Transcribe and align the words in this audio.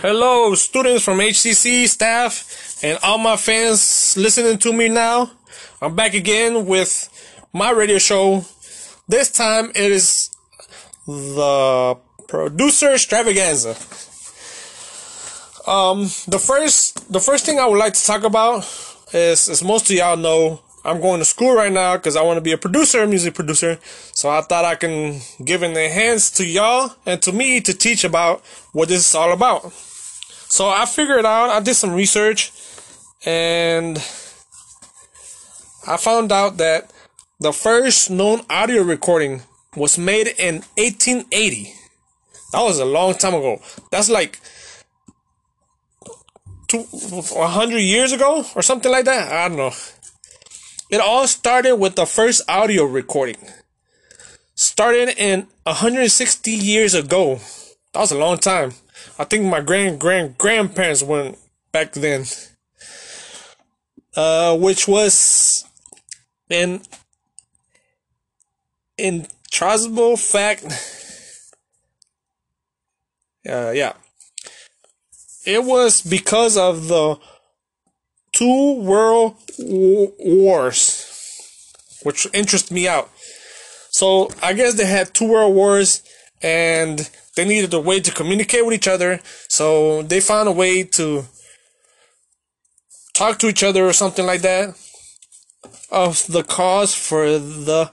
Hello, 0.00 0.54
students 0.54 1.02
from 1.02 1.18
HCC, 1.18 1.88
staff, 1.88 2.78
and 2.84 3.00
all 3.02 3.18
my 3.18 3.36
fans 3.36 4.16
listening 4.16 4.56
to 4.58 4.72
me 4.72 4.88
now. 4.88 5.28
I'm 5.82 5.96
back 5.96 6.14
again 6.14 6.66
with 6.66 7.10
my 7.52 7.72
radio 7.72 7.98
show. 7.98 8.44
This 9.08 9.28
time 9.28 9.70
it 9.70 9.90
is 9.90 10.30
the 11.04 11.98
producer 12.28 12.92
extravaganza. 12.92 13.70
Um, 15.68 16.02
the 16.28 16.38
first, 16.38 17.12
the 17.12 17.18
first 17.18 17.44
thing 17.44 17.58
I 17.58 17.66
would 17.66 17.80
like 17.80 17.94
to 17.94 18.06
talk 18.06 18.22
about 18.22 18.58
is, 19.12 19.48
as 19.48 19.64
most 19.64 19.90
of 19.90 19.96
y'all 19.96 20.16
know, 20.16 20.60
I'm 20.84 21.00
going 21.00 21.18
to 21.18 21.24
school 21.24 21.56
right 21.56 21.72
now 21.72 21.96
because 21.96 22.14
I 22.14 22.22
want 22.22 22.36
to 22.36 22.40
be 22.40 22.52
a 22.52 22.56
producer, 22.56 23.02
a 23.02 23.06
music 23.08 23.34
producer. 23.34 23.80
So 23.82 24.30
I 24.30 24.42
thought 24.42 24.64
I 24.64 24.76
can 24.76 25.18
give 25.44 25.62
an 25.62 25.76
enhance 25.76 26.30
to 26.38 26.46
y'all 26.46 26.92
and 27.04 27.20
to 27.22 27.32
me 27.32 27.60
to 27.62 27.74
teach 27.74 28.04
about 28.04 28.44
what 28.70 28.88
this 28.88 29.08
is 29.08 29.14
all 29.16 29.32
about. 29.32 29.72
So 30.48 30.68
I 30.68 30.86
figured 30.86 31.26
out, 31.26 31.50
I 31.50 31.60
did 31.60 31.74
some 31.74 31.92
research 31.92 32.52
and 33.24 33.98
I 35.86 35.96
found 35.96 36.32
out 36.32 36.56
that 36.56 36.90
the 37.38 37.52
first 37.52 38.10
known 38.10 38.40
audio 38.50 38.82
recording 38.82 39.42
was 39.76 39.98
made 39.98 40.28
in 40.38 40.56
1880. 40.76 41.74
That 42.52 42.62
was 42.62 42.78
a 42.78 42.84
long 42.84 43.14
time 43.14 43.34
ago. 43.34 43.60
That's 43.90 44.08
like 44.08 44.40
two, 46.66 46.82
100 46.82 47.78
years 47.78 48.12
ago 48.12 48.44
or 48.56 48.62
something 48.62 48.90
like 48.90 49.04
that. 49.04 49.30
I 49.30 49.48
don't 49.48 49.58
know. 49.58 49.72
It 50.90 51.00
all 51.00 51.26
started 51.26 51.76
with 51.76 51.94
the 51.94 52.06
first 52.06 52.42
audio 52.48 52.84
recording. 52.84 53.36
Started 54.54 55.10
in 55.18 55.46
160 55.64 56.50
years 56.50 56.94
ago. 56.94 57.38
That 57.92 58.00
was 58.00 58.12
a 58.12 58.18
long 58.18 58.38
time. 58.38 58.72
I 59.18 59.24
think 59.24 59.44
my 59.44 59.60
grand 59.60 59.98
grand 59.98 60.38
grandparents 60.38 61.02
went 61.02 61.38
back 61.72 61.92
then. 61.92 62.24
Uh, 64.16 64.56
which 64.56 64.88
was 64.88 65.64
an 66.50 66.80
intractable 68.96 70.16
fact. 70.16 70.64
Uh, 73.48 73.70
yeah. 73.70 73.92
It 75.46 75.62
was 75.62 76.02
because 76.02 76.56
of 76.56 76.88
the 76.88 77.16
two 78.32 78.80
world 78.80 79.36
wars, 79.58 81.04
which 82.02 82.26
interested 82.34 82.74
me 82.74 82.88
out. 82.88 83.08
So 83.90 84.30
I 84.42 84.52
guess 84.52 84.74
they 84.74 84.86
had 84.86 85.14
two 85.14 85.28
world 85.28 85.54
wars 85.54 86.02
and 86.42 87.08
they 87.38 87.44
needed 87.44 87.72
a 87.72 87.78
way 87.78 88.00
to 88.00 88.10
communicate 88.10 88.66
with 88.66 88.74
each 88.74 88.88
other. 88.88 89.20
So 89.46 90.02
they 90.02 90.18
found 90.18 90.48
a 90.48 90.52
way 90.52 90.82
to 90.82 91.24
talk 93.14 93.38
to 93.38 93.46
each 93.46 93.62
other 93.62 93.86
or 93.86 93.92
something 93.92 94.26
like 94.26 94.42
that 94.42 94.70
of 95.88 96.26
the 96.26 96.42
cause 96.42 96.96
for 96.96 97.38
the 97.38 97.92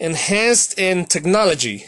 enhanced 0.00 0.76
in 0.80 1.04
technology. 1.04 1.84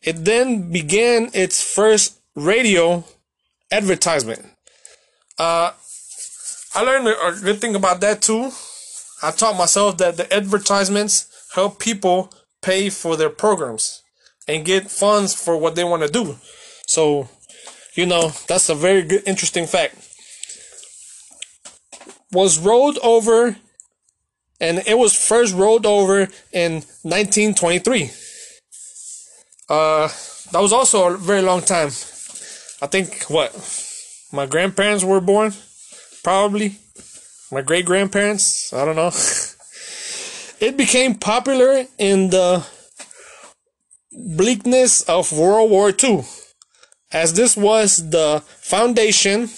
It 0.00 0.24
then 0.24 0.70
began 0.70 1.28
its 1.34 1.60
first 1.60 2.20
radio 2.36 3.02
advertisement. 3.72 4.46
Uh, 5.40 5.72
I 6.72 6.82
learned 6.82 7.08
a 7.08 7.40
good 7.42 7.60
thing 7.60 7.74
about 7.74 8.00
that 8.02 8.22
too. 8.22 8.52
I 9.24 9.32
taught 9.32 9.58
myself 9.58 9.98
that 9.98 10.16
the 10.16 10.32
advertisements 10.32 11.26
help 11.52 11.80
people 11.80 12.32
pay 12.62 12.90
for 12.90 13.16
their 13.16 13.30
programs 13.30 13.99
and 14.50 14.64
get 14.64 14.90
funds 14.90 15.34
for 15.34 15.56
what 15.56 15.76
they 15.76 15.84
want 15.84 16.02
to 16.02 16.08
do. 16.08 16.36
So, 16.86 17.28
you 17.94 18.06
know, 18.06 18.32
that's 18.48 18.68
a 18.68 18.74
very 18.74 19.02
good, 19.02 19.22
interesting 19.26 19.66
fact. 19.66 19.94
Was 22.32 22.58
rolled 22.58 22.98
over, 23.02 23.56
and 24.60 24.82
it 24.86 24.98
was 24.98 25.14
first 25.14 25.54
rolled 25.54 25.86
over 25.86 26.28
in 26.52 26.82
1923. 27.02 28.10
Uh, 29.68 30.08
that 30.52 30.60
was 30.60 30.72
also 30.72 31.14
a 31.14 31.16
very 31.16 31.42
long 31.42 31.62
time. 31.62 31.88
I 32.82 32.86
think 32.86 33.24
what 33.24 33.54
my 34.32 34.46
grandparents 34.46 35.04
were 35.04 35.20
born 35.20 35.52
probably 36.22 36.76
my 37.50 37.62
great 37.62 37.84
grandparents. 37.84 38.72
I 38.72 38.84
don't 38.84 38.96
know. 38.96 39.10
it 40.66 40.76
became 40.76 41.14
popular 41.14 41.86
in 41.98 42.30
the 42.30 42.66
bleakness 44.12 45.02
of 45.02 45.32
World 45.32 45.70
War 45.70 45.92
II, 45.92 46.24
as 47.12 47.34
this 47.34 47.56
was 47.56 48.10
the 48.10 48.42
foundation. 48.46 49.48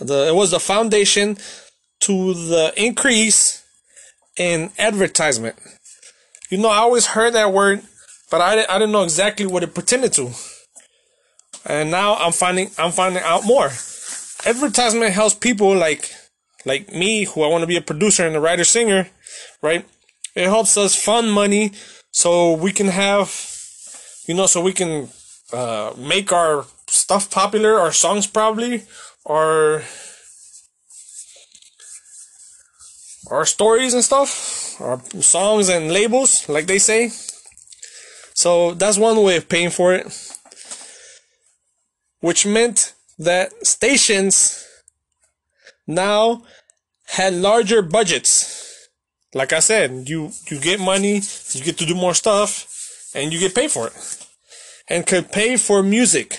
The, 0.00 0.28
it 0.28 0.34
was 0.34 0.52
the 0.52 0.60
foundation 0.60 1.38
to 2.00 2.34
the 2.34 2.72
increase 2.76 3.64
in 4.36 4.70
advertisement. 4.78 5.56
You 6.50 6.58
know, 6.58 6.68
I 6.68 6.76
always 6.76 7.06
heard 7.06 7.34
that 7.34 7.52
word 7.52 7.82
but 8.30 8.40
I, 8.40 8.64
I 8.68 8.78
didn't 8.78 8.92
know 8.92 9.04
exactly 9.04 9.46
what 9.46 9.62
it 9.62 9.74
pretended 9.74 10.12
to. 10.14 10.30
And 11.64 11.90
now 11.90 12.14
I'm 12.16 12.32
finding 12.32 12.70
I'm 12.78 12.92
finding 12.92 13.22
out 13.22 13.44
more. 13.44 13.66
Advertisement 14.46 15.12
helps 15.12 15.34
people 15.34 15.74
like 15.74 16.10
like 16.64 16.92
me 16.92 17.24
who 17.24 17.42
I 17.42 17.48
want 17.48 17.62
to 17.62 17.66
be 17.66 17.76
a 17.76 17.82
producer 17.82 18.26
and 18.26 18.36
a 18.36 18.40
writer 18.40 18.64
singer, 18.64 19.08
right? 19.62 19.84
It 20.34 20.44
helps 20.44 20.76
us 20.76 20.94
fund 20.94 21.32
money 21.32 21.72
so 22.10 22.52
we 22.52 22.72
can 22.72 22.88
have 22.88 23.28
you 24.26 24.34
know 24.34 24.46
so 24.46 24.60
we 24.62 24.72
can 24.72 25.08
uh, 25.52 25.94
make 25.96 26.32
our 26.32 26.66
stuff 26.86 27.30
popular, 27.30 27.78
our 27.78 27.92
songs 27.92 28.26
probably, 28.26 28.84
or 29.24 29.82
our 33.30 33.46
stories 33.46 33.94
and 33.94 34.04
stuff, 34.04 34.80
our 34.80 35.00
songs 35.20 35.68
and 35.68 35.92
labels, 35.92 36.48
like 36.48 36.66
they 36.66 36.78
say. 36.78 37.10
So 38.34 38.74
that's 38.74 38.98
one 38.98 39.22
way 39.22 39.36
of 39.36 39.48
paying 39.48 39.70
for 39.70 39.94
it, 39.94 40.06
which 42.20 42.46
meant 42.46 42.94
that 43.18 43.66
stations 43.66 44.64
now 45.88 46.44
had 47.06 47.32
larger 47.34 47.82
budgets. 47.82 48.88
Like 49.34 49.52
I 49.52 49.58
said, 49.60 50.08
you 50.08 50.30
you 50.48 50.60
get 50.60 50.78
money, 50.78 51.20
you 51.52 51.64
get 51.64 51.78
to 51.78 51.86
do 51.86 51.94
more 51.94 52.14
stuff, 52.14 53.10
and 53.14 53.32
you 53.32 53.40
get 53.40 53.54
paid 53.54 53.70
for 53.70 53.88
it, 53.88 54.26
and 54.88 55.06
could 55.06 55.32
pay 55.32 55.56
for 55.56 55.82
music 55.82 56.38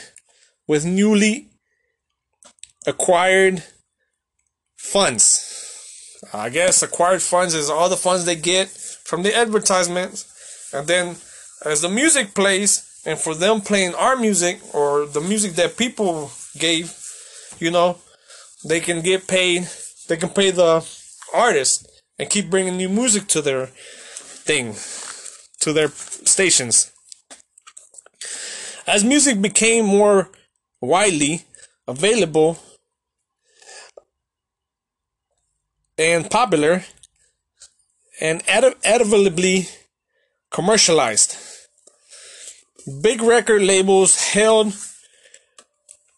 with 0.67 0.85
newly 0.85 1.49
acquired 2.87 3.63
funds. 4.77 5.45
I 6.33 6.49
guess 6.49 6.81
acquired 6.81 7.21
funds 7.21 7.53
is 7.53 7.69
all 7.69 7.89
the 7.89 7.97
funds 7.97 8.25
they 8.25 8.35
get 8.35 8.69
from 8.69 9.23
the 9.23 9.35
advertisements, 9.35 10.25
and 10.73 10.87
then 10.87 11.15
as 11.65 11.81
the 11.81 11.89
music 11.89 12.33
plays 12.33 13.01
and 13.05 13.17
for 13.17 13.35
them 13.35 13.61
playing 13.61 13.95
our 13.95 14.15
music 14.15 14.59
or 14.73 15.05
the 15.05 15.21
music 15.21 15.53
that 15.53 15.77
people 15.77 16.31
gave, 16.57 16.95
you 17.59 17.71
know, 17.71 17.97
they 18.63 18.79
can 18.79 19.01
get 19.01 19.27
paid. 19.27 19.67
They 20.07 20.17
can 20.17 20.29
pay 20.29 20.51
the 20.51 20.85
artist 21.33 21.87
and 22.17 22.29
keep 22.29 22.49
bringing 22.49 22.77
new 22.77 22.89
music 22.89 23.27
to 23.27 23.41
their 23.41 23.67
thing, 23.67 24.75
to 25.61 25.73
their 25.73 25.89
stations. 25.89 26.91
As 28.87 29.03
music 29.03 29.41
became 29.41 29.85
more 29.85 30.29
widely 30.81 31.45
available 31.87 32.57
and 35.97 36.29
popular 36.29 36.83
and 38.21 38.41
inevitably 38.47 39.67
commercialized. 40.51 41.37
Big 43.01 43.21
record 43.21 43.61
labels 43.61 44.19
held 44.29 44.73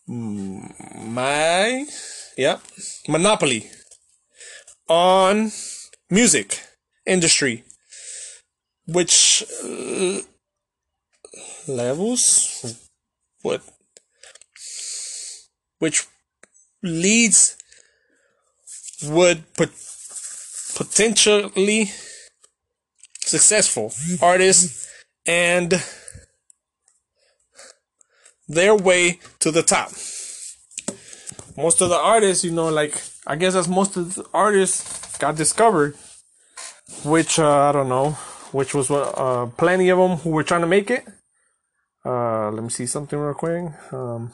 my 0.08 1.86
yep 2.42 2.60
monopoly 3.08 3.70
on 4.88 5.52
music 6.10 6.60
industry. 7.06 7.64
Which 8.88 9.44
uh, 9.64 10.22
levels? 11.68 12.80
What? 13.42 13.62
Which 15.80 16.06
leads 16.84 17.58
would 19.04 19.40
pot- 19.56 19.70
potentially 20.76 21.92
successful 23.22 23.94
artists 24.22 24.90
and 25.26 25.82
their 28.48 28.76
way 28.76 29.20
to 29.40 29.52
the 29.52 29.64
top. 29.64 29.92
Most 31.58 31.82
of 31.82 31.90
the 31.90 31.98
artists, 31.98 32.44
you 32.44 32.52
know, 32.52 32.70
like 32.70 33.02
I 33.28 33.36
guess 33.36 33.56
as 33.56 33.68
most 33.68 33.98
of 33.98 34.16
the 34.16 34.26
artists 34.34 35.18
got 35.18 35.36
discovered, 35.36 35.96
which 37.04 37.40
uh, 37.40 37.70
I 37.70 37.72
don't 37.72 37.90
know, 37.90 38.12
which 38.52 38.74
was 38.74 38.90
uh, 38.90 39.50
plenty 39.58 39.90
of 39.90 39.98
them 39.98 40.18
who 40.18 40.32
were 40.32 40.44
trying 40.44 40.62
to 40.62 40.68
make 40.68 40.90
it. 40.90 41.06
Uh, 42.06 42.50
let 42.52 42.64
me 42.64 42.70
see 42.70 42.86
something 42.86 43.20
real 43.20 43.34
quick. 43.34 43.72
Um, 43.92 44.32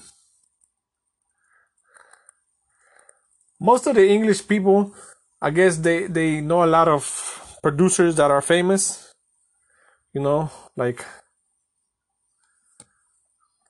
most 3.59 3.87
of 3.87 3.95
the 3.95 4.07
English 4.07 4.47
people, 4.47 4.93
I 5.41 5.49
guess 5.49 5.77
they 5.77 6.07
they 6.07 6.41
know 6.41 6.63
a 6.63 6.69
lot 6.69 6.87
of 6.87 7.57
producers 7.61 8.15
that 8.15 8.31
are 8.31 8.41
famous. 8.41 9.13
You 10.13 10.21
know, 10.21 10.51
like 10.75 11.03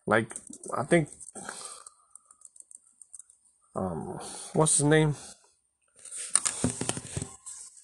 like 0.06 0.34
I 0.76 0.84
think 0.84 1.10
what's 4.58 4.80
his 4.80 4.88
name? 4.88 5.16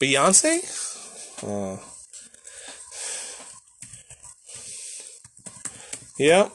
Beyonce? 0.02 0.58
Uh, 1.46 1.78
yeah. 6.18 6.50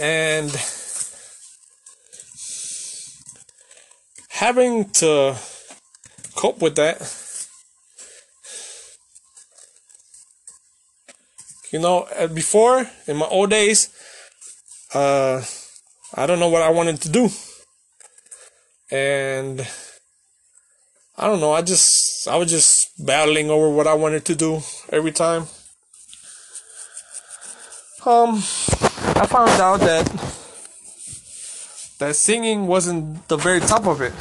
And 0.00 0.50
having 4.30 4.88
to 4.90 5.36
cope 6.34 6.62
with 6.62 6.76
that 6.76 6.96
you 11.72 11.78
know 11.80 12.06
uh, 12.16 12.28
before 12.28 12.86
in 13.08 13.16
my 13.16 13.26
old 13.26 13.50
days 13.50 13.90
uh 14.94 15.42
i 16.14 16.24
don't 16.24 16.38
know 16.38 16.48
what 16.48 16.62
i 16.62 16.70
wanted 16.70 17.00
to 17.00 17.08
do 17.08 17.28
and 18.90 19.66
i 21.16 21.26
don't 21.26 21.40
know 21.40 21.52
i 21.52 21.62
just 21.62 22.26
i 22.28 22.36
was 22.36 22.50
just 22.50 22.90
battling 23.04 23.50
over 23.50 23.68
what 23.68 23.86
i 23.86 23.94
wanted 23.94 24.24
to 24.24 24.34
do 24.34 24.60
every 24.90 25.12
time 25.12 25.42
um 28.06 28.36
i 29.16 29.26
found 29.26 29.60
out 29.60 29.80
that 29.80 30.06
that 31.98 32.14
singing 32.14 32.68
wasn't 32.68 33.26
the 33.26 33.36
very 33.36 33.58
top 33.58 33.86
of 33.86 34.00
it, 34.00 34.12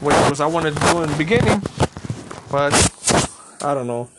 which 0.00 0.16
was 0.28 0.40
I 0.40 0.46
wanted 0.46 0.76
to 0.76 0.80
do 0.80 1.02
in 1.02 1.10
the 1.10 1.16
beginning, 1.16 1.62
but 2.50 2.74
I 3.62 3.72
don't 3.72 3.86
know. 3.86 4.10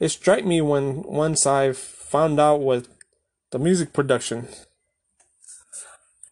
It 0.00 0.08
struck 0.08 0.44
me 0.44 0.60
when 0.60 1.02
once 1.04 1.46
I 1.46 1.72
found 1.72 2.40
out 2.40 2.60
what 2.60 2.88
the 3.52 3.60
music 3.60 3.92
production. 3.92 4.48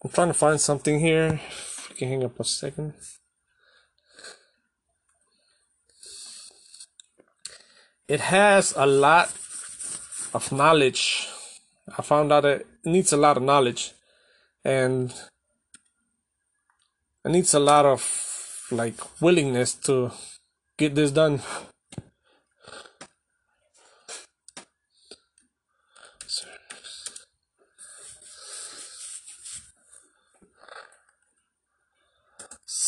I'm 0.03 0.11
trying 0.11 0.29
to 0.29 0.35
find 0.35 0.61
something 0.61 0.99
here. 0.99 1.41
Can 2.01 2.09
hang 2.09 2.25
up 2.25 2.41
a 2.41 2.45
second. 2.45 2.95
It 8.09 8.21
has 8.21 8.73
a 8.75 8.87
lot 8.87 9.29
of 10.33 10.51
knowledge. 10.51 11.29
I 11.99 12.01
found 12.01 12.33
out 12.33 12.47
it 12.47 12.67
needs 12.87 13.13
a 13.13 13.19
lot 13.19 13.37
of 13.37 13.43
knowledge. 13.43 13.93
And 14.65 15.13
it 17.23 17.33
needs 17.33 17.53
a 17.53 17.61
lot 17.61 17.85
of 17.85 18.67
like 18.71 19.21
willingness 19.21 19.75
to 19.85 20.11
get 20.79 20.95
this 20.95 21.11
done. 21.11 21.43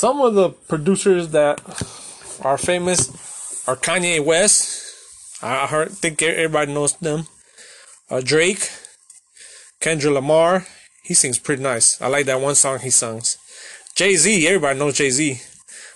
Some 0.02 0.20
of 0.20 0.34
the 0.34 0.50
producers 0.50 1.28
that 1.28 1.60
are 2.42 2.58
famous 2.58 3.06
are 3.68 3.76
Kanye 3.76 4.18
West. 4.18 4.82
I 5.40 5.68
heard, 5.68 5.92
think 5.92 6.20
everybody 6.20 6.74
knows 6.74 6.96
them. 6.96 7.28
Uh, 8.10 8.20
Drake, 8.20 8.68
Kendrick 9.78 10.12
Lamar. 10.12 10.66
He 11.04 11.14
sings 11.14 11.38
pretty 11.38 11.62
nice. 11.62 12.02
I 12.02 12.08
like 12.08 12.26
that 12.26 12.40
one 12.40 12.56
song 12.56 12.80
he 12.80 12.90
sings. 12.90 13.38
Jay 13.94 14.16
Z, 14.16 14.44
everybody 14.48 14.76
knows 14.76 14.96
Jay 14.96 15.10
Z. 15.10 15.40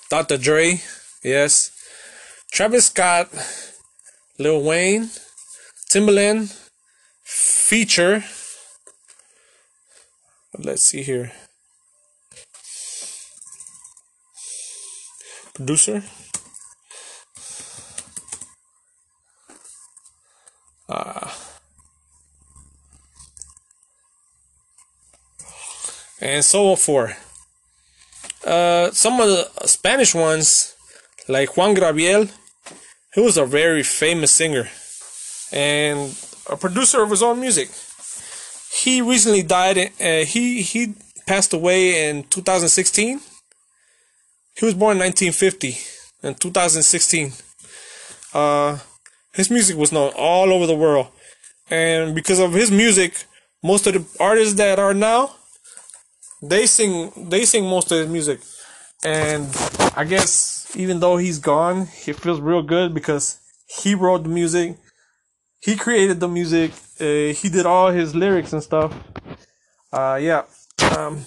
Dr. 0.09 0.38
Dre, 0.38 0.81
yes. 1.25 1.73
Travis 2.52 2.87
Scott, 2.87 3.29
Lil 4.38 4.62
Wayne, 4.62 5.11
Timbaland, 5.91 6.56
Feature. 7.25 8.23
Let's 10.56 10.82
see 10.82 11.02
here. 11.02 11.32
Producer. 15.56 16.03
Uh, 20.87 21.31
and 26.20 26.44
so 26.44 26.76
forth. 26.76 27.17
Uh, 28.47 28.91
some 28.91 29.19
of 29.19 29.29
the 29.29 29.67
Spanish 29.67 30.14
ones, 30.14 30.76
like 31.26 31.56
Juan 31.56 31.73
Gabriel, 31.73 32.29
he 33.14 33.23
was 33.23 33.38
a 33.38 33.47
very 33.47 33.82
famous 33.82 34.32
singer 34.32 34.69
and 35.52 36.14
a 36.50 36.56
producer 36.59 37.02
of 37.02 37.09
his 37.09 37.23
own 37.23 37.41
music. 37.41 37.70
He 38.82 39.00
recently 39.00 39.43
died. 39.43 39.79
Uh, 39.99 40.26
he 40.26 40.61
he 40.61 40.94
passed 41.26 41.55
away 41.55 42.11
in 42.11 42.25
2016. 42.25 43.20
He 44.58 44.64
was 44.64 44.75
born 44.75 44.97
in 44.97 45.03
1950. 45.03 45.76
In 46.23 46.35
2016, 46.35 47.32
uh, 48.35 48.79
his 49.35 49.50
music 49.50 49.76
was 49.76 49.93
known 49.93 50.12
all 50.17 50.53
over 50.53 50.67
the 50.67 50.75
world, 50.75 51.08
and 51.70 52.14
because 52.14 52.38
of 52.38 52.53
his 52.53 52.70
music, 52.70 53.25
most 53.62 53.87
of 53.87 53.94
the 53.94 54.23
artists 54.23 54.55
that 54.55 54.79
are 54.79 54.94
now 54.94 55.31
they 56.43 56.67
sing 56.67 57.12
they 57.31 57.44
sing 57.44 57.64
most 57.64 57.91
of 57.93 57.99
his 57.99 58.08
music. 58.08 58.41
And 59.05 59.47
i 59.94 60.05
guess 60.05 60.75
even 60.75 61.00
though 61.00 61.17
he's 61.17 61.38
gone 61.38 61.88
it 62.06 62.17
feels 62.17 62.41
real 62.41 62.62
good 62.62 62.94
because 62.94 63.38
he 63.67 63.94
wrote 63.94 64.23
the 64.23 64.29
music 64.29 64.76
he 65.61 65.76
created 65.76 66.20
the 66.20 66.29
music 66.29 66.73
uh, 67.00 67.32
he 67.41 67.49
did 67.49 67.67
all 67.67 67.91
his 67.91 68.14
lyrics 68.14 68.52
and 68.52 68.62
stuff. 68.62 68.93
Uh, 69.93 70.19
yeah 70.20 70.43
um, 70.97 71.25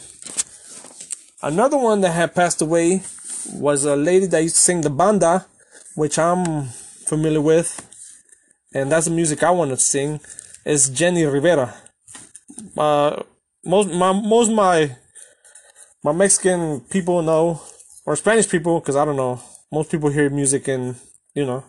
another 1.41 1.77
one 1.77 2.01
that 2.01 2.11
had 2.11 2.35
passed 2.35 2.61
away 2.61 3.01
was 3.53 3.85
a 3.85 3.95
lady 3.95 4.25
that 4.25 4.41
used 4.41 4.55
to 4.55 4.61
sing 4.61 4.81
the 4.81 4.89
banda 4.89 5.45
which 5.95 6.17
i'm 6.17 6.65
familiar 7.05 7.41
with 7.41 7.85
and 8.73 8.91
that's 8.91 9.05
the 9.05 9.11
music 9.11 9.43
i 9.43 9.51
want 9.51 9.71
to 9.71 9.77
sing 9.77 10.19
is 10.65 10.89
Jenni 10.89 11.31
Rivera. 11.31 11.73
Uh, 12.77 13.23
most 13.65 13.89
my 13.91 14.11
most 14.11 14.51
my 14.51 14.95
my 16.03 16.11
Mexican 16.11 16.81
people 16.81 17.21
know 17.21 17.61
or 18.05 18.15
Spanish 18.15 18.47
people 18.47 18.79
because 18.79 18.95
I 18.95 19.05
don't 19.05 19.15
know 19.15 19.41
most 19.71 19.91
people 19.91 20.09
hear 20.09 20.29
music 20.29 20.67
and 20.67 20.95
you 21.33 21.45
know. 21.45 21.63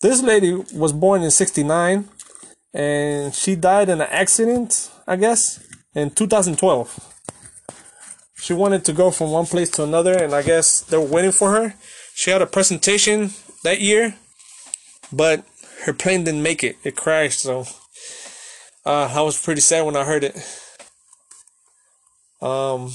This 0.00 0.22
lady 0.22 0.52
was 0.74 0.92
born 0.92 1.22
in 1.22 1.30
69 1.30 2.08
and 2.72 3.34
she 3.34 3.56
died 3.56 3.88
in 3.88 4.00
an 4.00 4.08
accident 4.10 4.90
I 5.06 5.16
guess 5.16 5.60
in 5.94 6.10
2012 6.10 7.17
she 8.48 8.54
wanted 8.54 8.82
to 8.86 8.94
go 8.94 9.10
from 9.10 9.30
one 9.30 9.44
place 9.44 9.68
to 9.68 9.84
another 9.84 10.16
and 10.16 10.32
I 10.32 10.40
guess 10.40 10.80
they 10.80 10.96
were 10.96 11.04
waiting 11.04 11.32
for 11.32 11.50
her 11.50 11.74
she 12.14 12.30
had 12.30 12.40
a 12.40 12.46
presentation 12.46 13.32
that 13.62 13.78
year 13.78 14.14
but 15.12 15.44
her 15.84 15.92
plane 15.92 16.24
didn't 16.24 16.42
make 16.42 16.64
it 16.64 16.78
it 16.82 16.96
crashed 16.96 17.40
so 17.40 17.66
uh, 18.86 19.12
I 19.14 19.20
was 19.20 19.38
pretty 19.38 19.60
sad 19.60 19.84
when 19.84 19.96
I 19.96 20.04
heard 20.04 20.24
it 20.24 20.34
um, 22.40 22.92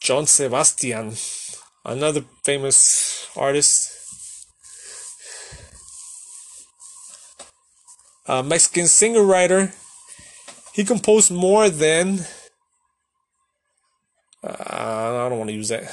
Joan 0.00 0.26
Sebastian, 0.26 1.14
another 1.84 2.22
famous 2.44 3.26
artist. 3.36 3.90
A 8.26 8.42
Mexican 8.42 8.86
singer 8.86 9.22
writer. 9.22 9.72
He 10.74 10.84
composed 10.84 11.32
more 11.32 11.68
than. 11.68 12.20
I 14.46 15.28
don't 15.28 15.38
want 15.38 15.50
to 15.50 15.56
use 15.56 15.68
that. 15.68 15.84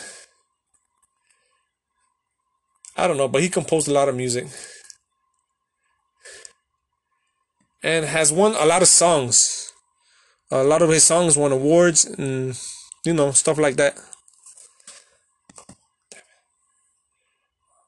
I 2.98 3.08
don't 3.08 3.18
know, 3.18 3.28
but 3.28 3.42
he 3.42 3.50
composed 3.50 3.88
a 3.88 3.94
lot 3.94 4.10
of 4.10 4.16
music. 4.16 4.48
And 7.84 8.06
has 8.06 8.32
won 8.32 8.54
a 8.56 8.66
lot 8.66 8.82
of 8.82 8.88
songs 8.88 9.62
a 10.52 10.64
lot 10.66 10.82
of 10.82 10.90
his 10.90 11.04
songs 11.06 11.38
won 11.38 11.54
awards 11.54 12.06
and 12.06 12.60
you 13.06 13.14
know 13.14 13.32
stuff 13.32 13.58
like 13.58 13.78
that 13.78 13.98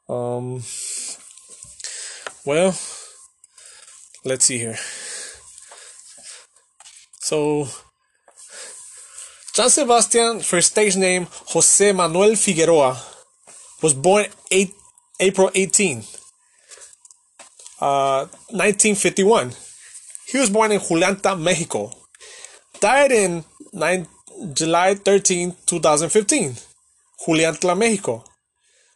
um 0.08 0.64
well 2.46 2.74
let's 4.24 4.46
see 4.46 4.58
here 4.58 4.78
so 7.20 7.68
Joan 9.54 9.70
Sebastian, 9.70 10.40
for 10.40 10.62
stage 10.62 10.98
name 10.98 11.28
Jose 11.50 11.92
Manuel 11.92 12.36
Figueroa, 12.36 12.98
was 13.84 13.94
born 13.94 14.26
8, 14.50 14.74
April 15.20 15.52
18. 15.54 16.04
uh, 17.80 18.26
1951. 18.50 19.52
He 20.28 20.40
was 20.40 20.50
born 20.50 20.72
in 20.72 20.80
Juliantla, 20.80 21.40
Mexico. 21.40 21.92
Died 22.80 23.12
in 23.12 23.44
9, 23.74 24.08
July 24.54 24.96
13, 24.96 25.54
2015. 25.68 26.56
Juliantla, 27.28 27.78
Mexico. 27.78 28.24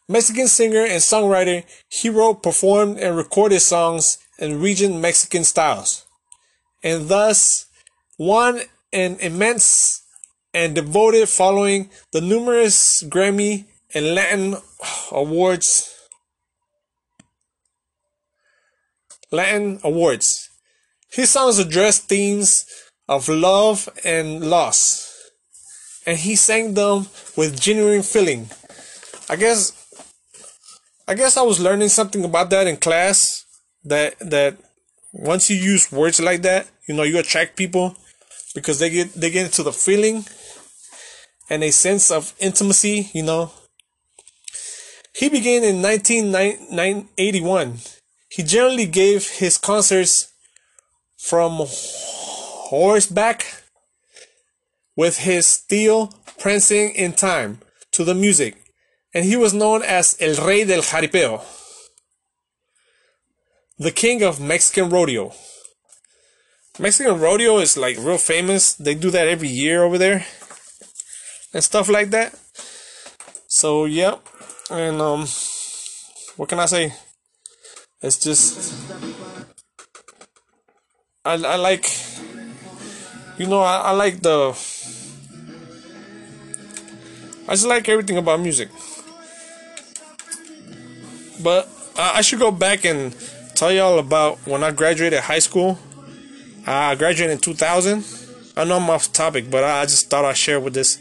Mexican 0.10 0.48
singer 0.48 0.86
and 0.86 1.02
songwriter, 1.02 1.64
he 1.90 2.10
wrote, 2.10 2.42
performed, 2.42 2.98
and 2.98 3.16
recorded 3.16 3.60
songs 3.60 4.18
in 4.40 4.60
region 4.60 5.02
Mexican 5.02 5.44
styles, 5.44 6.06
and 6.82 7.10
thus 7.10 7.66
won 8.18 8.62
an 8.94 9.18
immense 9.20 10.02
and 10.54 10.75
devoted 10.75 11.30
following 11.30 11.89
the 12.12 12.22
numerous 12.22 13.04
Grammy 13.04 13.66
and 13.94 14.16
Latin 14.16 14.56
awards. 15.12 15.94
Latin 19.32 19.80
awards. 19.84 20.50
His 21.12 21.30
songs 21.30 21.60
address 21.60 22.00
themes 22.00 22.66
of 23.08 23.27
love 23.30 23.89
and 24.04 24.50
loss, 24.50 25.32
and 26.06 26.18
he 26.18 26.36
sang 26.36 26.74
them 26.74 27.08
with 27.36 27.60
genuine 27.60 28.04
feeling. 28.04 28.50
I 29.30 29.36
guess 29.36 29.74
I 31.08 31.13
guess 31.13 31.38
I 31.38 31.42
was 31.42 31.60
learning 31.60 31.89
something 31.89 32.24
about 32.25 32.50
that 32.50 32.68
in 32.68 32.77
class 32.77 33.46
that 33.86 34.20
that 34.20 34.58
once 35.13 35.50
you 35.50 35.56
use 35.56 35.92
words 35.92 36.20
like 36.20 36.42
that, 36.42 36.68
you 36.88 36.96
know, 36.96 37.04
you 37.04 37.18
attract 37.18 37.56
people 37.56 37.96
because 38.58 38.80
they 38.80 38.90
get 38.90 39.14
they 39.14 39.30
get 39.30 39.46
into 39.46 39.62
the 39.62 39.72
feeling 39.72 40.26
and 41.48 41.64
a 41.64 41.70
sense 41.70 42.10
of 42.10 42.34
intimacy, 42.40 43.12
you 43.14 43.22
know. 43.22 43.52
He 45.14 45.30
began 45.30 45.64
in 45.64 45.84
1981. 45.84 47.78
He 48.30 48.42
generally 48.42 48.88
gave 48.88 49.30
his 49.30 49.60
concerts 49.60 50.34
from 51.20 51.66
horseback 51.68 53.46
with 54.96 55.20
his 55.20 55.46
steel 55.46 56.12
prancing 56.40 56.96
in 56.96 57.14
time 57.14 57.60
to 57.92 58.04
the 58.04 58.16
music, 58.16 58.56
and 59.14 59.24
he 59.24 59.36
was 59.36 59.54
known 59.54 59.84
as 59.84 60.18
El 60.20 60.44
Rey 60.48 60.64
del 60.64 60.82
Jaripeo, 60.82 61.44
the 63.78 63.92
king 63.92 64.24
of 64.24 64.40
Mexican 64.40 64.90
rodeo. 64.90 65.32
Mexican 66.79 67.19
rodeo 67.19 67.57
is 67.57 67.75
like 67.75 67.98
real 67.98 68.19
famous. 68.19 68.74
They 68.74 68.93
do 68.93 69.10
that 69.10 69.27
every 69.27 69.48
year 69.48 69.84
over 69.84 69.98
there 69.98 70.25
and 71.53 71.63
stuff 71.63 71.89
like 71.89 72.12
that. 72.12 72.38
So, 73.48 73.86
yep. 73.86 74.22
And 74.69 75.01
um 75.01 75.25
what 76.36 76.50
can 76.50 76.60
I 76.60 76.65
say? 76.67 76.93
It's 78.01 78.17
just 78.17 78.75
I 81.25 81.34
I 81.34 81.55
like 81.55 81.89
you 83.38 83.48
know, 83.48 83.62
I, 83.62 83.77
I 83.77 83.91
like 83.91 84.22
the 84.22 84.51
I 87.48 87.51
just 87.53 87.65
like 87.67 87.89
everything 87.89 88.17
about 88.17 88.39
music. 88.39 88.69
But 91.41 91.67
I, 91.98 92.17
I 92.17 92.22
should 92.22 92.39
go 92.39 92.51
back 92.51 92.86
and 92.86 93.15
tell 93.55 93.72
y'all 93.72 93.98
about 93.98 94.38
when 94.46 94.63
I 94.63 94.72
graduated 94.72 95.22
high 95.22 95.39
school. 95.39 95.79
I 96.68 96.96
graduated 96.96 97.32
in 97.32 97.40
2000. 97.40 98.04
I 98.58 98.66
know 98.66 98.76
I'm 98.76 98.90
off 98.90 99.14
topic, 99.14 99.50
but 99.50 99.64
I 99.64 99.86
just 99.86 100.10
thought 100.10 100.26
I'd 100.26 100.36
share 100.36 100.60
with 100.60 100.74
this. 100.74 101.00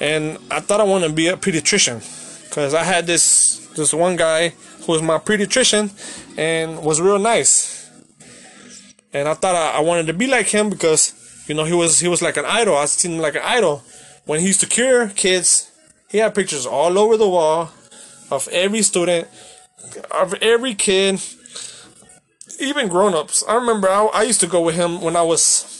And 0.00 0.38
I 0.50 0.58
thought 0.58 0.80
I 0.80 0.84
wanted 0.84 1.08
to 1.08 1.12
be 1.12 1.28
a 1.28 1.36
pediatrician 1.36 2.00
because 2.48 2.74
I 2.74 2.82
had 2.82 3.06
this 3.06 3.64
this 3.76 3.94
one 3.94 4.16
guy 4.16 4.48
who 4.84 4.92
was 4.92 5.02
my 5.02 5.18
pediatrician 5.18 5.90
and 6.36 6.82
was 6.82 7.00
real 7.00 7.18
nice. 7.18 7.90
And 9.12 9.28
I 9.28 9.34
thought 9.34 9.54
I, 9.54 9.78
I 9.78 9.80
wanted 9.80 10.06
to 10.08 10.12
be 10.12 10.26
like 10.26 10.48
him 10.48 10.68
because 10.68 11.14
you 11.46 11.54
know 11.54 11.64
he 11.64 11.72
was 11.72 12.00
he 12.00 12.08
was 12.08 12.20
like 12.20 12.36
an 12.36 12.44
idol. 12.44 12.76
I 12.76 12.86
seen 12.86 13.12
him 13.12 13.18
like 13.20 13.36
an 13.36 13.42
idol 13.44 13.84
when 14.24 14.40
he 14.40 14.46
used 14.48 14.60
to 14.60 14.66
cure 14.66 15.08
kids. 15.10 15.70
He 16.10 16.18
had 16.18 16.34
pictures 16.34 16.66
all 16.66 16.98
over 16.98 17.16
the 17.16 17.28
wall 17.28 17.70
of 18.30 18.48
every 18.48 18.82
student, 18.82 19.28
of 20.10 20.34
every 20.42 20.74
kid, 20.74 21.20
even 22.60 22.88
grown-ups. 22.88 23.44
I 23.48 23.54
remember 23.54 23.88
I, 23.88 24.04
I 24.06 24.22
used 24.22 24.40
to 24.40 24.46
go 24.46 24.60
with 24.60 24.74
him 24.74 25.00
when 25.00 25.16
I 25.16 25.22
was 25.22 25.72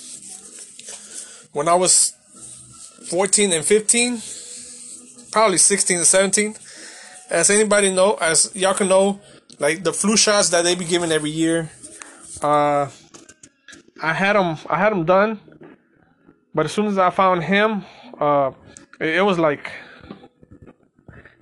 when 1.53 1.69
I 1.69 1.75
was 1.75 2.13
14 3.09 3.53
and 3.53 3.65
15, 3.65 4.21
probably 5.31 5.59
16 5.59 5.97
and 5.99 6.07
17. 6.07 6.55
As 7.31 7.51
anybody 7.51 7.91
know, 7.93 8.15
as 8.15 8.55
y'all 8.55 8.75
can 8.75 8.89
know, 8.89 9.21
like 9.59 9.83
the 9.83 9.93
flu 9.93 10.17
shots 10.17 10.51
that 10.51 10.63
they 10.63 10.75
be 10.75 10.85
giving 10.85 11.11
every 11.11 11.31
year, 11.31 11.71
uh, 12.43 12.89
I 14.03 14.13
had 14.13 14.35
them, 14.35 14.59
I 14.69 14.79
had 14.79 14.93
them 14.93 15.05
done, 15.05 15.41
but 16.55 16.67
as 16.67 16.73
soon 16.73 16.87
as 16.87 16.99
I 16.99 17.11
found 17.11 17.45
him, 17.45 17.85
uh, 18.21 18.53
it, 19.01 19.17
it 19.17 19.23
was 19.23 19.39
like, 19.39 19.73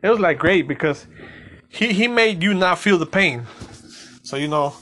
it 0.03 0.09
was 0.09 0.21
like 0.21 0.39
great 0.39 0.69
because 0.69 1.07
he 1.69 1.93
he 1.93 2.07
made 2.07 2.43
you 2.43 2.55
not 2.55 2.79
feel 2.79 2.99
the 2.99 3.07
pain. 3.07 3.47
So 4.23 4.37
you 4.37 4.49
know, 4.49 4.75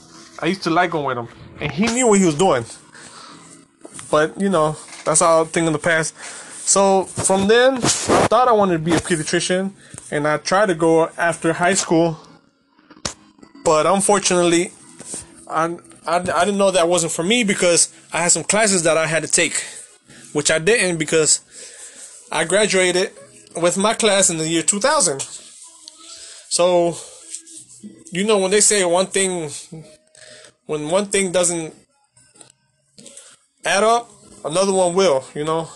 I 0.43 0.47
used 0.47 0.63
to 0.63 0.69
like 0.69 0.91
going 0.91 1.05
with 1.05 1.17
him, 1.17 1.29
and 1.61 1.71
he 1.71 1.85
knew 1.85 2.07
what 2.07 2.19
he 2.19 2.25
was 2.25 2.35
doing. 2.35 2.65
But 4.11 4.37
you 4.37 4.49
know, 4.49 4.75
that's 5.05 5.21
all 5.21 5.45
thing 5.45 5.67
in 5.67 5.71
the 5.71 5.79
past. 5.79 6.17
So 6.67 7.05
from 7.05 7.47
then, 7.47 7.75
I 7.75 8.27
thought 8.27 8.49
I 8.49 8.51
wanted 8.51 8.73
to 8.73 8.79
be 8.79 8.91
a 8.91 8.99
pediatrician, 8.99 9.71
and 10.11 10.27
I 10.27 10.35
tried 10.35 10.65
to 10.65 10.75
go 10.75 11.07
after 11.17 11.53
high 11.53 11.75
school. 11.75 12.19
But 13.63 13.85
unfortunately, 13.85 14.73
I, 15.49 15.77
I, 16.05 16.17
I 16.17 16.43
didn't 16.43 16.57
know 16.57 16.71
that 16.71 16.89
wasn't 16.89 17.13
for 17.13 17.23
me 17.23 17.45
because 17.45 17.93
I 18.11 18.23
had 18.23 18.33
some 18.33 18.43
classes 18.43 18.83
that 18.83 18.97
I 18.97 19.07
had 19.07 19.23
to 19.23 19.31
take, 19.31 19.63
which 20.33 20.51
I 20.51 20.59
didn't 20.59 20.97
because 20.97 21.39
I 22.33 22.43
graduated 22.43 23.13
with 23.55 23.77
my 23.77 23.93
class 23.93 24.29
in 24.29 24.39
the 24.39 24.49
year 24.49 24.61
2000. 24.63 25.21
So, 26.49 26.97
you 28.11 28.25
know, 28.25 28.39
when 28.39 28.51
they 28.51 28.59
say 28.59 28.83
one 28.83 29.05
thing, 29.05 29.49
when 30.73 30.89
one 30.89 31.05
thing 31.05 31.31
doesn't 31.31 31.71
add 33.63 33.83
up, 33.83 34.09
another 34.43 34.73
one 34.73 34.95
will, 34.95 35.23
you 35.35 35.43
know. 35.43 35.69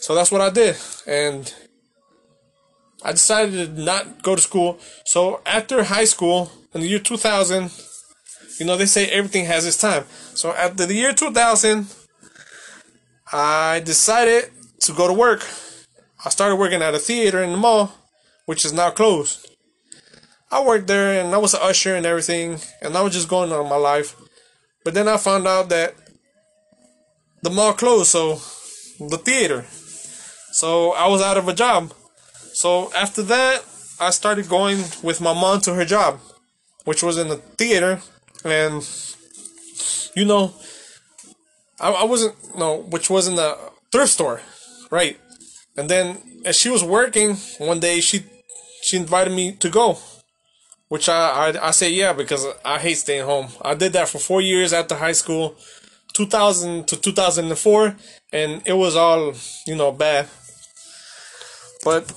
So 0.00 0.14
that's 0.14 0.32
what 0.32 0.40
I 0.40 0.48
did. 0.48 0.76
And 1.06 1.52
I 3.04 3.12
decided 3.12 3.76
to 3.76 3.82
not 3.82 4.22
go 4.22 4.34
to 4.34 4.40
school. 4.40 4.78
So 5.04 5.42
after 5.44 5.84
high 5.84 6.06
school, 6.06 6.50
in 6.72 6.80
the 6.80 6.88
year 6.88 6.98
2000, 6.98 7.70
you 8.58 8.64
know, 8.64 8.76
they 8.76 8.86
say 8.86 9.06
everything 9.08 9.44
has 9.44 9.66
its 9.66 9.76
time. 9.76 10.04
So 10.34 10.52
after 10.52 10.86
the 10.86 10.94
year 10.94 11.12
2000, 11.12 11.86
I 13.30 13.80
decided 13.84 14.50
to 14.80 14.92
go 14.92 15.06
to 15.06 15.12
work. 15.12 15.46
I 16.24 16.30
started 16.30 16.56
working 16.56 16.80
at 16.80 16.94
a 16.94 16.98
theater 16.98 17.42
in 17.42 17.50
the 17.50 17.58
mall, 17.58 17.92
which 18.46 18.64
is 18.64 18.72
now 18.72 18.90
closed. 18.90 19.55
I 20.56 20.64
worked 20.64 20.86
there 20.86 21.20
and 21.20 21.34
I 21.34 21.38
was 21.38 21.52
an 21.52 21.60
usher 21.62 21.94
and 21.94 22.06
everything, 22.06 22.58
and 22.80 22.96
I 22.96 23.02
was 23.02 23.12
just 23.12 23.28
going 23.28 23.52
on 23.52 23.68
my 23.68 23.76
life. 23.76 24.16
But 24.84 24.94
then 24.94 25.06
I 25.06 25.18
found 25.18 25.46
out 25.46 25.68
that 25.68 25.94
the 27.42 27.50
mall 27.50 27.74
closed, 27.74 28.08
so 28.08 28.36
the 28.98 29.18
theater. 29.18 29.66
So 30.52 30.92
I 30.92 31.08
was 31.08 31.20
out 31.20 31.36
of 31.36 31.46
a 31.46 31.52
job. 31.52 31.92
So 32.54 32.90
after 32.94 33.22
that, 33.24 33.64
I 34.00 34.08
started 34.10 34.48
going 34.48 34.78
with 35.02 35.20
my 35.20 35.34
mom 35.34 35.60
to 35.62 35.74
her 35.74 35.84
job, 35.84 36.20
which 36.86 37.02
was 37.02 37.18
in 37.18 37.28
the 37.28 37.36
theater, 37.36 38.00
and 38.42 38.82
you 40.14 40.24
know, 40.24 40.54
I, 41.78 41.90
I 41.90 42.04
wasn't 42.04 42.34
no, 42.56 42.78
which 42.78 43.10
was 43.10 43.28
in 43.28 43.36
the 43.36 43.58
thrift 43.92 44.12
store, 44.12 44.40
right? 44.90 45.20
And 45.76 45.90
then 45.90 46.16
as 46.46 46.56
she 46.56 46.70
was 46.70 46.82
working 46.82 47.36
one 47.58 47.80
day, 47.80 48.00
she 48.00 48.24
she 48.82 48.96
invited 48.96 49.34
me 49.34 49.52
to 49.56 49.68
go, 49.68 49.98
which 50.88 51.08
I 51.08 51.50
I, 51.50 51.68
I 51.68 51.70
say 51.70 51.90
yeah 51.92 52.12
because 52.12 52.46
I 52.64 52.78
hate 52.78 52.98
staying 52.98 53.24
home. 53.24 53.48
I 53.62 53.74
did 53.74 53.92
that 53.94 54.08
for 54.08 54.18
four 54.18 54.40
years 54.40 54.72
after 54.72 54.94
high 54.94 55.12
school, 55.12 55.56
2000 56.12 56.86
to 56.88 56.96
2004, 56.96 57.96
and 58.32 58.62
it 58.64 58.74
was 58.74 58.96
all 58.96 59.34
you 59.66 59.76
know 59.76 59.92
bad. 59.92 60.28
But 61.84 62.10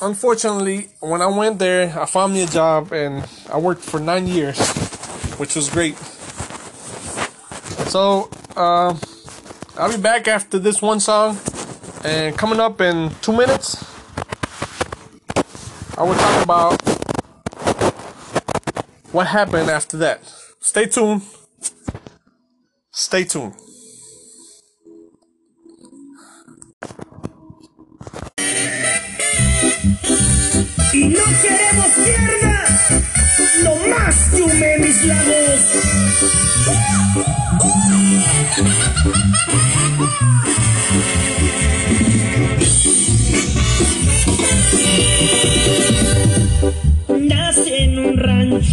unfortunately, 0.00 0.88
when 1.00 1.20
I 1.20 1.26
went 1.26 1.58
there, 1.58 1.98
I 1.98 2.06
found 2.06 2.32
me 2.32 2.42
a 2.44 2.46
job 2.46 2.92
and 2.92 3.26
I 3.52 3.58
worked 3.58 3.82
for 3.82 3.98
nine 3.98 4.28
years, 4.28 4.56
which 5.36 5.56
was 5.56 5.68
great. 5.68 5.96
So, 7.88 8.30
uh, 8.56 8.96
I'll 9.76 9.90
be 9.90 10.00
back 10.00 10.28
after 10.28 10.60
this 10.60 10.80
one 10.80 11.00
song. 11.00 11.38
And 12.04 12.38
coming 12.38 12.60
up 12.60 12.80
in 12.80 13.10
two 13.20 13.32
minutes, 13.32 13.84
I 15.98 16.04
will 16.04 16.14
talk 16.14 16.44
about 16.44 16.95
what 19.16 19.28
happened 19.28 19.70
after 19.70 19.96
that. 19.96 20.20
Stay 20.60 20.84
tuned. 20.84 21.22
Stay 22.90 23.24
tuned. 23.24 23.54
Y 30.92 31.08
no 31.08 31.24
queremos 31.42 31.90
pierna, 32.04 32.64
no 33.64 33.74
más 33.88 34.16
que 34.30 34.42
un 34.42 34.80
mis. 34.82 34.96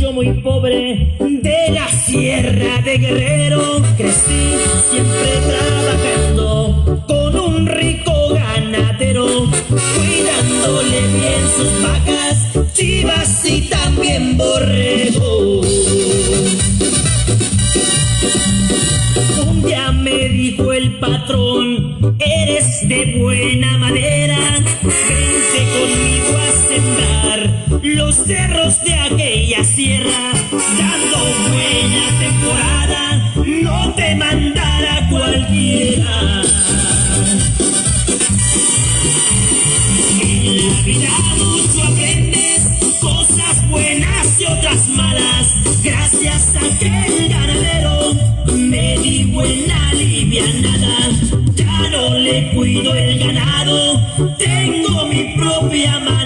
Rancho 0.04 0.14
muy 0.14 0.34
pobre 0.42 1.16
de 1.20 1.72
la 1.72 1.88
sierra 1.88 2.82
de 2.84 2.98
Guerrero. 2.98 3.82
Crecí 3.98 4.56
siempre 4.90 5.32
trabajando 5.48 7.04
con 7.08 7.40
un 7.40 7.68
rico 7.68 8.34
ganadero, 8.34 9.26
cuidándole 9.70 11.02
bien 11.08 11.44
sus 11.56 11.84
vacas, 11.84 12.74
chivas 12.74 13.46
y 13.46 13.62
también 13.70 14.38
borregos. 14.38 15.68
Un 19.48 19.64
día 19.64 19.92
me 19.92 20.30
dijo 20.30 20.74
el 20.74 21.00
patrón, 21.00 22.18
eres 22.20 22.88
de 22.88 23.16
buena 23.20 23.78
madera, 23.78 24.40
vente 24.82 25.60
conmigo 25.72 26.38
a 26.38 26.68
sembrar 26.68 27.13
los 27.84 28.16
cerros 28.16 28.82
de 28.86 28.94
aquella 28.94 29.64
sierra, 29.64 30.32
dando 30.80 31.18
buena 31.50 32.20
temporada, 32.20 33.34
no 33.46 33.94
te 33.94 34.16
mandara 34.16 35.08
cualquiera. 35.10 36.42
En 40.22 40.58
la 40.58 40.82
vida 40.86 41.10
mucho 41.38 41.84
aprendes, 41.84 42.62
cosas 43.02 43.70
buenas 43.70 44.40
y 44.40 44.46
otras 44.46 44.88
malas, 44.88 45.54
gracias 45.84 46.56
a 46.56 46.66
aquel 46.66 47.30
ganadero 47.30 48.14
me 48.54 48.98
di 49.00 49.26
buena 49.26 49.90
alivianada, 49.90 51.10
ya 51.54 51.90
no 51.90 52.18
le 52.18 52.52
cuido 52.54 52.96
el 52.96 53.20
ganado, 53.20 54.00
tengo 54.38 55.06
mi 55.08 55.36
propia 55.36 56.00
manada. 56.00 56.23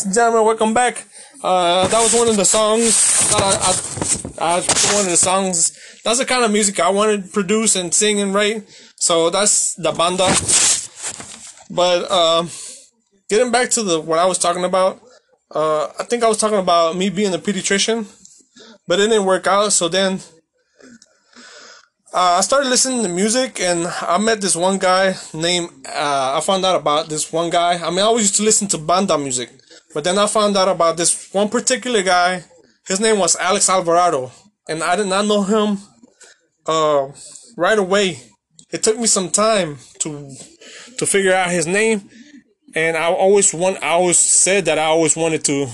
Ladies 0.00 0.06
and 0.06 0.14
gentlemen, 0.14 0.46
welcome 0.46 0.72
back. 0.72 1.04
Uh, 1.42 1.86
that 1.88 2.00
was 2.00 2.14
one 2.14 2.26
of 2.26 2.36
the 2.36 2.44
songs. 2.44 3.30
Uh, 3.34 3.74
I, 4.40 4.56
I, 4.56 4.94
one 4.94 5.04
of 5.04 5.10
the 5.10 5.16
songs. 5.16 5.76
That's 6.04 6.18
the 6.18 6.24
kind 6.24 6.42
of 6.42 6.50
music 6.50 6.80
I 6.80 6.88
wanted 6.88 7.24
to 7.24 7.30
produce 7.30 7.76
and 7.76 7.92
sing 7.92 8.18
and 8.18 8.32
write. 8.32 8.64
So 8.96 9.28
that's 9.28 9.74
the 9.74 9.92
banda. 9.92 10.24
But 11.68 12.10
um, 12.10 12.48
getting 13.28 13.52
back 13.52 13.68
to 13.70 13.82
the 13.82 14.00
what 14.00 14.18
I 14.18 14.24
was 14.24 14.38
talking 14.38 14.64
about, 14.64 15.02
uh, 15.54 15.88
I 15.98 16.04
think 16.04 16.24
I 16.24 16.28
was 16.28 16.38
talking 16.38 16.58
about 16.58 16.96
me 16.96 17.10
being 17.10 17.34
a 17.34 17.38
pediatrician, 17.38 18.06
but 18.86 19.00
it 19.00 19.08
didn't 19.08 19.26
work 19.26 19.46
out. 19.46 19.72
So 19.72 19.88
then 19.88 20.20
uh, 22.14 22.38
I 22.38 22.40
started 22.40 22.70
listening 22.70 23.02
to 23.02 23.10
music, 23.10 23.60
and 23.60 23.86
I 23.86 24.16
met 24.16 24.40
this 24.40 24.56
one 24.56 24.78
guy 24.78 25.14
named. 25.34 25.68
Uh, 25.86 26.38
I 26.38 26.40
found 26.40 26.64
out 26.64 26.80
about 26.80 27.10
this 27.10 27.30
one 27.30 27.50
guy. 27.50 27.74
I 27.74 27.90
mean, 27.90 27.98
I 27.98 28.08
always 28.08 28.24
used 28.24 28.36
to 28.36 28.44
listen 28.44 28.66
to 28.68 28.78
banda 28.78 29.18
music, 29.18 29.50
but 29.94 30.04
then 30.04 30.18
I 30.18 30.26
found 30.26 30.56
out 30.56 30.68
about 30.68 30.96
this 30.96 31.32
one 31.32 31.48
particular 31.48 32.02
guy. 32.02 32.44
His 32.86 33.00
name 33.00 33.18
was 33.18 33.36
Alex 33.36 33.68
Alvarado, 33.68 34.32
and 34.68 34.82
I 34.82 34.96
did 34.96 35.06
not 35.06 35.26
know 35.26 35.42
him 35.42 35.78
uh, 36.66 37.08
right 37.56 37.78
away. 37.78 38.20
It 38.70 38.82
took 38.82 38.98
me 38.98 39.06
some 39.06 39.30
time 39.30 39.78
to 40.00 40.30
to 40.98 41.06
figure 41.06 41.32
out 41.32 41.50
his 41.50 41.66
name, 41.66 42.08
and 42.74 42.96
I 42.96 43.12
always 43.12 43.52
want. 43.52 43.82
I 43.82 43.90
always 43.90 44.18
said 44.18 44.64
that 44.66 44.78
I 44.78 44.84
always 44.84 45.16
wanted 45.16 45.44
to, 45.44 45.66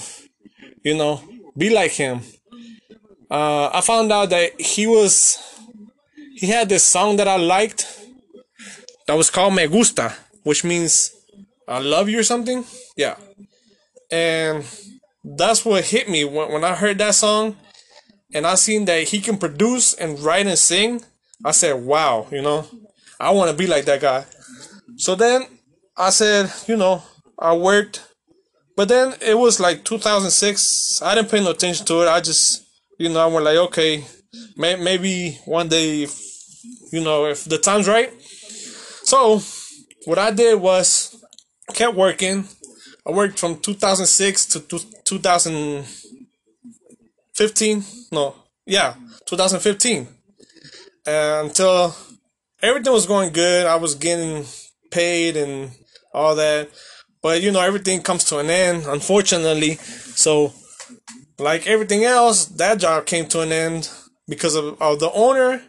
you 0.82 0.96
know, 0.96 1.22
be 1.56 1.70
like 1.70 1.92
him. 1.92 2.20
Uh, 3.30 3.70
I 3.72 3.80
found 3.80 4.12
out 4.12 4.30
that 4.30 4.60
he 4.60 4.86
was 4.86 5.38
he 6.36 6.46
had 6.46 6.68
this 6.68 6.84
song 6.84 7.16
that 7.16 7.28
I 7.28 7.36
liked 7.36 7.86
that 9.06 9.14
was 9.14 9.30
called 9.30 9.54
Me 9.54 9.66
Gusta, 9.66 10.14
which 10.42 10.64
means 10.64 11.12
I 11.68 11.80
love 11.80 12.08
you 12.08 12.20
or 12.20 12.22
something. 12.22 12.64
Yeah. 12.96 13.16
And 14.10 14.64
that's 15.24 15.64
what 15.64 15.84
hit 15.84 16.08
me 16.08 16.24
when, 16.24 16.52
when 16.52 16.64
I 16.64 16.74
heard 16.74 16.98
that 16.98 17.14
song 17.14 17.56
and 18.32 18.46
I 18.46 18.54
seen 18.54 18.84
that 18.86 19.08
he 19.08 19.20
can 19.20 19.38
produce 19.38 19.94
and 19.94 20.18
write 20.20 20.46
and 20.46 20.58
sing. 20.58 21.02
I 21.44 21.50
said, 21.50 21.84
wow, 21.84 22.26
you 22.30 22.42
know, 22.42 22.66
I 23.20 23.30
want 23.30 23.50
to 23.50 23.56
be 23.56 23.66
like 23.66 23.84
that 23.86 24.00
guy. 24.00 24.24
So 24.96 25.14
then 25.14 25.46
I 25.96 26.10
said, 26.10 26.52
you 26.66 26.76
know, 26.76 27.02
I 27.38 27.54
worked, 27.54 28.02
but 28.76 28.88
then 28.88 29.14
it 29.20 29.38
was 29.38 29.60
like 29.60 29.84
2006. 29.84 31.02
I 31.02 31.14
didn't 31.14 31.30
pay 31.30 31.42
no 31.42 31.50
attention 31.50 31.86
to 31.86 32.02
it. 32.02 32.08
I 32.08 32.20
just, 32.20 32.64
you 32.98 33.08
know, 33.08 33.20
I 33.20 33.26
went 33.26 33.44
like, 33.44 33.56
okay, 33.56 34.04
may, 34.56 34.76
maybe 34.76 35.38
one 35.44 35.68
day, 35.68 36.02
if, 36.02 36.18
you 36.92 37.02
know, 37.02 37.26
if 37.26 37.44
the 37.44 37.58
time's 37.58 37.88
right. 37.88 38.12
So 39.04 39.40
what 40.06 40.18
I 40.18 40.30
did 40.30 40.60
was 40.60 41.22
kept 41.74 41.94
working. 41.94 42.48
I 43.06 43.12
worked 43.12 43.38
from 43.38 43.58
2006 43.58 44.46
to 44.46 44.60
two- 44.60 44.80
2015. 45.04 47.84
No, 48.10 48.34
yeah, 48.66 48.94
2015. 49.26 50.08
And 51.06 51.08
uh, 51.08 51.42
until 51.44 51.94
everything 52.60 52.92
was 52.92 53.06
going 53.06 53.32
good, 53.32 53.66
I 53.66 53.76
was 53.76 53.94
getting 53.94 54.44
paid 54.90 55.36
and 55.36 55.70
all 56.12 56.34
that. 56.34 56.68
But 57.22 57.42
you 57.42 57.52
know, 57.52 57.60
everything 57.60 58.02
comes 58.02 58.24
to 58.24 58.38
an 58.38 58.50
end, 58.50 58.86
unfortunately. 58.86 59.76
So, 59.76 60.52
like 61.38 61.68
everything 61.68 62.02
else, 62.04 62.46
that 62.46 62.78
job 62.78 63.06
came 63.06 63.28
to 63.28 63.42
an 63.42 63.52
end 63.52 63.88
because 64.28 64.56
of, 64.56 64.82
of 64.82 64.98
the 64.98 65.12
owner. 65.12 65.62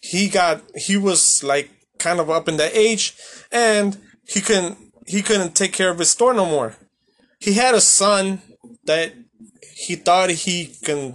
He 0.00 0.28
got 0.28 0.62
he 0.76 0.96
was 0.96 1.42
like 1.42 1.68
kind 1.98 2.20
of 2.20 2.30
up 2.30 2.48
in 2.48 2.58
the 2.58 2.78
age, 2.78 3.16
and 3.50 3.98
he 4.24 4.40
couldn't 4.40 4.78
he 5.06 5.22
couldn't 5.22 5.54
take 5.54 5.72
care 5.72 5.90
of 5.90 5.98
his 5.98 6.10
store 6.10 6.34
no 6.34 6.46
more. 6.46 6.76
He 7.38 7.54
had 7.54 7.74
a 7.74 7.80
son 7.80 8.42
that 8.84 9.12
he 9.74 9.94
thought 9.94 10.30
he 10.30 10.74
can 10.84 11.14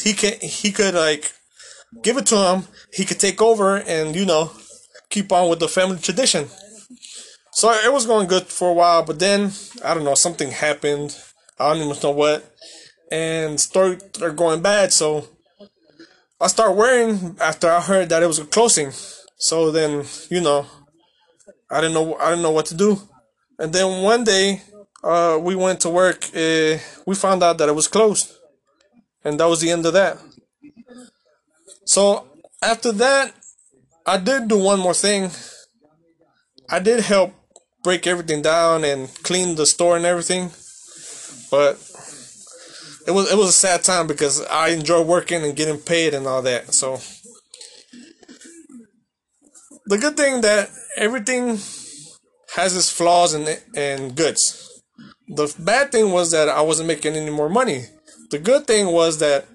he 0.00 0.12
can 0.12 0.38
he 0.40 0.72
could 0.72 0.94
like 0.94 1.32
give 2.02 2.16
it 2.16 2.26
to 2.26 2.36
him. 2.36 2.64
He 2.92 3.04
could 3.04 3.20
take 3.20 3.42
over 3.42 3.76
and 3.76 4.16
you 4.16 4.24
know 4.24 4.52
keep 5.10 5.30
on 5.32 5.48
with 5.48 5.58
the 5.58 5.68
family 5.68 5.98
tradition. 5.98 6.48
So 7.52 7.70
it 7.70 7.92
was 7.92 8.06
going 8.06 8.26
good 8.26 8.46
for 8.46 8.70
a 8.70 8.74
while, 8.74 9.04
but 9.04 9.20
then 9.20 9.52
I 9.84 9.94
don't 9.94 10.04
know 10.04 10.14
something 10.14 10.50
happened. 10.50 11.16
I 11.58 11.72
don't 11.72 11.88
even 11.88 12.02
know 12.02 12.10
what, 12.10 12.52
and 13.12 13.60
started 13.60 14.02
going 14.36 14.60
bad. 14.60 14.92
So 14.92 15.28
I 16.40 16.48
started 16.48 16.72
worrying 16.72 17.36
after 17.40 17.70
I 17.70 17.80
heard 17.80 18.08
that 18.08 18.22
it 18.22 18.26
was 18.26 18.40
closing. 18.40 18.90
So 19.38 19.70
then 19.70 20.04
you 20.30 20.40
know 20.40 20.66
I 21.70 21.80
didn't 21.80 21.94
know 21.94 22.16
I 22.16 22.30
didn't 22.30 22.42
know 22.42 22.50
what 22.50 22.66
to 22.66 22.74
do, 22.74 23.00
and 23.58 23.72
then 23.72 24.02
one 24.02 24.24
day 24.24 24.62
uh, 25.02 25.38
we 25.40 25.54
went 25.54 25.80
to 25.80 25.90
work. 25.90 26.24
Uh, 26.34 26.78
we 27.06 27.14
found 27.14 27.42
out 27.42 27.58
that 27.58 27.68
it 27.68 27.74
was 27.74 27.88
closed, 27.88 28.32
and 29.24 29.38
that 29.40 29.46
was 29.46 29.60
the 29.60 29.70
end 29.70 29.86
of 29.86 29.92
that. 29.92 30.18
So 31.84 32.26
after 32.62 32.92
that, 32.92 33.34
I 34.06 34.18
did 34.18 34.48
do 34.48 34.58
one 34.58 34.80
more 34.80 34.94
thing. 34.94 35.30
I 36.68 36.78
did 36.78 37.00
help 37.00 37.34
break 37.82 38.06
everything 38.06 38.42
down 38.42 38.84
and 38.84 39.12
clean 39.22 39.54
the 39.54 39.66
store 39.66 39.96
and 39.96 40.06
everything. 40.06 40.50
But 41.50 41.74
it 43.06 43.10
was 43.10 43.30
it 43.30 43.36
was 43.36 43.48
a 43.48 43.52
sad 43.52 43.84
time 43.84 44.06
because 44.06 44.44
I 44.46 44.68
enjoy 44.68 45.02
working 45.02 45.44
and 45.44 45.54
getting 45.54 45.78
paid 45.78 46.14
and 46.14 46.26
all 46.26 46.42
that. 46.42 46.72
So 46.72 47.00
the 49.86 49.98
good 49.98 50.16
thing 50.16 50.40
that 50.40 50.70
everything 50.96 51.58
has 52.54 52.76
its 52.76 52.90
flaws 52.90 53.34
and 53.34 53.60
and 53.76 54.14
goods. 54.14 54.82
The 55.28 55.54
bad 55.58 55.92
thing 55.92 56.12
was 56.12 56.30
that 56.32 56.48
I 56.48 56.60
wasn't 56.62 56.88
making 56.88 57.14
any 57.14 57.30
more 57.30 57.48
money. 57.48 57.86
The 58.30 58.38
good 58.38 58.66
thing 58.66 58.86
was 58.92 59.18
that 59.18 59.46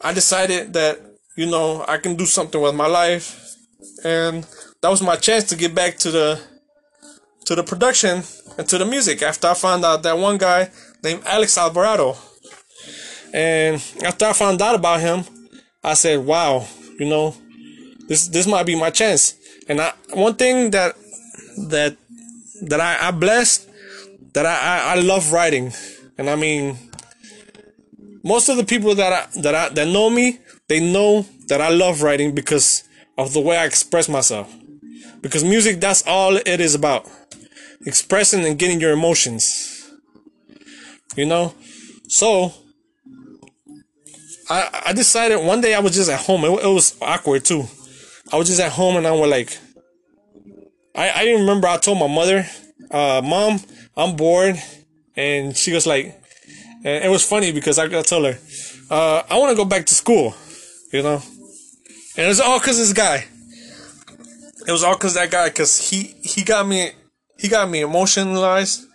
I 0.00 0.12
decided 0.12 0.72
that 0.74 1.00
you 1.36 1.46
know 1.46 1.84
I 1.86 1.98
can 1.98 2.16
do 2.16 2.26
something 2.26 2.60
with 2.60 2.74
my 2.74 2.86
life, 2.86 3.56
and 4.04 4.46
that 4.82 4.90
was 4.90 5.02
my 5.02 5.16
chance 5.16 5.44
to 5.44 5.56
get 5.56 5.74
back 5.74 5.96
to 5.98 6.10
the 6.10 6.40
to 7.46 7.54
the 7.54 7.62
production 7.62 8.22
and 8.58 8.68
to 8.68 8.78
the 8.78 8.84
music. 8.84 9.22
After 9.22 9.48
I 9.48 9.54
found 9.54 9.84
out 9.84 10.02
that 10.02 10.18
one 10.18 10.38
guy 10.38 10.70
named 11.02 11.22
Alex 11.26 11.58
Alvarado, 11.58 12.16
and 13.32 13.82
after 14.04 14.26
I 14.26 14.32
found 14.32 14.62
out 14.62 14.74
about 14.74 15.00
him, 15.00 15.24
I 15.82 15.94
said, 15.94 16.24
"Wow, 16.24 16.66
you 16.98 17.06
know, 17.06 17.34
this 18.08 18.28
this 18.28 18.46
might 18.46 18.66
be 18.66 18.74
my 18.78 18.90
chance." 18.90 19.34
And 19.68 19.80
I, 19.80 19.92
one 20.12 20.34
thing 20.34 20.70
that 20.70 20.96
that 21.68 21.96
that 22.62 22.80
I, 22.80 23.08
I 23.08 23.10
blessed 23.10 23.68
that 24.34 24.46
I, 24.46 24.54
I, 24.54 24.96
I 24.96 25.00
love 25.00 25.32
writing, 25.32 25.72
and 26.18 26.28
I 26.28 26.36
mean, 26.36 26.78
most 28.22 28.48
of 28.48 28.56
the 28.56 28.64
people 28.64 28.94
that 28.94 29.12
I, 29.12 29.40
that 29.40 29.54
I, 29.54 29.68
that 29.70 29.88
know 29.88 30.10
me, 30.10 30.38
they 30.68 30.80
know 30.80 31.26
that 31.48 31.60
I 31.60 31.68
love 31.70 32.02
writing 32.02 32.34
because 32.34 32.84
of 33.16 33.32
the 33.32 33.40
way 33.40 33.56
I 33.56 33.64
express 33.64 34.08
myself. 34.08 34.52
Because 35.20 35.44
music, 35.44 35.80
that's 35.80 36.02
all 36.06 36.36
it 36.36 36.60
is 36.60 36.74
about, 36.74 37.08
expressing 37.86 38.44
and 38.44 38.58
getting 38.58 38.80
your 38.80 38.92
emotions. 38.92 39.90
You 41.16 41.26
know, 41.26 41.54
so 42.08 42.52
I 44.50 44.82
I 44.86 44.92
decided 44.92 45.44
one 45.44 45.60
day 45.60 45.74
I 45.74 45.80
was 45.80 45.94
just 45.94 46.10
at 46.10 46.20
home. 46.20 46.44
It, 46.44 46.64
it 46.64 46.68
was 46.68 46.96
awkward 47.00 47.44
too. 47.44 47.68
I 48.32 48.36
was 48.36 48.48
just 48.48 48.60
at 48.60 48.72
home 48.72 48.96
and 48.96 49.06
I 49.06 49.12
was 49.12 49.30
like, 49.30 49.58
I 50.94 51.10
I 51.10 51.24
didn't 51.24 51.40
remember. 51.40 51.68
I 51.68 51.76
told 51.76 51.98
my 51.98 52.06
mother, 52.08 52.46
uh, 52.90 53.22
mom, 53.24 53.60
I'm 53.96 54.16
bored. 54.16 54.56
And 55.16 55.56
she 55.56 55.72
was 55.72 55.86
like, 55.86 56.20
and 56.84 57.04
it 57.04 57.08
was 57.08 57.24
funny 57.24 57.52
because 57.52 57.78
I 57.78 57.84
I 57.84 58.02
told 58.02 58.24
her, 58.26 58.38
uh, 58.90 59.22
I 59.30 59.38
want 59.38 59.50
to 59.50 59.56
go 59.56 59.64
back 59.64 59.86
to 59.86 59.94
school, 59.94 60.34
you 60.92 61.02
know? 61.02 61.22
And 62.16 62.26
it 62.26 62.28
was 62.28 62.40
all 62.40 62.58
because 62.58 62.78
this 62.78 62.92
guy. 62.92 63.26
It 64.66 64.72
was 64.72 64.82
all 64.82 64.94
because 64.94 65.14
that 65.14 65.30
guy, 65.30 65.48
because 65.48 65.90
he, 65.90 66.14
he 66.22 66.42
got 66.42 66.66
me, 66.66 66.92
he 67.38 67.48
got 67.48 67.68
me 67.68 67.82
emotionalized 67.82 68.86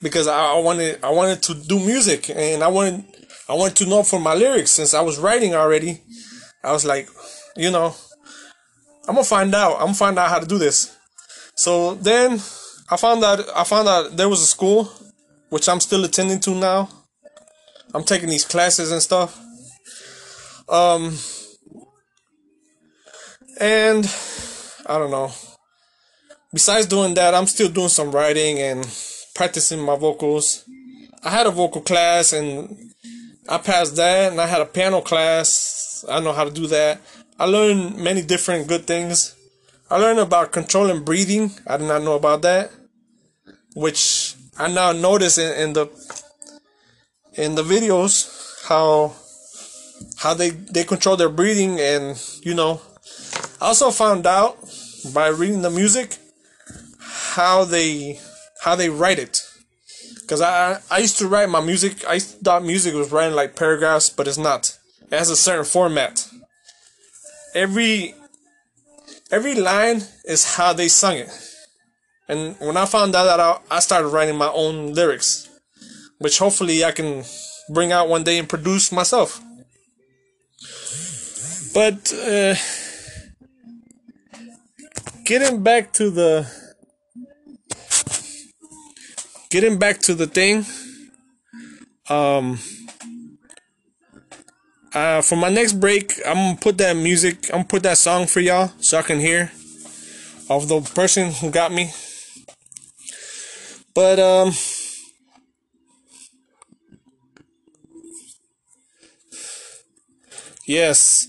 because 0.00 0.28
I, 0.28 0.52
I 0.52 0.58
wanted, 0.60 1.02
I 1.02 1.10
wanted 1.10 1.42
to 1.44 1.54
do 1.54 1.78
music 1.80 2.30
and 2.30 2.62
I 2.62 2.68
wanted, 2.68 3.04
I 3.48 3.54
wanted 3.54 3.76
to 3.78 3.86
know 3.86 4.04
for 4.04 4.20
my 4.20 4.34
lyrics 4.34 4.70
since 4.70 4.94
I 4.94 5.00
was 5.00 5.18
writing 5.18 5.54
already. 5.54 6.02
I 6.62 6.72
was 6.72 6.84
like, 6.84 7.08
you 7.56 7.70
know, 7.70 7.94
I'm 9.08 9.14
gonna 9.14 9.24
find 9.24 9.54
out. 9.54 9.74
I'm 9.74 9.86
gonna 9.86 9.94
find 9.94 10.18
out 10.18 10.30
how 10.30 10.38
to 10.38 10.46
do 10.46 10.58
this. 10.58 10.96
So 11.56 11.94
then 11.94 12.32
I 12.90 12.96
found 12.96 13.24
out 13.24 13.40
I 13.54 13.64
found 13.64 13.88
out 13.88 14.16
there 14.16 14.28
was 14.28 14.42
a 14.42 14.46
school 14.46 14.90
which 15.48 15.68
I'm 15.68 15.80
still 15.80 16.04
attending 16.04 16.40
to 16.40 16.54
now. 16.54 16.88
I'm 17.94 18.04
taking 18.04 18.28
these 18.28 18.44
classes 18.44 18.90
and 18.92 19.02
stuff. 19.02 19.38
Um 20.68 21.16
and 23.60 24.04
I 24.86 24.98
don't 24.98 25.10
know. 25.10 25.30
Besides 26.52 26.86
doing 26.86 27.14
that, 27.14 27.34
I'm 27.34 27.46
still 27.46 27.68
doing 27.68 27.88
some 27.88 28.10
writing 28.10 28.58
and 28.58 28.86
practicing 29.34 29.80
my 29.80 29.96
vocals. 29.96 30.64
I 31.24 31.30
had 31.30 31.46
a 31.46 31.50
vocal 31.50 31.80
class 31.80 32.32
and 32.32 32.76
I 33.48 33.58
passed 33.58 33.96
that 33.96 34.32
and 34.32 34.40
I 34.40 34.46
had 34.46 34.60
a 34.60 34.66
piano 34.66 35.00
class. 35.00 36.04
I 36.08 36.20
know 36.20 36.32
how 36.32 36.44
to 36.44 36.50
do 36.50 36.66
that. 36.68 37.00
I 37.42 37.46
learned 37.46 37.96
many 37.96 38.22
different 38.22 38.68
good 38.68 38.86
things. 38.86 39.34
I 39.90 39.96
learned 39.96 40.20
about 40.20 40.52
controlling 40.52 41.02
breathing. 41.02 41.50
I 41.66 41.76
did 41.76 41.88
not 41.88 42.04
know 42.04 42.14
about 42.14 42.42
that 42.42 42.70
which 43.74 44.36
I 44.56 44.68
now 44.68 44.92
notice 44.92 45.38
in, 45.38 45.52
in 45.60 45.72
the 45.72 45.86
in 47.34 47.56
the 47.56 47.64
videos 47.64 48.68
how 48.68 49.14
how 50.18 50.34
they 50.34 50.50
they 50.50 50.84
control 50.84 51.16
their 51.16 51.28
breathing 51.28 51.80
and 51.80 52.22
you 52.42 52.54
know 52.54 52.80
I 53.60 53.66
also 53.66 53.90
found 53.90 54.24
out 54.24 54.56
by 55.12 55.26
reading 55.28 55.62
the 55.62 55.70
music 55.70 56.18
how 57.00 57.64
they 57.64 58.20
how 58.60 58.76
they 58.76 58.88
write 58.88 59.18
it 59.18 59.40
because 60.20 60.40
I 60.40 60.78
I 60.92 60.98
used 60.98 61.18
to 61.18 61.26
write 61.26 61.48
my 61.48 61.60
music 61.60 62.04
I 62.06 62.20
thought 62.20 62.62
music 62.62 62.94
was 62.94 63.10
writing 63.10 63.34
like 63.34 63.56
paragraphs 63.56 64.10
but 64.10 64.28
it's 64.28 64.38
not 64.38 64.78
it 65.10 65.18
has 65.18 65.30
a 65.30 65.36
certain 65.36 65.64
format 65.64 66.28
every 67.54 68.14
every 69.30 69.54
line 69.54 70.02
is 70.24 70.56
how 70.56 70.72
they 70.72 70.88
sung 70.88 71.16
it 71.16 71.30
and 72.32 72.56
when 72.60 72.78
I 72.78 72.86
found 72.86 73.12
that 73.12 73.40
out, 73.40 73.62
I 73.70 73.80
started 73.80 74.08
writing 74.08 74.36
my 74.36 74.48
own 74.48 74.94
lyrics, 74.94 75.50
which 76.18 76.38
hopefully 76.38 76.82
I 76.82 76.92
can 76.92 77.24
bring 77.68 77.92
out 77.92 78.08
one 78.08 78.22
day 78.22 78.38
and 78.38 78.48
produce 78.48 78.90
myself. 78.90 79.38
But 81.74 82.12
uh, 82.12 82.54
getting 85.24 85.62
back 85.62 85.92
to 85.94 86.10
the 86.10 86.46
getting 89.50 89.78
back 89.78 89.98
to 90.02 90.14
the 90.14 90.26
thing, 90.26 90.64
um, 92.08 92.58
uh, 94.94 95.22
for 95.22 95.36
my 95.36 95.48
next 95.48 95.74
break, 95.74 96.14
I'm 96.26 96.36
gonna 96.36 96.56
put 96.56 96.78
that 96.78 96.96
music, 96.96 97.46
I'm 97.46 97.60
gonna 97.60 97.64
put 97.64 97.82
that 97.84 97.98
song 97.98 98.26
for 98.26 98.40
y'all 98.40 98.72
so 98.80 98.98
I 98.98 99.02
can 99.02 99.20
hear 99.20 99.52
of 100.50 100.68
the 100.68 100.80
person 100.80 101.32
who 101.32 101.50
got 101.50 101.72
me. 101.72 101.90
But 103.94 104.18
um 104.18 104.52
Yes. 110.66 111.26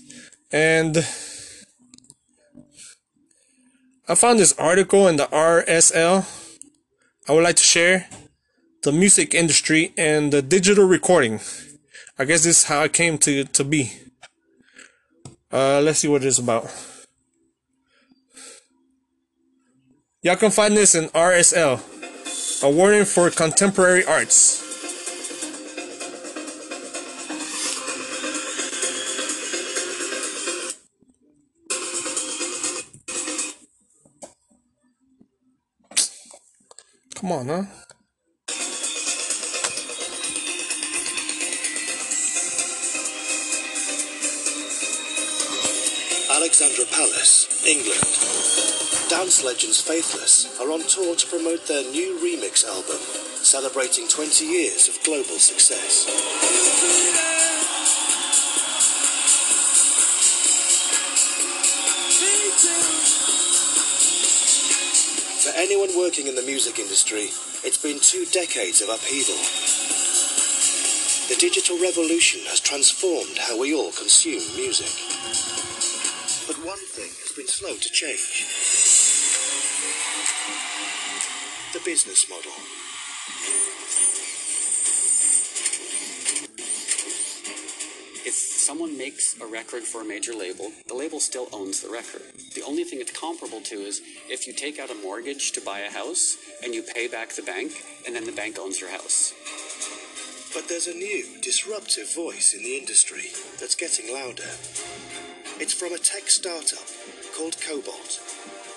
And 0.52 0.98
I 4.08 4.14
found 4.14 4.38
this 4.38 4.52
article 4.58 5.08
in 5.08 5.16
the 5.16 5.26
RSL. 5.26 6.24
I 7.28 7.32
would 7.32 7.42
like 7.42 7.56
to 7.56 7.62
share 7.62 8.06
the 8.84 8.92
music 8.92 9.34
industry 9.34 9.92
and 9.98 10.32
the 10.32 10.42
digital 10.42 10.86
recording. 10.86 11.40
I 12.18 12.24
guess 12.24 12.44
this 12.44 12.58
is 12.58 12.64
how 12.64 12.84
it 12.84 12.92
came 12.92 13.18
to, 13.18 13.44
to 13.44 13.64
be. 13.64 13.92
Uh, 15.52 15.80
let's 15.80 15.98
see 15.98 16.08
what 16.08 16.22
it 16.22 16.28
is 16.28 16.38
about. 16.38 16.70
Y'all 20.22 20.36
can 20.36 20.50
find 20.50 20.76
this 20.76 20.94
in 20.94 21.06
RSL 21.08 21.82
a 22.62 22.70
warning 22.70 23.04
for 23.04 23.28
contemporary 23.30 24.04
arts. 24.06 24.62
Come 37.16 37.32
on, 37.32 37.48
huh? 37.48 37.83
Alexandra 46.54 46.86
Palace, 46.86 47.66
England 47.66 47.98
dance 49.10 49.42
legends 49.42 49.80
Faithless 49.80 50.56
are 50.60 50.70
on 50.70 50.86
tour 50.86 51.16
to 51.16 51.26
promote 51.26 51.66
their 51.66 51.82
new 51.90 52.14
remix 52.22 52.64
album, 52.64 53.02
celebrating 53.42 54.06
20 54.06 54.46
years 54.46 54.86
of 54.86 55.02
global 55.02 55.34
success. 55.42 56.06
For 65.42 65.58
anyone 65.58 65.90
working 65.98 66.28
in 66.28 66.36
the 66.36 66.42
music 66.42 66.78
industry, 66.78 67.30
it's 67.66 67.82
been 67.82 67.98
two 67.98 68.26
decades 68.26 68.80
of 68.80 68.90
upheaval. 68.90 69.42
The 71.26 71.34
digital 71.34 71.80
revolution 71.82 72.42
has 72.46 72.60
transformed 72.60 73.38
how 73.38 73.58
we 73.58 73.74
all 73.74 73.90
consume 73.90 74.42
music. 74.54 75.53
But 76.46 76.56
one 76.64 76.78
thing 76.78 77.10
has 77.22 77.32
been 77.34 77.46
slow 77.46 77.74
to 77.74 77.90
change 77.90 78.44
the 81.72 81.80
business 81.84 82.28
model. 82.28 82.52
if 88.26 88.34
someone 88.34 88.96
makes 88.96 89.38
a 89.40 89.46
record 89.46 89.82
for 89.84 90.00
a 90.00 90.04
major 90.04 90.32
label, 90.32 90.72
the 90.88 90.94
label 90.94 91.20
still 91.20 91.48
owns 91.52 91.80
the 91.80 91.90
record. 91.90 92.22
The 92.54 92.62
only 92.62 92.82
thing 92.82 93.00
it's 93.00 93.12
comparable 93.12 93.60
to 93.60 93.76
is 93.76 94.00
if 94.28 94.46
you 94.46 94.52
take 94.52 94.78
out 94.78 94.90
a 94.90 94.94
mortgage 94.94 95.52
to 95.52 95.60
buy 95.60 95.80
a 95.80 95.90
house 95.90 96.36
and 96.62 96.74
you 96.74 96.82
pay 96.82 97.06
back 97.06 97.30
the 97.30 97.42
bank, 97.42 97.72
and 98.06 98.16
then 98.16 98.24
the 98.24 98.32
bank 98.32 98.58
owns 98.58 98.80
your 98.80 98.90
house. 98.90 99.34
But 100.54 100.68
there's 100.68 100.86
a 100.86 100.94
new, 100.94 101.24
disruptive 101.42 102.14
voice 102.14 102.54
in 102.54 102.62
the 102.62 102.76
industry 102.76 103.30
that's 103.60 103.74
getting 103.74 104.12
louder. 104.12 104.50
It's 105.60 105.72
from 105.72 105.92
a 105.92 105.98
tech 105.98 106.28
startup 106.28 106.84
called 107.36 107.56
Kobalt, 107.60 108.20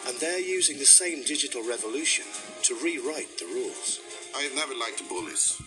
and 0.07 0.15
they're 0.19 0.39
using 0.39 0.77
the 0.77 0.85
same 0.85 1.23
digital 1.23 1.67
revolution 1.67 2.25
to 2.63 2.75
rewrite 2.75 3.39
the 3.39 3.45
rules. 3.45 3.99
I 4.35 4.43
have 4.43 4.53
never 4.53 4.75
liked 4.75 5.09
bullies. 5.09 5.59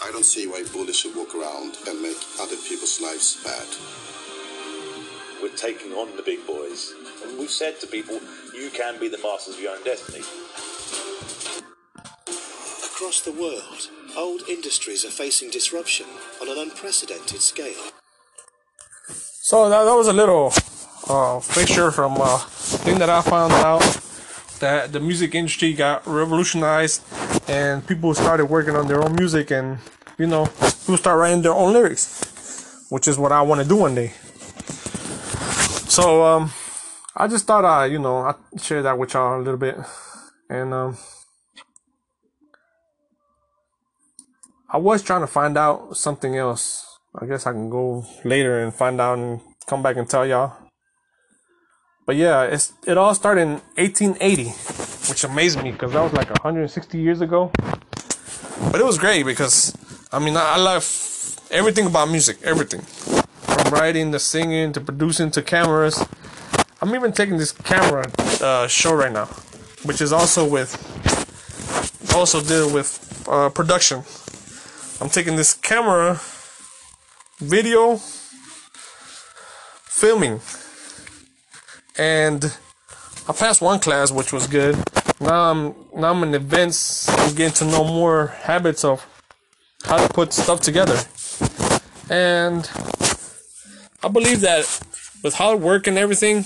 I 0.00 0.12
don't 0.12 0.24
see 0.24 0.46
why 0.46 0.62
bullies 0.72 0.96
should 0.96 1.16
walk 1.16 1.34
around 1.34 1.76
and 1.88 2.00
make 2.00 2.16
other 2.40 2.56
people's 2.68 3.00
lives 3.00 3.42
bad. 3.42 3.66
We're 5.42 5.56
taking 5.56 5.92
on 5.92 6.16
the 6.16 6.22
big 6.22 6.46
boys. 6.46 6.94
And 7.24 7.36
we've 7.38 7.50
said 7.50 7.80
to 7.80 7.86
people, 7.86 8.20
you 8.54 8.70
can 8.70 9.00
be 9.00 9.08
the 9.08 9.18
masters 9.18 9.56
of 9.56 9.60
your 9.60 9.76
own 9.76 9.82
destiny. 9.82 10.24
Across 12.84 13.22
the 13.22 13.32
world, 13.32 13.90
old 14.16 14.48
industries 14.48 15.04
are 15.04 15.10
facing 15.10 15.50
disruption 15.50 16.06
on 16.40 16.48
an 16.48 16.58
unprecedented 16.58 17.40
scale. 17.40 17.92
So 19.44 19.68
that, 19.68 19.84
that 19.84 19.92
was 19.92 20.08
a 20.08 20.12
little 20.14 20.54
uh, 21.06 21.38
picture 21.52 21.90
from 21.90 22.16
a 22.16 22.38
thing 22.48 22.98
that 22.98 23.10
I 23.10 23.20
found 23.20 23.52
out 23.52 23.82
that 24.60 24.90
the 24.90 25.00
music 25.00 25.34
industry 25.34 25.74
got 25.74 26.06
revolutionized 26.06 27.02
and 27.46 27.86
people 27.86 28.14
started 28.14 28.46
working 28.46 28.74
on 28.74 28.88
their 28.88 29.04
own 29.04 29.14
music 29.16 29.50
and 29.50 29.80
you 30.16 30.26
know 30.26 30.46
people 30.46 30.96
start 30.96 31.18
writing 31.18 31.42
their 31.42 31.52
own 31.52 31.74
lyrics, 31.74 32.86
which 32.88 33.06
is 33.06 33.18
what 33.18 33.32
I 33.32 33.42
want 33.42 33.60
to 33.60 33.68
do 33.68 33.76
one 33.76 33.94
day. 33.94 34.14
So 35.92 36.24
um, 36.24 36.50
I 37.14 37.28
just 37.28 37.46
thought 37.46 37.66
I 37.66 37.84
you 37.84 37.98
know 37.98 38.20
I 38.20 38.36
share 38.56 38.80
that 38.80 38.98
with 38.98 39.12
y'all 39.12 39.38
a 39.38 39.42
little 39.42 39.58
bit 39.58 39.76
and 40.48 40.72
um. 40.72 40.96
I 44.70 44.78
was 44.78 45.02
trying 45.02 45.20
to 45.20 45.26
find 45.26 45.58
out 45.58 45.98
something 45.98 46.34
else. 46.34 46.93
I 47.16 47.26
guess 47.26 47.46
I 47.46 47.52
can 47.52 47.70
go 47.70 48.04
later 48.24 48.58
and 48.58 48.74
find 48.74 49.00
out 49.00 49.18
and 49.18 49.40
come 49.66 49.84
back 49.84 49.96
and 49.96 50.08
tell 50.08 50.26
y'all. 50.26 50.52
But 52.06 52.16
yeah, 52.16 52.42
it's 52.42 52.72
it 52.86 52.98
all 52.98 53.14
started 53.14 53.42
in 53.42 53.50
1880, 53.76 54.50
which 55.08 55.22
amazed 55.22 55.62
me 55.62 55.70
because 55.70 55.92
that 55.92 56.02
was 56.02 56.12
like 56.12 56.28
160 56.28 56.98
years 56.98 57.20
ago. 57.20 57.52
But 58.72 58.80
it 58.80 58.84
was 58.84 58.98
great 58.98 59.24
because 59.24 59.76
I 60.10 60.18
mean 60.18 60.36
I, 60.36 60.54
I 60.54 60.56
love 60.56 60.84
everything 61.52 61.86
about 61.86 62.10
music, 62.10 62.38
everything 62.42 62.80
from 62.80 63.72
writing 63.72 64.10
to 64.10 64.18
singing 64.18 64.72
to 64.72 64.80
producing 64.80 65.30
to 65.32 65.42
cameras. 65.42 66.04
I'm 66.82 66.92
even 66.96 67.12
taking 67.12 67.36
this 67.36 67.52
camera 67.52 68.10
uh, 68.42 68.66
show 68.66 68.92
right 68.92 69.12
now, 69.12 69.26
which 69.84 70.00
is 70.00 70.12
also 70.12 70.44
with 70.44 70.74
also 72.12 72.40
dealing 72.40 72.74
with 72.74 73.24
uh, 73.28 73.50
production. 73.50 74.02
I'm 75.00 75.10
taking 75.10 75.36
this 75.36 75.54
camera 75.54 76.20
video 77.38 77.96
filming 79.86 80.40
and 81.98 82.56
I 83.28 83.32
passed 83.32 83.60
one 83.60 83.80
class 83.80 84.10
which 84.10 84.32
was 84.32 84.46
good. 84.46 84.76
Now 85.20 85.50
I'm 85.50 85.74
now 85.94 86.10
I'm 86.10 86.22
in 86.22 86.34
events 86.34 87.08
I'm 87.08 87.34
getting 87.34 87.54
to 87.54 87.64
know 87.64 87.84
more 87.84 88.28
habits 88.42 88.84
of 88.84 89.06
how 89.84 90.06
to 90.06 90.12
put 90.12 90.32
stuff 90.32 90.60
together. 90.60 90.98
And 92.10 92.68
I 94.02 94.08
believe 94.08 94.40
that 94.40 94.64
with 95.22 95.34
hard 95.34 95.60
work 95.60 95.86
and 95.86 95.98
everything, 95.98 96.44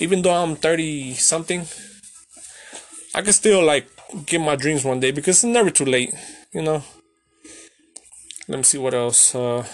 even 0.00 0.22
though 0.22 0.34
I'm 0.34 0.56
30 0.56 1.14
something, 1.14 1.66
I 3.14 3.22
can 3.22 3.32
still 3.32 3.64
like 3.64 3.88
get 4.26 4.40
my 4.40 4.56
dreams 4.56 4.84
one 4.84 5.00
day 5.00 5.10
because 5.10 5.36
it's 5.36 5.44
never 5.44 5.70
too 5.70 5.84
late, 5.84 6.14
you 6.52 6.62
know. 6.62 6.82
Let 8.46 8.58
me 8.58 8.62
see 8.62 8.78
what 8.78 8.94
else. 8.94 9.34
Uh, 9.34 9.64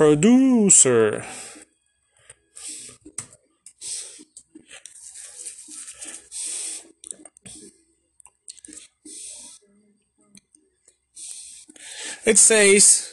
producer. 0.00 1.26
It 12.24 12.38
says 12.38 13.12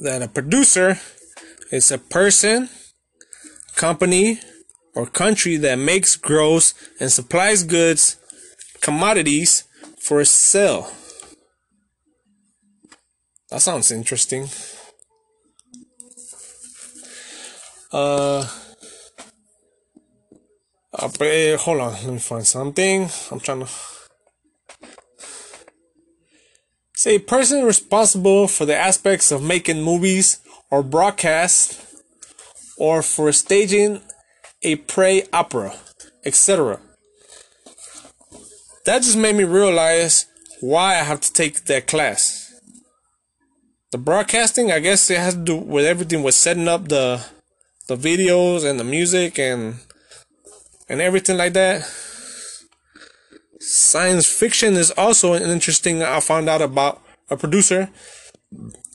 that 0.00 0.22
a 0.22 0.28
producer 0.28 0.98
is 1.70 1.90
a 1.90 1.98
person, 1.98 2.70
company, 3.74 4.40
or 4.94 5.04
country 5.04 5.58
that 5.58 5.76
makes, 5.76 6.16
grows, 6.16 6.72
and 6.98 7.12
supplies 7.12 7.64
goods, 7.64 8.16
commodities 8.80 9.64
for 10.00 10.24
sale. 10.24 10.90
That 13.50 13.60
sounds 13.60 13.90
interesting. 13.90 14.48
Uh, 17.92 18.48
uh, 20.92 21.56
hold 21.58 21.80
on, 21.80 21.92
let 21.92 22.06
me 22.06 22.18
find 22.18 22.46
something. 22.46 23.08
I'm 23.30 23.40
trying 23.40 23.60
to. 23.60 23.68
Say, 26.94 27.18
person 27.18 27.64
responsible 27.64 28.48
for 28.48 28.64
the 28.64 28.76
aspects 28.76 29.30
of 29.30 29.42
making 29.42 29.82
movies 29.82 30.40
or 30.70 30.82
broadcast, 30.82 31.80
or 32.78 33.02
for 33.02 33.30
staging 33.32 34.00
a 34.62 34.76
prey 34.76 35.24
opera, 35.32 35.74
etc. 36.24 36.80
That 38.86 39.02
just 39.02 39.16
made 39.16 39.36
me 39.36 39.44
realize 39.44 40.26
why 40.60 40.98
I 40.98 41.02
have 41.02 41.20
to 41.20 41.32
take 41.32 41.64
that 41.66 41.86
class. 41.86 42.54
The 43.92 43.98
broadcasting, 43.98 44.72
I 44.72 44.80
guess 44.80 45.10
it 45.10 45.18
has 45.18 45.34
to 45.34 45.40
do 45.40 45.56
with 45.56 45.84
everything 45.84 46.22
with 46.22 46.34
setting 46.34 46.68
up 46.68 46.88
the 46.88 47.24
the 47.88 47.96
videos 47.96 48.68
and 48.68 48.78
the 48.78 48.84
music 48.84 49.38
and 49.38 49.76
and 50.88 51.00
everything 51.00 51.36
like 51.36 51.52
that. 51.54 51.82
Science 53.60 54.26
fiction 54.26 54.74
is 54.74 54.90
also 54.92 55.32
an 55.32 55.42
interesting 55.42 56.02
I 56.02 56.20
found 56.20 56.48
out 56.48 56.62
about 56.62 57.02
a 57.30 57.36
producer, 57.36 57.90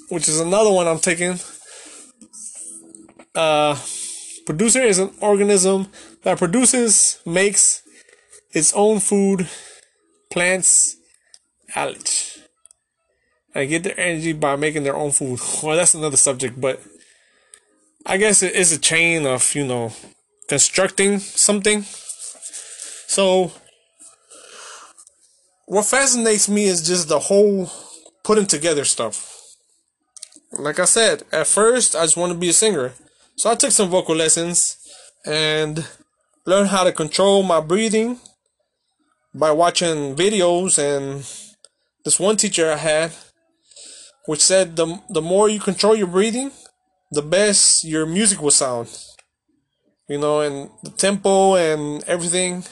which 0.09 0.27
is 0.27 0.39
another 0.39 0.71
one 0.71 0.87
I'm 0.87 0.99
taking. 0.99 1.39
Uh 3.35 3.77
producer 4.45 4.81
is 4.81 4.99
an 4.99 5.11
organism 5.21 5.87
that 6.23 6.37
produces, 6.37 7.19
makes 7.25 7.83
its 8.51 8.73
own 8.73 8.99
food, 8.99 9.47
plants, 10.29 10.97
algae, 11.75 12.43
and 13.55 13.69
get 13.69 13.83
their 13.83 13.99
energy 13.99 14.33
by 14.33 14.55
making 14.55 14.83
their 14.83 14.95
own 14.95 15.11
food. 15.11 15.39
Well, 15.63 15.77
that's 15.77 15.93
another 15.93 16.17
subject, 16.17 16.59
but 16.59 16.81
I 18.05 18.17
guess 18.17 18.43
it 18.43 18.55
is 18.55 18.71
a 18.71 18.79
chain 18.79 19.25
of, 19.25 19.53
you 19.55 19.65
know, 19.65 19.93
constructing 20.47 21.19
something. 21.19 21.83
So, 23.07 23.51
what 25.65 25.85
fascinates 25.85 26.49
me 26.49 26.65
is 26.65 26.85
just 26.85 27.07
the 27.07 27.19
whole 27.19 27.69
putting 28.23 28.47
together 28.47 28.85
stuff. 28.85 29.27
Like 30.51 30.79
I 30.79 30.85
said, 30.85 31.23
at 31.31 31.47
first, 31.47 31.95
I 31.95 32.03
just 32.03 32.17
want 32.17 32.33
to 32.33 32.37
be 32.37 32.49
a 32.49 32.53
singer. 32.53 32.93
So 33.37 33.49
I 33.49 33.55
took 33.55 33.71
some 33.71 33.89
vocal 33.89 34.15
lessons 34.15 34.77
and 35.25 35.87
learned 36.45 36.69
how 36.69 36.83
to 36.83 36.91
control 36.91 37.43
my 37.43 37.61
breathing 37.61 38.19
by 39.33 39.51
watching 39.51 40.15
videos 40.15 40.77
and 40.77 41.25
this 42.03 42.19
one 42.19 42.35
teacher 42.35 42.71
I 42.71 42.77
had 42.77 43.11
which 44.25 44.41
said 44.41 44.75
the 44.75 44.99
the 45.09 45.21
more 45.21 45.49
you 45.49 45.59
control 45.59 45.95
your 45.95 46.07
breathing, 46.07 46.51
the 47.11 47.21
best 47.21 47.83
your 47.83 48.05
music 48.05 48.41
will 48.41 48.51
sound. 48.51 48.87
You 50.07 50.17
know, 50.17 50.41
and 50.41 50.69
the 50.83 50.89
tempo 50.91 51.55
and 51.55 52.03
everything. 52.03 52.63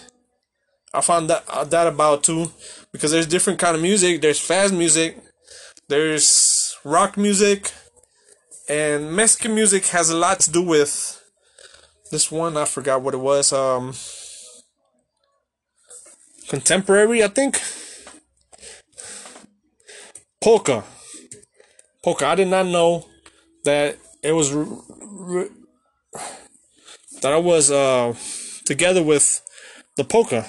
I 0.94 1.02
found 1.02 1.30
that 1.30 1.44
uh, 1.48 1.64
that 1.66 1.88
about 1.88 2.24
too, 2.24 2.52
because 2.92 3.12
there's 3.12 3.28
different 3.28 3.60
kind 3.60 3.76
of 3.76 3.82
music. 3.82 4.22
There's 4.22 4.40
fast 4.40 4.74
music, 4.74 5.18
there's 5.88 6.76
rock 6.84 7.16
music, 7.16 7.72
and 8.68 9.16
Mexican 9.16 9.54
music 9.54 9.86
has 9.88 10.10
a 10.10 10.18
lot 10.18 10.40
to 10.42 10.52
do 10.52 10.64
with 10.64 11.22
this 12.12 12.32
one. 12.32 12.58
I 12.58 12.66
forgot 12.66 13.02
what 13.02 13.14
it 13.14 13.18
was. 13.18 13.54
Um, 13.54 13.94
contemporary, 16.48 17.24
I 17.24 17.28
think. 17.28 17.62
Polka. 20.42 20.84
Polka. 22.04 22.26
I 22.26 22.36
did 22.36 22.48
not 22.48 22.66
know 22.66 23.06
that 23.64 23.98
it 24.22 24.32
was 24.34 24.52
that 27.22 27.34
I 27.34 27.38
was 27.38 27.72
uh, 27.72 28.14
together 28.66 29.04
with 29.04 29.42
the 29.96 30.04
polka. 30.04 30.46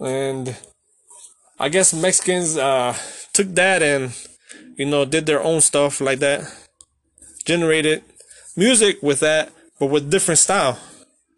and 0.00 0.56
I 1.58 1.68
guess 1.68 1.94
Mexicans 1.94 2.56
uh, 2.56 2.94
took 3.32 3.48
that 3.54 3.82
and 3.82 4.12
you 4.76 4.86
know 4.86 5.04
did 5.04 5.26
their 5.26 5.42
own 5.42 5.60
stuff 5.60 6.00
like 6.00 6.18
that, 6.20 6.42
generated 7.44 8.02
music 8.56 9.02
with 9.02 9.20
that, 9.20 9.52
but 9.78 9.86
with 9.86 10.10
different 10.10 10.38
style, 10.38 10.78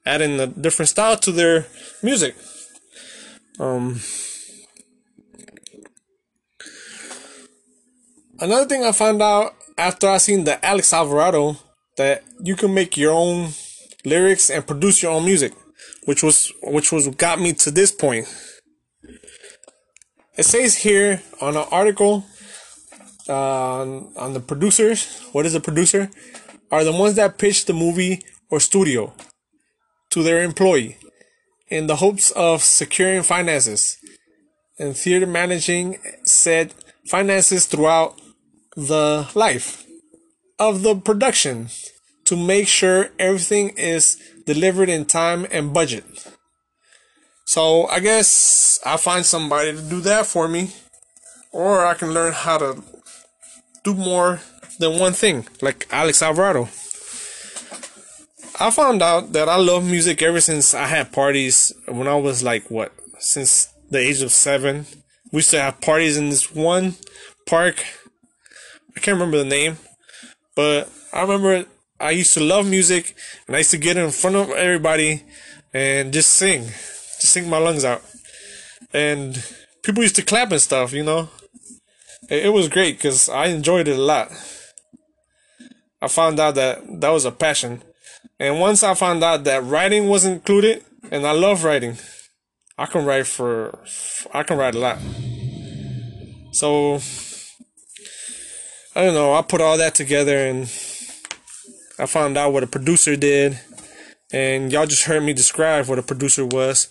adding 0.04 0.40
a 0.40 0.46
different 0.46 0.88
style 0.88 1.16
to 1.18 1.32
their 1.32 1.66
music. 2.02 2.34
Um, 3.60 4.00
another 8.40 8.66
thing 8.66 8.84
I 8.84 8.92
found 8.92 9.22
out 9.22 9.54
after 9.78 10.08
I 10.08 10.18
seen 10.18 10.44
the 10.44 10.64
Alex 10.64 10.92
Alvarado 10.92 11.56
that 11.96 12.24
you 12.42 12.56
can 12.56 12.74
make 12.74 12.96
your 12.96 13.12
own 13.12 13.50
lyrics 14.04 14.50
and 14.50 14.66
produce 14.66 15.02
your 15.02 15.12
own 15.12 15.24
music, 15.24 15.52
which 16.04 16.22
was 16.22 16.52
which 16.62 16.92
was 16.92 17.08
got 17.08 17.40
me 17.40 17.52
to 17.54 17.70
this 17.70 17.92
point. 17.92 18.26
It 20.36 20.44
says 20.44 20.76
here 20.76 21.22
on 21.40 21.56
an 21.56 21.64
article 21.70 22.26
uh, 23.28 23.82
on, 23.82 24.12
on 24.16 24.32
the 24.32 24.40
producers, 24.40 25.22
what 25.32 25.46
is 25.46 25.54
a 25.54 25.60
producer? 25.60 26.10
Are 26.70 26.84
the 26.84 26.92
ones 26.92 27.14
that 27.14 27.38
pitch 27.38 27.64
the 27.66 27.72
movie 27.72 28.22
or 28.50 28.60
studio 28.60 29.14
to 30.10 30.22
their 30.22 30.42
employee 30.42 30.96
in 31.68 31.86
the 31.86 31.96
hopes 31.96 32.30
of 32.32 32.62
securing 32.62 33.22
finances 33.22 33.98
and 34.78 34.96
theater 34.96 35.26
managing 35.26 35.98
said 36.24 36.72
finances 37.06 37.66
throughout 37.66 38.18
the 38.78 39.28
life 39.34 39.84
of 40.60 40.82
the 40.82 40.94
production 40.94 41.68
to 42.24 42.36
make 42.36 42.68
sure 42.68 43.10
everything 43.18 43.70
is 43.70 44.16
delivered 44.46 44.88
in 44.88 45.04
time 45.04 45.46
and 45.50 45.74
budget. 45.74 46.04
So 47.44 47.86
I 47.88 47.98
guess 47.98 48.78
I'll 48.86 48.98
find 48.98 49.26
somebody 49.26 49.72
to 49.72 49.82
do 49.82 50.00
that 50.02 50.26
for 50.26 50.46
me, 50.46 50.70
or 51.50 51.84
I 51.84 51.94
can 51.94 52.12
learn 52.12 52.32
how 52.32 52.58
to 52.58 52.84
do 53.82 53.94
more 53.94 54.40
than 54.78 55.00
one 55.00 55.12
thing, 55.12 55.46
like 55.60 55.88
Alex 55.90 56.22
Alvarado. 56.22 56.68
I 58.60 58.70
found 58.70 59.02
out 59.02 59.32
that 59.32 59.48
I 59.48 59.56
love 59.56 59.84
music 59.84 60.22
ever 60.22 60.40
since 60.40 60.72
I 60.72 60.86
had 60.86 61.10
parties 61.10 61.72
when 61.86 62.06
I 62.06 62.14
was 62.14 62.44
like 62.44 62.70
what, 62.70 62.92
since 63.18 63.68
the 63.90 63.98
age 63.98 64.22
of 64.22 64.30
seven. 64.30 64.86
We 65.32 65.38
used 65.38 65.50
to 65.50 65.60
have 65.60 65.80
parties 65.80 66.16
in 66.16 66.30
this 66.30 66.54
one 66.54 66.94
park. 67.44 67.84
I 68.98 69.00
can't 69.00 69.14
remember 69.14 69.38
the 69.38 69.44
name, 69.44 69.76
but 70.56 70.90
I 71.12 71.22
remember 71.22 71.66
I 72.00 72.10
used 72.10 72.34
to 72.34 72.40
love 72.40 72.68
music 72.68 73.14
and 73.46 73.54
I 73.54 73.60
used 73.60 73.70
to 73.70 73.78
get 73.78 73.96
in 73.96 74.10
front 74.10 74.34
of 74.34 74.50
everybody 74.50 75.22
and 75.72 76.12
just 76.12 76.30
sing, 76.30 76.64
just 76.64 77.20
sing 77.20 77.48
my 77.48 77.58
lungs 77.58 77.84
out. 77.84 78.02
And 78.92 79.40
people 79.84 80.02
used 80.02 80.16
to 80.16 80.22
clap 80.22 80.50
and 80.50 80.60
stuff, 80.60 80.92
you 80.92 81.04
know. 81.04 81.28
It, 82.28 82.46
it 82.46 82.48
was 82.48 82.68
great 82.68 82.96
because 82.96 83.28
I 83.28 83.46
enjoyed 83.46 83.86
it 83.86 83.96
a 83.96 84.02
lot. 84.02 84.32
I 86.02 86.08
found 86.08 86.40
out 86.40 86.56
that 86.56 87.00
that 87.00 87.10
was 87.10 87.24
a 87.24 87.30
passion. 87.30 87.84
And 88.40 88.58
once 88.58 88.82
I 88.82 88.94
found 88.94 89.22
out 89.22 89.44
that 89.44 89.62
writing 89.62 90.08
was 90.08 90.24
included, 90.24 90.84
and 91.12 91.24
I 91.24 91.30
love 91.30 91.62
writing, 91.62 91.98
I 92.76 92.86
can 92.86 93.04
write 93.04 93.28
for, 93.28 93.78
I 94.34 94.42
can 94.42 94.58
write 94.58 94.74
a 94.74 94.80
lot. 94.80 94.98
So, 96.50 96.98
I 98.98 99.02
don't 99.02 99.14
know, 99.14 99.32
I 99.32 99.42
put 99.42 99.60
all 99.60 99.78
that 99.78 99.94
together 99.94 100.36
and 100.36 100.62
I 102.00 102.06
found 102.06 102.36
out 102.36 102.52
what 102.52 102.64
a 102.64 102.66
producer 102.66 103.14
did, 103.14 103.60
and 104.32 104.72
y'all 104.72 104.86
just 104.86 105.04
heard 105.04 105.22
me 105.22 105.32
describe 105.32 105.86
what 105.86 106.00
a 106.00 106.02
producer 106.02 106.44
was. 106.44 106.88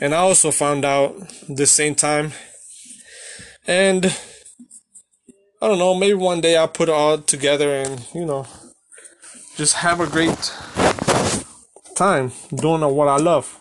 And 0.00 0.16
I 0.16 0.18
also 0.18 0.50
found 0.50 0.84
out 0.84 1.14
the 1.48 1.66
same 1.66 1.94
time. 1.94 2.32
And 3.68 4.06
I 5.60 5.68
don't 5.68 5.78
know, 5.78 5.94
maybe 5.94 6.14
one 6.14 6.40
day 6.40 6.56
I'll 6.56 6.66
put 6.66 6.88
it 6.88 6.92
all 6.92 7.18
together 7.18 7.72
and, 7.72 8.04
you 8.12 8.24
know, 8.24 8.48
just 9.54 9.74
have 9.74 10.00
a 10.00 10.08
great 10.08 10.52
time 11.94 12.32
doing 12.52 12.80
what 12.96 13.06
I 13.06 13.18
love. 13.18 13.60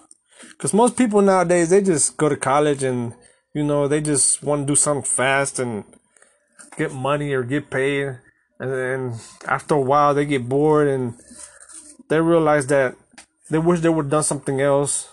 Because 0.50 0.74
most 0.74 0.98
people 0.98 1.22
nowadays, 1.22 1.70
they 1.70 1.84
just 1.84 2.18
go 2.18 2.28
to 2.28 2.38
college 2.38 2.82
and, 2.82 3.14
you 3.54 3.64
know, 3.64 3.88
they 3.88 4.02
just 4.02 4.42
want 4.42 4.66
to 4.66 4.72
do 4.72 4.76
something 4.76 5.04
fast 5.04 5.60
and 5.60 5.84
get 6.82 6.94
money 6.94 7.32
or 7.34 7.44
get 7.44 7.70
paid 7.70 8.18
and 8.60 8.70
then 8.72 9.20
after 9.48 9.76
a 9.76 9.82
while 9.82 10.14
they 10.14 10.26
get 10.26 10.50
bored 10.50 10.88
and 10.88 11.14
they 12.10 12.20
realize 12.20 12.68
that 12.68 12.96
they 13.52 13.60
wish 13.60 13.82
they 13.82 13.90
would 13.90 14.06
have 14.06 14.12
done 14.12 14.24
something 14.24 14.62
else. 14.62 15.08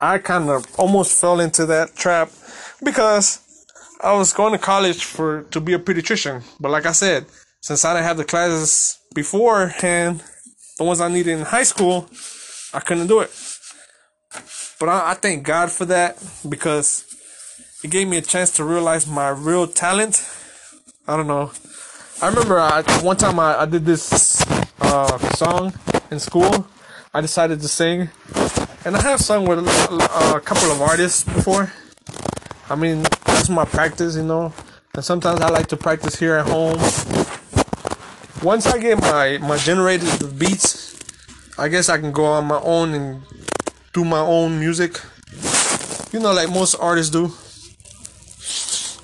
I 0.00 0.18
kind 0.18 0.48
of 0.50 0.66
almost 0.78 1.20
fell 1.20 1.38
into 1.38 1.66
that 1.66 1.94
trap 1.94 2.30
because 2.82 3.26
I 4.02 4.12
was 4.14 4.32
going 4.32 4.52
to 4.52 4.58
college 4.58 5.04
for 5.04 5.44
to 5.54 5.60
be 5.60 5.74
a 5.74 5.78
pediatrician, 5.78 6.42
but 6.58 6.72
like 6.72 6.86
I 6.86 6.92
said, 6.92 7.26
since 7.60 7.84
I 7.84 7.94
didn't 7.94 8.06
have 8.06 8.16
the 8.16 8.24
classes 8.24 8.98
beforehand, 9.14 10.22
the 10.78 10.84
ones 10.84 11.00
I 11.00 11.08
needed 11.08 11.38
in 11.38 11.44
high 11.44 11.62
school, 11.62 12.08
I 12.74 12.80
couldn't 12.80 13.06
do 13.06 13.20
it. 13.20 13.30
But 14.80 14.88
I, 14.88 15.12
I 15.12 15.14
thank 15.14 15.44
God 15.44 15.70
for 15.70 15.84
that 15.84 16.18
because 16.48 17.04
it 17.84 17.90
gave 17.90 18.08
me 18.08 18.16
a 18.16 18.22
chance 18.22 18.50
to 18.56 18.64
realize 18.64 19.06
my 19.06 19.28
real 19.28 19.66
talent. 19.66 20.14
I 21.06 21.16
don't 21.16 21.26
know. 21.26 21.50
I 22.20 22.28
remember 22.28 22.60
I, 22.60 22.82
one 23.02 23.16
time 23.16 23.40
I, 23.40 23.62
I 23.62 23.66
did 23.66 23.84
this 23.84 24.40
uh, 24.80 25.18
song 25.34 25.74
in 26.12 26.20
school. 26.20 26.64
I 27.12 27.20
decided 27.20 27.60
to 27.60 27.68
sing, 27.68 28.08
and 28.84 28.96
I 28.96 29.02
have 29.02 29.20
sung 29.20 29.44
with 29.44 29.58
a, 29.58 30.34
a 30.36 30.40
couple 30.40 30.70
of 30.70 30.80
artists 30.80 31.24
before. 31.24 31.72
I 32.70 32.76
mean, 32.76 33.02
that's 33.24 33.48
my 33.48 33.64
practice, 33.64 34.14
you 34.14 34.22
know. 34.22 34.54
And 34.94 35.04
sometimes 35.04 35.40
I 35.40 35.48
like 35.48 35.66
to 35.68 35.76
practice 35.76 36.16
here 36.20 36.36
at 36.36 36.46
home. 36.46 36.78
Once 38.44 38.66
I 38.66 38.78
get 38.78 39.00
my 39.00 39.38
my 39.38 39.56
generated 39.58 40.38
beats, 40.38 40.96
I 41.58 41.66
guess 41.68 41.88
I 41.88 41.98
can 41.98 42.12
go 42.12 42.26
on 42.26 42.46
my 42.46 42.60
own 42.60 42.94
and 42.94 43.22
do 43.92 44.04
my 44.04 44.20
own 44.20 44.60
music. 44.60 45.00
You 46.12 46.20
know, 46.20 46.32
like 46.32 46.48
most 46.48 46.76
artists 46.76 47.10
do. 47.10 47.32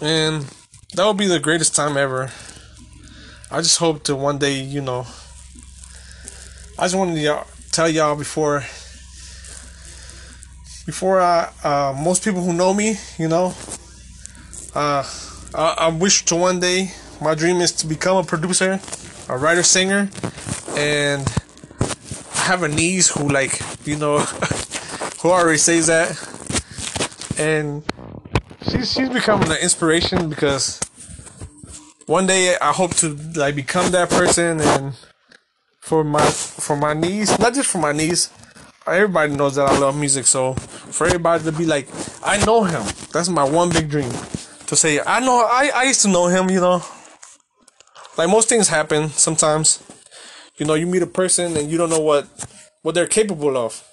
And 0.01 0.47
that 0.95 1.07
would 1.07 1.17
be 1.17 1.27
the 1.27 1.39
greatest 1.39 1.77
time 1.77 1.97
ever. 1.97 2.31
I 3.51 3.61
just 3.61 3.79
hope 3.79 4.05
to 4.05 4.17
one 4.17 4.39
day, 4.39 4.61
you 4.61 4.81
know. 4.81 5.07
I 6.79 6.85
just 6.85 6.95
wanted 6.95 7.17
to 7.17 7.45
tell 7.73 7.89
y'all 7.89 8.17
before, 8.17 8.61
before 10.87 11.21
I, 11.21 11.51
uh, 11.63 11.95
most 12.03 12.25
people 12.25 12.43
who 12.43 12.53
know 12.53 12.73
me, 12.73 12.97
you 13.19 13.29
know, 13.29 13.55
uh, 14.75 15.05
I, 15.55 15.75
I 15.79 15.89
wish 15.89 16.25
to 16.27 16.37
one 16.37 16.61
day. 16.61 16.93
My 17.21 17.35
dream 17.35 17.57
is 17.57 17.73
to 17.73 17.87
become 17.87 18.17
a 18.17 18.23
producer, 18.25 18.81
a 19.29 19.37
writer, 19.37 19.63
singer, 19.63 20.09
and 20.77 21.27
I 22.35 22.41
have 22.41 22.63
a 22.63 22.69
niece 22.69 23.09
who, 23.09 23.29
like, 23.29 23.61
you 23.85 23.97
know, 23.97 24.19
who 25.21 25.31
already 25.31 25.59
says 25.59 25.89
that, 25.89 26.17
and 27.39 27.83
she's 28.71 28.93
she's 28.93 29.09
becoming 29.09 29.51
an 29.51 29.59
inspiration 29.63 30.29
because 30.29 30.81
one 32.07 32.27
day 32.27 32.57
I 32.61 32.73
hope 32.73 32.95
to 32.97 33.15
like 33.37 33.55
become 33.55 33.91
that 33.93 34.11
person 34.11 34.61
and 34.61 34.95
for 35.81 36.05
my 36.05 36.25
for 36.25 36.77
my 36.77 36.95
niece, 36.95 37.39
not 37.39 37.55
just 37.55 37.71
for 37.71 37.79
my 37.79 37.93
niece, 37.93 38.31
everybody 38.87 39.35
knows 39.35 39.57
that 39.57 39.69
I 39.69 39.79
love 39.79 39.99
music. 39.99 40.27
So 40.27 40.55
for 40.55 41.07
everybody 41.07 41.45
to 41.45 41.53
be 41.53 41.67
like, 41.67 41.89
I 42.23 42.45
know 42.45 42.65
him. 42.65 42.83
That's 43.13 43.29
my 43.29 43.45
one 43.45 43.71
big 43.71 43.91
dream. 43.91 44.11
To 44.67 44.77
say 44.77 45.01
I 45.01 45.21
know 45.21 45.47
I, 45.51 45.71
I 45.75 45.85
used 45.85 46.03
to 46.03 46.09
know 46.09 46.27
him, 46.29 46.51
you 46.51 46.61
know. 46.61 46.83
Like 48.17 48.29
most 48.29 48.49
things 48.49 48.69
happen 48.69 49.09
sometimes. 49.11 49.83
You 50.57 50.67
know, 50.67 50.75
you 50.75 50.87
meet 50.87 51.03
a 51.03 51.07
person 51.07 51.57
and 51.57 51.71
you 51.71 51.79
don't 51.79 51.91
know 51.91 52.01
what 52.01 52.27
what 52.83 52.95
they're 52.95 53.07
capable 53.07 53.57
of. 53.57 53.85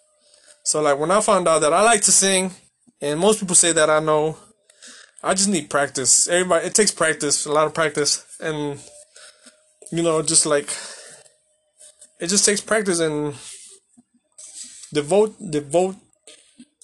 So 0.64 0.82
like 0.82 0.98
when 0.98 1.12
I 1.12 1.22
found 1.22 1.48
out 1.48 1.60
that 1.60 1.74
I 1.74 1.84
like 1.84 2.02
to 2.02 2.12
sing 2.12 2.52
and 3.02 3.20
most 3.20 3.40
people 3.40 3.56
say 3.56 3.72
that 3.72 3.90
I 3.90 4.00
know 4.00 4.38
I 5.26 5.34
just 5.34 5.50
need 5.50 5.72
practice. 5.72 6.28
Everybody, 6.28 6.68
it 6.68 6.76
takes 6.76 6.92
practice, 6.92 7.48
a 7.48 7.52
lot 7.52 7.66
of 7.66 7.74
practice, 7.74 8.24
and 8.40 8.80
you 9.92 10.04
know, 10.04 10.22
just 10.22 10.46
like 10.46 10.70
it 12.20 12.28
just 12.28 12.46
takes 12.46 12.62
practice 12.62 13.00
and 13.00 13.34
devote, 14.94 15.36
devote 15.50 15.96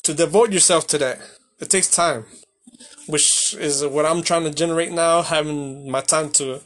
to 0.03 0.15
devote 0.15 0.51
yourself 0.51 0.87
to 0.87 0.97
that. 0.97 1.19
It 1.59 1.69
takes 1.69 1.87
time, 1.87 2.25
which 3.05 3.53
is 3.59 3.85
what 3.85 4.07
I'm 4.07 4.23
trying 4.23 4.45
to 4.45 4.49
generate 4.49 4.91
now. 4.91 5.21
Having 5.21 5.91
my 5.91 6.01
time 6.01 6.31
to 6.31 6.61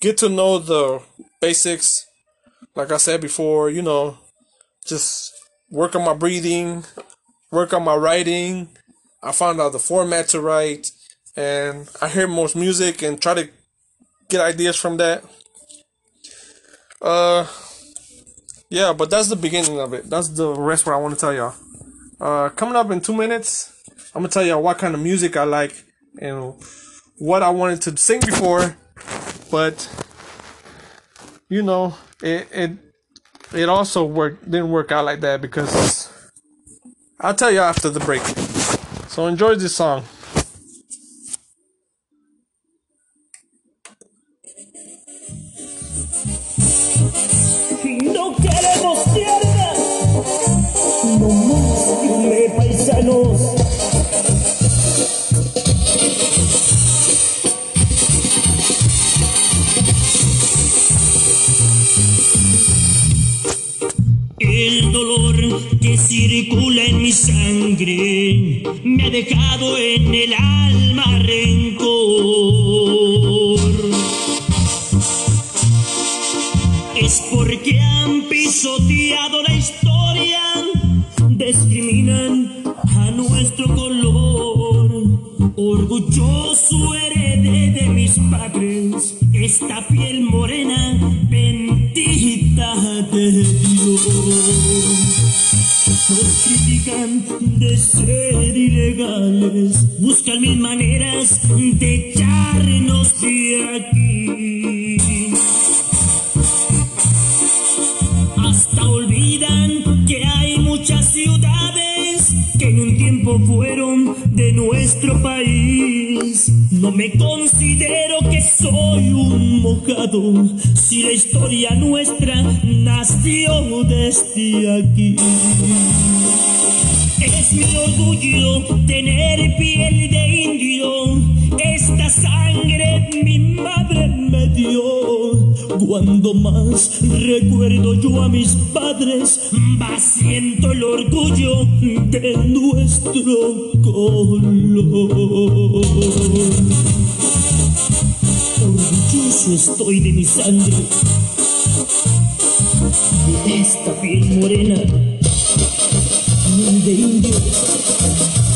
get 0.00 0.16
to 0.18 0.28
know 0.28 0.60
the 0.60 1.02
basics, 1.40 2.06
like 2.76 2.92
I 2.92 2.98
said 2.98 3.20
before, 3.20 3.68
you 3.68 3.82
know, 3.82 4.18
just 4.86 5.32
work 5.72 5.96
on 5.96 6.04
my 6.04 6.14
breathing, 6.14 6.84
work 7.50 7.72
on 7.72 7.82
my 7.82 7.96
writing 7.96 8.68
I 9.24 9.32
found 9.32 9.58
out 9.58 9.72
the 9.72 9.78
format 9.78 10.28
to 10.28 10.40
write, 10.40 10.90
and 11.34 11.88
I 12.02 12.08
hear 12.08 12.28
most 12.28 12.54
music 12.54 13.02
and 13.02 13.20
try 13.20 13.32
to 13.34 13.48
get 14.28 14.42
ideas 14.42 14.76
from 14.76 14.98
that. 14.98 15.24
Uh, 17.00 17.46
yeah, 18.68 18.92
but 18.92 19.08
that's 19.08 19.28
the 19.28 19.36
beginning 19.36 19.80
of 19.80 19.94
it. 19.94 20.10
That's 20.10 20.28
the 20.28 20.52
rest 20.52 20.84
what 20.84 20.94
I 20.94 20.98
want 20.98 21.14
to 21.14 21.20
tell 21.20 21.32
y'all. 21.32 21.54
Uh, 22.20 22.50
coming 22.50 22.76
up 22.76 22.90
in 22.90 23.00
two 23.00 23.14
minutes, 23.14 23.72
I'm 24.14 24.22
gonna 24.22 24.28
tell 24.28 24.44
y'all 24.44 24.62
what 24.62 24.78
kind 24.78 24.94
of 24.94 25.00
music 25.00 25.36
I 25.36 25.44
like 25.44 25.74
and 26.20 26.54
what 27.18 27.42
I 27.42 27.50
wanted 27.50 27.80
to 27.82 27.96
sing 27.96 28.20
before, 28.20 28.76
but 29.50 29.88
you 31.48 31.62
know, 31.62 31.94
it 32.22 32.48
it 32.52 32.70
it 33.54 33.68
also 33.68 34.04
worked 34.04 34.44
didn't 34.50 34.70
work 34.70 34.92
out 34.92 35.04
like 35.04 35.20
that 35.20 35.40
because 35.40 36.12
I'll 37.20 37.34
tell 37.34 37.50
you 37.50 37.60
after 37.60 37.88
the 37.88 38.00
break. 38.00 38.22
So 39.14 39.28
enjoy 39.28 39.54
this 39.54 39.76
song. 39.76 40.02
No 47.84 48.34
queremos 48.34 48.98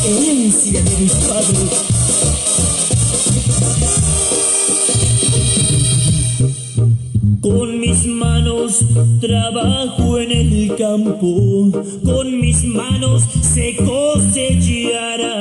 herencia 0.05 0.83
de 0.83 0.97
mis 0.99 1.13
padres. 1.13 1.71
Con 7.41 7.81
mis 7.81 8.07
manos 8.07 8.79
trabajo 9.21 10.19
en 10.19 10.31
el 10.33 10.75
campo, 10.77 11.71
con 12.05 12.41
mis 12.41 12.65
manos 12.65 13.23
se 13.43 13.77
cosechará. 13.77 15.39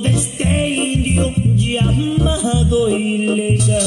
De 0.00 0.10
este 0.10 0.68
indio 0.68 1.32
llamado 1.56 2.88
ilegal. 2.88 3.80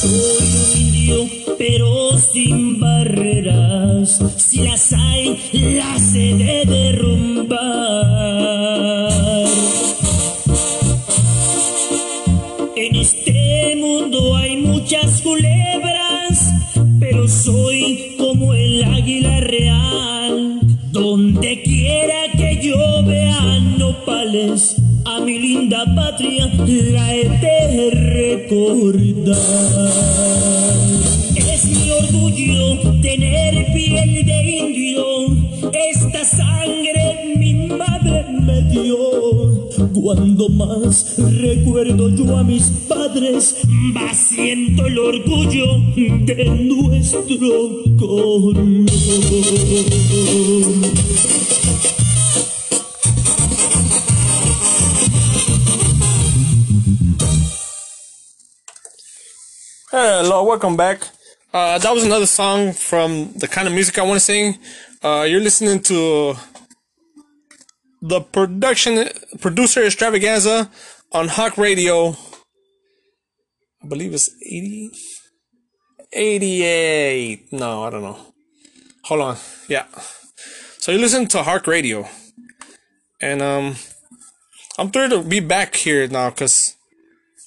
Soy 0.00 0.48
un 0.64 0.80
indio, 0.80 1.28
pero 1.56 2.18
sin 2.18 2.78
barreras. 2.78 4.18
Si 4.36 4.58
las 4.58 4.92
hay, 4.92 5.38
las 5.52 6.14
he 6.14 6.34
de 6.34 6.64
derrumbar. 6.66 7.05
Es 31.36 31.64
mi 31.66 31.90
orgullo 31.90 33.00
tener 33.02 33.66
piel 33.74 34.24
de 34.24 34.42
indio, 34.60 35.04
esta 35.74 36.24
sangre 36.24 37.34
mi 37.36 37.68
madre 37.68 38.24
me 38.30 38.62
dio. 38.70 38.96
Cuando 39.92 40.48
más 40.48 41.16
recuerdo 41.18 42.08
yo 42.08 42.34
a 42.34 42.44
mis 42.44 42.70
padres, 42.88 43.56
más 43.92 44.16
siento 44.16 44.86
el 44.86 44.98
orgullo 45.00 45.66
de 45.94 46.44
nuestro 46.46 47.26
color. 47.98 48.56
Hello, 59.98 60.44
welcome 60.44 60.76
back. 60.76 61.00
Uh, 61.54 61.78
that 61.78 61.90
was 61.90 62.04
another 62.04 62.26
song 62.26 62.74
from 62.74 63.32
the 63.32 63.48
kind 63.48 63.66
of 63.66 63.72
music 63.72 63.98
I 63.98 64.02
want 64.02 64.16
to 64.16 64.20
sing. 64.20 64.58
Uh, 65.02 65.24
you're 65.26 65.40
listening 65.40 65.80
to 65.84 66.34
the 68.02 68.20
production 68.20 69.08
producer 69.40 69.82
extravaganza 69.82 70.70
on 71.12 71.28
Hawk 71.28 71.56
Radio. 71.56 72.10
I 73.82 73.86
believe 73.88 74.12
it's 74.12 74.28
80, 74.44 74.90
88. 76.12 77.52
No, 77.52 77.84
I 77.84 77.88
don't 77.88 78.02
know. 78.02 78.18
Hold 79.04 79.20
on. 79.22 79.36
Yeah. 79.66 79.86
So 80.76 80.92
you 80.92 80.98
listen 80.98 81.26
to 81.28 81.42
Hawk 81.42 81.66
Radio, 81.66 82.06
and 83.22 83.40
um, 83.40 83.76
I'm 84.76 84.90
thrilled 84.90 85.12
to 85.12 85.22
be 85.22 85.40
back 85.40 85.74
here 85.74 86.06
now 86.06 86.28
because 86.28 86.75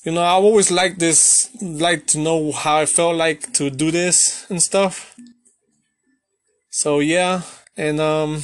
you 0.04 0.14
know, 0.14 0.24
I've 0.24 0.44
always 0.44 0.72
like 0.72 0.98
this, 0.98 1.50
like 1.62 2.08
to 2.08 2.20
know 2.20 2.52
how 2.52 2.78
I 2.78 2.86
felt 2.86 3.18
like 3.18 3.52
to 3.54 3.70
do 3.70 3.92
this 3.92 4.50
and 4.50 4.62
stuff. 4.62 5.16
So 6.70 7.00
yeah, 7.00 7.42
and 7.76 8.00
um, 8.00 8.44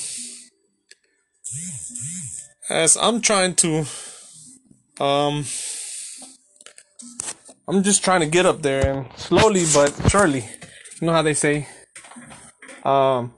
as 2.70 2.97
I'm 2.97 3.22
trying 3.22 3.56
to, 3.56 3.86
um, 4.99 5.45
I'm 7.68 7.84
just 7.84 8.03
trying 8.03 8.20
to 8.20 8.28
get 8.28 8.45
up 8.45 8.62
there 8.62 8.91
and 8.91 9.08
slowly 9.16 9.64
but 9.74 9.93
surely, 10.10 10.43
you 10.99 11.08
know 11.08 11.14
how 11.14 11.22
they 11.22 11.34
say. 11.34 11.68
Um, 12.84 13.34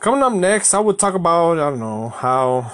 coming 0.00 0.22
up 0.22 0.32
next, 0.32 0.72
I 0.72 0.80
would 0.80 0.98
talk 0.98 1.14
about 1.14 1.58
I 1.58 1.70
don't 1.70 1.80
know 1.80 2.08
how. 2.08 2.72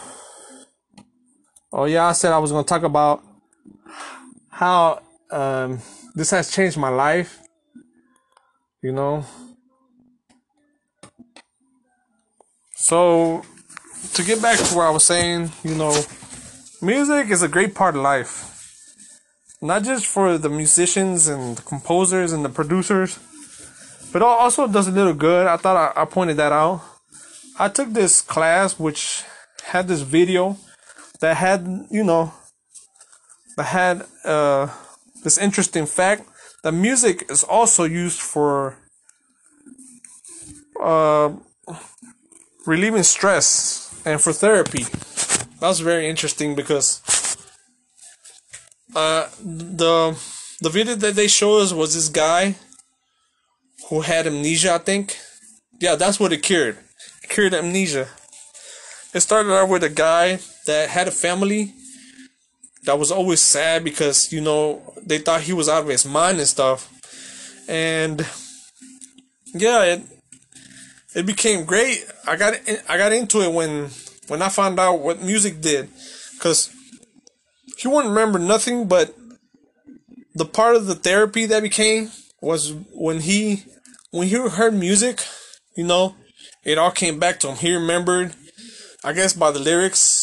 Oh 1.73 1.87
yeah, 1.87 2.07
I 2.07 2.13
said 2.13 2.33
I 2.33 2.39
was 2.39 2.53
gonna 2.53 2.65
talk 2.65 2.85
about 2.85 3.32
how 4.63 5.03
um, 5.33 5.81
this 6.15 6.31
has 6.31 6.53
changed 6.55 6.77
my 6.77 6.89
life. 6.89 7.41
You 8.81 8.93
know, 8.93 9.25
So, 12.83 13.43
to 14.15 14.25
get 14.25 14.43
back 14.43 14.59
to 14.59 14.75
what 14.75 14.89
I 14.89 14.91
was 14.91 15.05
saying, 15.05 15.53
you 15.63 15.77
know, 15.77 15.95
music 16.83 17.31
is 17.31 17.41
a 17.41 17.49
great 17.49 17.77
part 17.77 17.95
of 17.95 18.03
life. 18.03 18.33
Not 19.63 19.85
just 19.85 20.05
for 20.05 20.37
the 20.37 20.49
musicians 20.49 21.29
and 21.29 21.57
the 21.59 21.63
composers 21.63 22.33
and 22.33 22.45
the 22.45 22.49
producers, 22.49 23.21
but 24.13 24.21
also 24.21 24.67
does 24.67 24.89
a 24.89 24.91
little 24.91 25.15
good. 25.15 25.47
I 25.47 25.57
thought 25.59 25.77
I, 25.97 26.03
I 26.03 26.05
pointed 26.07 26.39
that 26.39 26.51
out. 26.51 26.83
I 27.57 27.69
took 27.69 27.93
this 27.93 28.21
class 28.21 28.77
which 28.77 29.23
had 29.63 29.87
this 29.87 30.01
video 30.01 30.57
that 31.21 31.37
had, 31.37 31.87
you 31.89 32.03
know, 32.03 32.35
that 33.57 33.65
had 33.65 34.07
uh, 34.25 34.69
this 35.23 35.39
interesting 35.39 35.87
fact 35.87 36.29
that 36.63 36.73
music 36.73 37.31
is 37.31 37.45
also 37.45 37.85
used 37.85 38.21
for 38.21 38.77
uh, 40.81 41.33
relieving 42.67 43.03
stress 43.03 44.03
and 44.05 44.21
for 44.21 44.33
therapy. 44.33 44.85
That 45.61 45.69
was 45.69 45.81
very 45.81 46.09
interesting 46.09 46.55
because 46.55 47.01
uh, 48.95 49.29
the 49.41 50.19
the 50.61 50.71
video 50.71 50.95
that 50.95 51.15
they 51.15 51.29
showed 51.29 51.63
us 51.63 51.73
was 51.73 51.95
this 51.95 52.09
guy 52.09 52.55
who 53.89 54.01
had 54.03 54.27
amnesia, 54.27 54.75
I 54.75 54.79
think. 54.79 55.17
Yeah, 55.81 55.97
that's 55.97 56.21
what 56.21 56.33
it 56.33 56.43
cured. 56.43 56.79
It 57.23 57.31
cured 57.31 57.55
amnesia. 57.55 58.09
It 59.13 59.21
started 59.21 59.53
out 59.53 59.69
with 59.69 59.83
a 59.83 59.91
guy 59.91 60.39
that 60.67 60.89
had 60.89 61.09
a 61.09 61.11
family 61.11 61.75
that 62.85 62.99
was 62.99 63.11
always 63.11 63.41
sad 63.41 63.85
because, 63.85 64.33
you 64.33 64.41
know, 64.41 64.95
they 65.01 65.19
thought 65.19 65.43
he 65.43 65.53
was 65.53 65.69
out 65.69 65.83
of 65.83 65.89
his 65.89 66.05
mind 66.05 66.39
and 66.39 66.49
stuff. 66.49 66.91
And 67.69 68.27
yeah, 69.55 69.85
it 69.85 70.03
it 71.15 71.27
became 71.27 71.65
great. 71.65 72.05
I 72.27 72.37
got 72.37 72.55
I 72.89 72.99
got 72.99 73.13
into 73.13 73.41
it 73.41 73.53
when 73.53 73.91
when 74.29 74.43
I 74.43 74.49
found 74.49 74.79
out 74.81 75.01
what 75.01 75.23
music 75.23 75.61
did 75.61 75.89
cuz 76.41 76.71
he 77.79 77.89
wouldn't 77.89 78.11
remember 78.11 78.39
nothing 78.39 78.89
but 78.89 79.15
the 80.35 80.45
part 80.45 80.77
of 80.77 80.87
the 80.87 80.95
therapy 80.95 81.47
that 81.47 81.63
became 81.63 82.11
was 82.41 82.73
when 82.93 83.21
he 83.21 83.65
when 84.11 84.29
he 84.29 84.37
heard 84.37 84.75
music, 84.75 85.25
you 85.77 85.85
know, 85.85 86.15
it 86.65 86.79
all 86.79 86.91
came 86.91 87.19
back 87.19 87.41
to 87.41 87.49
him. 87.49 87.57
He 87.57 87.75
remembered, 87.75 88.35
I 89.05 89.13
guess, 89.13 89.33
by 89.33 89.51
the 89.51 89.59
lyrics, 89.59 90.22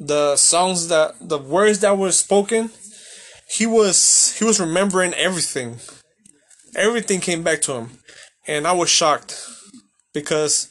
the 0.00 0.34
songs 0.36 0.88
that 0.88 1.14
the 1.20 1.38
words 1.38 1.80
that 1.80 1.96
were 1.96 2.12
spoken. 2.12 2.70
He 3.48 3.66
was 3.66 4.36
he 4.38 4.44
was 4.44 4.58
remembering 4.58 5.12
everything. 5.14 5.76
Everything 6.74 7.20
came 7.20 7.42
back 7.42 7.60
to 7.62 7.74
him, 7.74 7.90
and 8.46 8.66
I 8.66 8.72
was 8.72 8.88
shocked 8.88 9.44
because, 10.14 10.68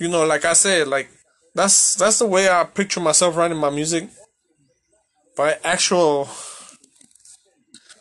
you 0.00 0.08
know, 0.08 0.26
like 0.26 0.44
I 0.44 0.54
said, 0.54 0.88
like 0.88 1.08
that's 1.54 1.94
that's 1.94 2.18
the 2.18 2.26
way 2.26 2.48
I 2.48 2.64
picture 2.64 3.00
myself 3.00 3.36
writing 3.36 3.58
my 3.58 3.70
music. 3.70 4.08
By 5.36 5.58
actual, 5.62 6.28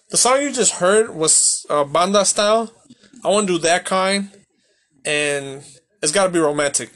the 0.10 0.18
song 0.18 0.42
you 0.42 0.52
just 0.52 0.76
heard 0.76 1.14
was 1.14 1.66
uh, 1.70 1.84
banda 1.84 2.26
style 2.26 2.72
I 3.24 3.30
want 3.30 3.48
to 3.48 3.54
do 3.54 3.60
that 3.60 3.86
kind, 3.86 4.30
and 5.06 5.64
it's 6.02 6.12
got 6.12 6.28
to 6.28 6.32
be 6.32 6.40
romantic 6.40 6.92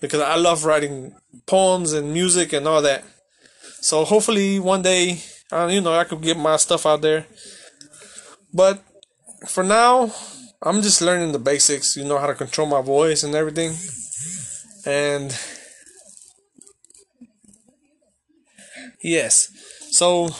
because 0.00 0.20
I 0.20 0.36
love 0.36 0.64
writing 0.64 1.14
poems 1.46 1.92
and 1.92 2.12
music 2.12 2.52
and 2.52 2.66
all 2.66 2.82
that. 2.82 3.04
So 3.80 4.04
hopefully 4.04 4.58
one 4.58 4.82
day, 4.82 5.22
you 5.68 5.80
know, 5.80 5.94
I 5.94 6.04
could 6.04 6.22
get 6.22 6.36
my 6.36 6.56
stuff 6.56 6.86
out 6.86 7.02
there. 7.02 7.26
But 8.52 8.82
for 9.48 9.64
now, 9.64 10.12
I'm 10.62 10.80
just 10.80 11.02
learning 11.02 11.32
the 11.32 11.38
basics. 11.38 11.96
You 11.96 12.04
know 12.04 12.18
how 12.18 12.26
to 12.26 12.34
control 12.34 12.66
my 12.66 12.80
voice 12.80 13.22
and 13.22 13.34
everything, 13.34 13.76
and 14.86 15.36
yes, 19.02 19.50
so 19.90 20.30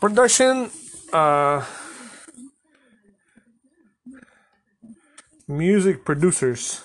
production. 0.00 0.70
Uh, 1.12 1.64
music 5.50 6.04
producers. 6.04 6.82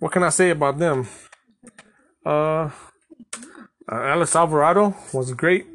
What 0.00 0.12
can 0.12 0.24
I 0.24 0.30
say 0.30 0.50
about 0.50 0.78
them? 0.78 1.06
Uh, 2.24 2.28
uh, 2.30 2.70
Alex 3.90 4.36
Alvarado 4.36 4.94
was 5.12 5.32
great. 5.32 5.66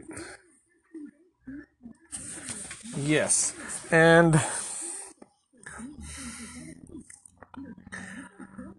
Yes, 2.98 3.54
and 3.91 4.41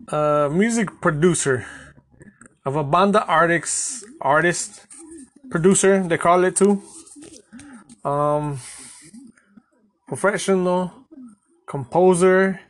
uh, 0.09 0.49
music 0.51 0.89
producer 1.01 1.67
of 2.65 2.77
a 2.77 2.83
banda 2.83 3.25
artist, 3.27 4.05
artist 4.21 4.87
producer 5.51 6.03
they 6.03 6.19
call 6.19 6.45
it 6.45 6.57
too. 6.57 6.83
Um, 8.05 8.59
professional 10.07 10.93
composer 11.67 12.61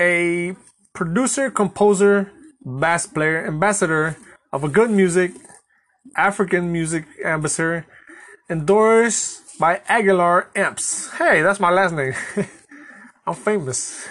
a 0.00 0.56
producer, 0.94 1.50
composer, 1.50 2.32
bass 2.64 3.06
player, 3.06 3.46
ambassador 3.46 4.16
of 4.52 4.64
a 4.64 4.68
good 4.68 4.90
music, 4.90 5.32
African 6.16 6.72
music 6.72 7.04
ambassador, 7.24 7.86
endorsed 8.48 9.58
by 9.58 9.80
Aguilar 9.88 10.50
Amps. 10.56 11.10
Hey, 11.12 11.42
that's 11.42 11.60
my 11.60 11.70
last 11.70 11.92
name. 11.92 12.14
I'm 13.26 13.34
famous. 13.34 14.08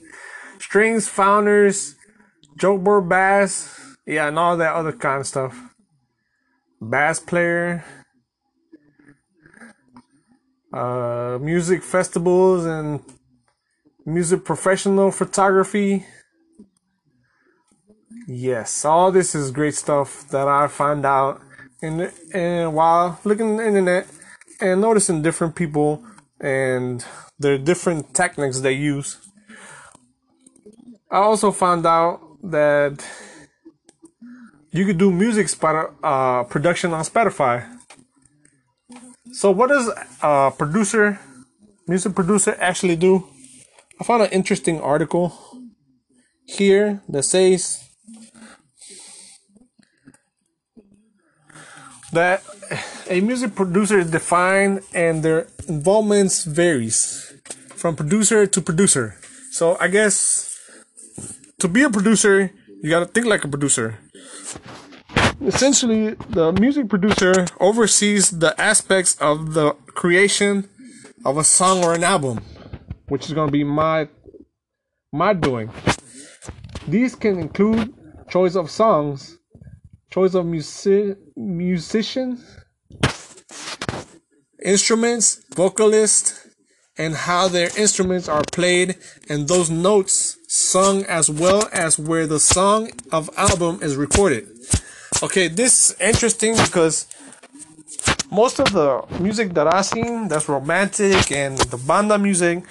Strings 0.58 1.08
founders, 1.08 1.94
Joker 2.56 3.00
Bass, 3.00 3.96
yeah, 4.06 4.28
and 4.28 4.38
all 4.38 4.56
that 4.56 4.74
other 4.74 4.92
kind 4.92 5.20
of 5.20 5.26
stuff. 5.26 5.74
Bass 6.80 7.20
player, 7.20 7.84
uh, 10.72 11.38
music 11.40 11.82
festivals 11.82 12.64
and 12.64 13.00
music 14.04 14.44
professional 14.44 15.10
photography. 15.10 16.06
Yes, 18.28 18.84
all 18.84 19.12
this 19.12 19.36
is 19.36 19.52
great 19.52 19.76
stuff 19.76 20.28
that 20.30 20.48
I 20.48 20.66
find 20.66 21.06
out 21.06 21.40
and 21.80 22.12
and 22.34 22.74
while 22.74 23.20
looking 23.22 23.56
the 23.56 23.66
internet 23.66 24.08
and 24.60 24.80
noticing 24.80 25.22
different 25.22 25.54
people 25.54 26.02
and 26.40 27.04
their 27.38 27.56
different 27.56 28.14
techniques 28.14 28.60
they 28.60 28.72
use. 28.72 29.18
I 31.08 31.18
also 31.18 31.52
found 31.52 31.86
out 31.86 32.20
that 32.42 33.06
you 34.72 34.84
could 34.84 34.98
do 34.98 35.12
music 35.12 35.48
uh, 35.62 36.42
production 36.44 36.92
on 36.92 37.04
Spotify. 37.04 37.64
So 39.32 39.52
what 39.52 39.68
does 39.68 39.88
a 40.20 40.50
producer, 40.50 41.20
music 41.86 42.14
producer 42.16 42.56
actually 42.58 42.96
do? 42.96 43.28
I 44.00 44.04
found 44.04 44.22
an 44.22 44.30
interesting 44.30 44.80
article 44.80 45.32
here 46.44 47.02
that 47.08 47.22
says 47.22 47.85
that 52.16 52.42
a 53.08 53.20
music 53.20 53.54
producer 53.54 53.98
is 53.98 54.10
defined 54.10 54.80
and 54.92 55.22
their 55.22 55.46
involvements 55.68 56.44
varies 56.44 57.32
from 57.76 57.94
producer 57.94 58.46
to 58.46 58.60
producer. 58.60 59.16
So 59.52 59.76
I 59.78 59.88
guess 59.88 60.58
to 61.60 61.68
be 61.68 61.82
a 61.82 61.90
producer, 61.90 62.50
you 62.82 62.90
gotta 62.90 63.06
think 63.06 63.26
like 63.26 63.44
a 63.44 63.48
producer. 63.48 63.98
Essentially, 65.40 66.16
the 66.30 66.52
music 66.52 66.88
producer 66.88 67.46
oversees 67.60 68.30
the 68.30 68.58
aspects 68.60 69.16
of 69.20 69.54
the 69.54 69.72
creation 70.00 70.68
of 71.24 71.36
a 71.36 71.44
song 71.44 71.84
or 71.84 71.92
an 71.94 72.02
album 72.02 72.40
which 73.08 73.26
is 73.26 73.34
to 73.34 73.46
be 73.48 73.64
my 73.64 74.08
my 75.12 75.32
doing. 75.32 75.70
These 76.88 77.14
can 77.14 77.38
include 77.38 77.94
choice 78.28 78.56
of 78.56 78.70
songs, 78.70 79.38
choice 80.10 80.34
of 80.34 80.46
music 80.46 81.18
musicians, 81.36 82.44
instruments, 84.64 85.42
vocalists, 85.54 86.46
and 86.98 87.14
how 87.14 87.48
their 87.48 87.68
instruments 87.76 88.28
are 88.28 88.42
played 88.52 88.96
and 89.28 89.48
those 89.48 89.70
notes 89.70 90.38
sung 90.48 91.04
as 91.04 91.28
well 91.28 91.68
as 91.72 91.98
where 91.98 92.26
the 92.26 92.40
song 92.40 92.90
of 93.12 93.28
album 93.36 93.78
is 93.82 93.96
recorded. 93.96 94.48
Okay, 95.22 95.48
this 95.48 95.90
is 95.90 96.00
interesting 96.00 96.56
because 96.56 97.06
most 98.30 98.58
of 98.58 98.72
the 98.72 99.04
music 99.20 99.54
that 99.54 99.72
I've 99.72 99.86
seen 99.86 100.28
that's 100.28 100.48
romantic 100.48 101.30
and 101.30 101.58
the 101.58 101.76
banda 101.76 102.18
music 102.18 102.64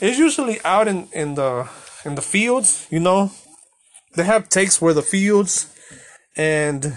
is 0.00 0.18
usually 0.18 0.60
out 0.64 0.88
in, 0.88 1.08
in 1.12 1.34
the 1.34 1.68
in 2.04 2.14
the 2.14 2.22
fields, 2.22 2.86
you 2.90 3.00
know. 3.00 3.32
They 4.14 4.24
have 4.24 4.48
takes 4.48 4.80
where 4.80 4.94
the 4.94 5.02
fields 5.02 5.75
and 6.36 6.96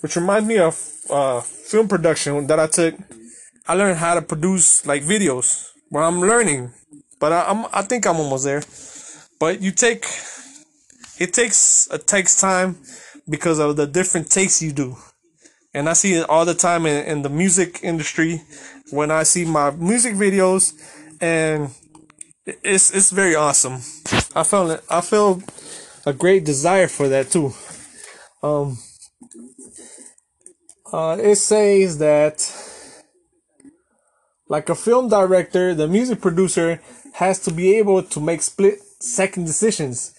which 0.00 0.16
reminds 0.16 0.48
me 0.48 0.58
of 0.58 0.76
uh, 1.10 1.40
film 1.40 1.88
production 1.88 2.46
that 2.46 2.58
I 2.58 2.66
took. 2.66 2.94
I 3.66 3.74
learned 3.74 3.98
how 3.98 4.14
to 4.14 4.22
produce 4.22 4.84
like 4.86 5.02
videos 5.02 5.70
where 5.88 6.02
I'm 6.02 6.20
learning, 6.20 6.72
but 7.20 7.32
I, 7.32 7.44
I'm 7.44 7.66
I 7.72 7.82
think 7.82 8.06
I'm 8.06 8.16
almost 8.16 8.44
there. 8.44 8.62
But 9.38 9.60
you 9.60 9.70
take 9.70 10.06
it 11.18 11.32
takes 11.32 11.88
it 11.92 12.06
takes 12.06 12.40
time 12.40 12.78
because 13.28 13.58
of 13.58 13.76
the 13.76 13.86
different 13.86 14.30
takes 14.30 14.62
you 14.62 14.72
do. 14.72 14.96
And 15.74 15.88
I 15.88 15.94
see 15.94 16.14
it 16.14 16.28
all 16.28 16.44
the 16.44 16.54
time 16.54 16.84
in, 16.84 17.06
in 17.06 17.22
the 17.22 17.30
music 17.30 17.80
industry 17.82 18.42
when 18.90 19.10
I 19.10 19.22
see 19.22 19.44
my 19.44 19.70
music 19.70 20.14
videos 20.14 20.74
and 21.20 21.70
it's 22.46 22.94
it's 22.94 23.10
very 23.10 23.34
awesome. 23.34 23.74
I 24.34 24.42
felt 24.42 24.82
I 24.90 25.00
feel 25.00 25.42
a 26.04 26.12
great 26.12 26.44
desire 26.44 26.88
for 26.88 27.08
that 27.08 27.30
too. 27.30 27.54
Um 28.42 28.78
uh, 30.92 31.16
it 31.20 31.36
says 31.36 31.98
that 31.98 32.36
like 34.48 34.68
a 34.68 34.74
film 34.74 35.08
director, 35.08 35.74
the 35.74 35.88
music 35.88 36.20
producer 36.20 36.80
has 37.14 37.38
to 37.40 37.50
be 37.50 37.76
able 37.78 38.02
to 38.02 38.20
make 38.20 38.42
split 38.42 38.78
second 39.00 39.46
decisions 39.46 40.14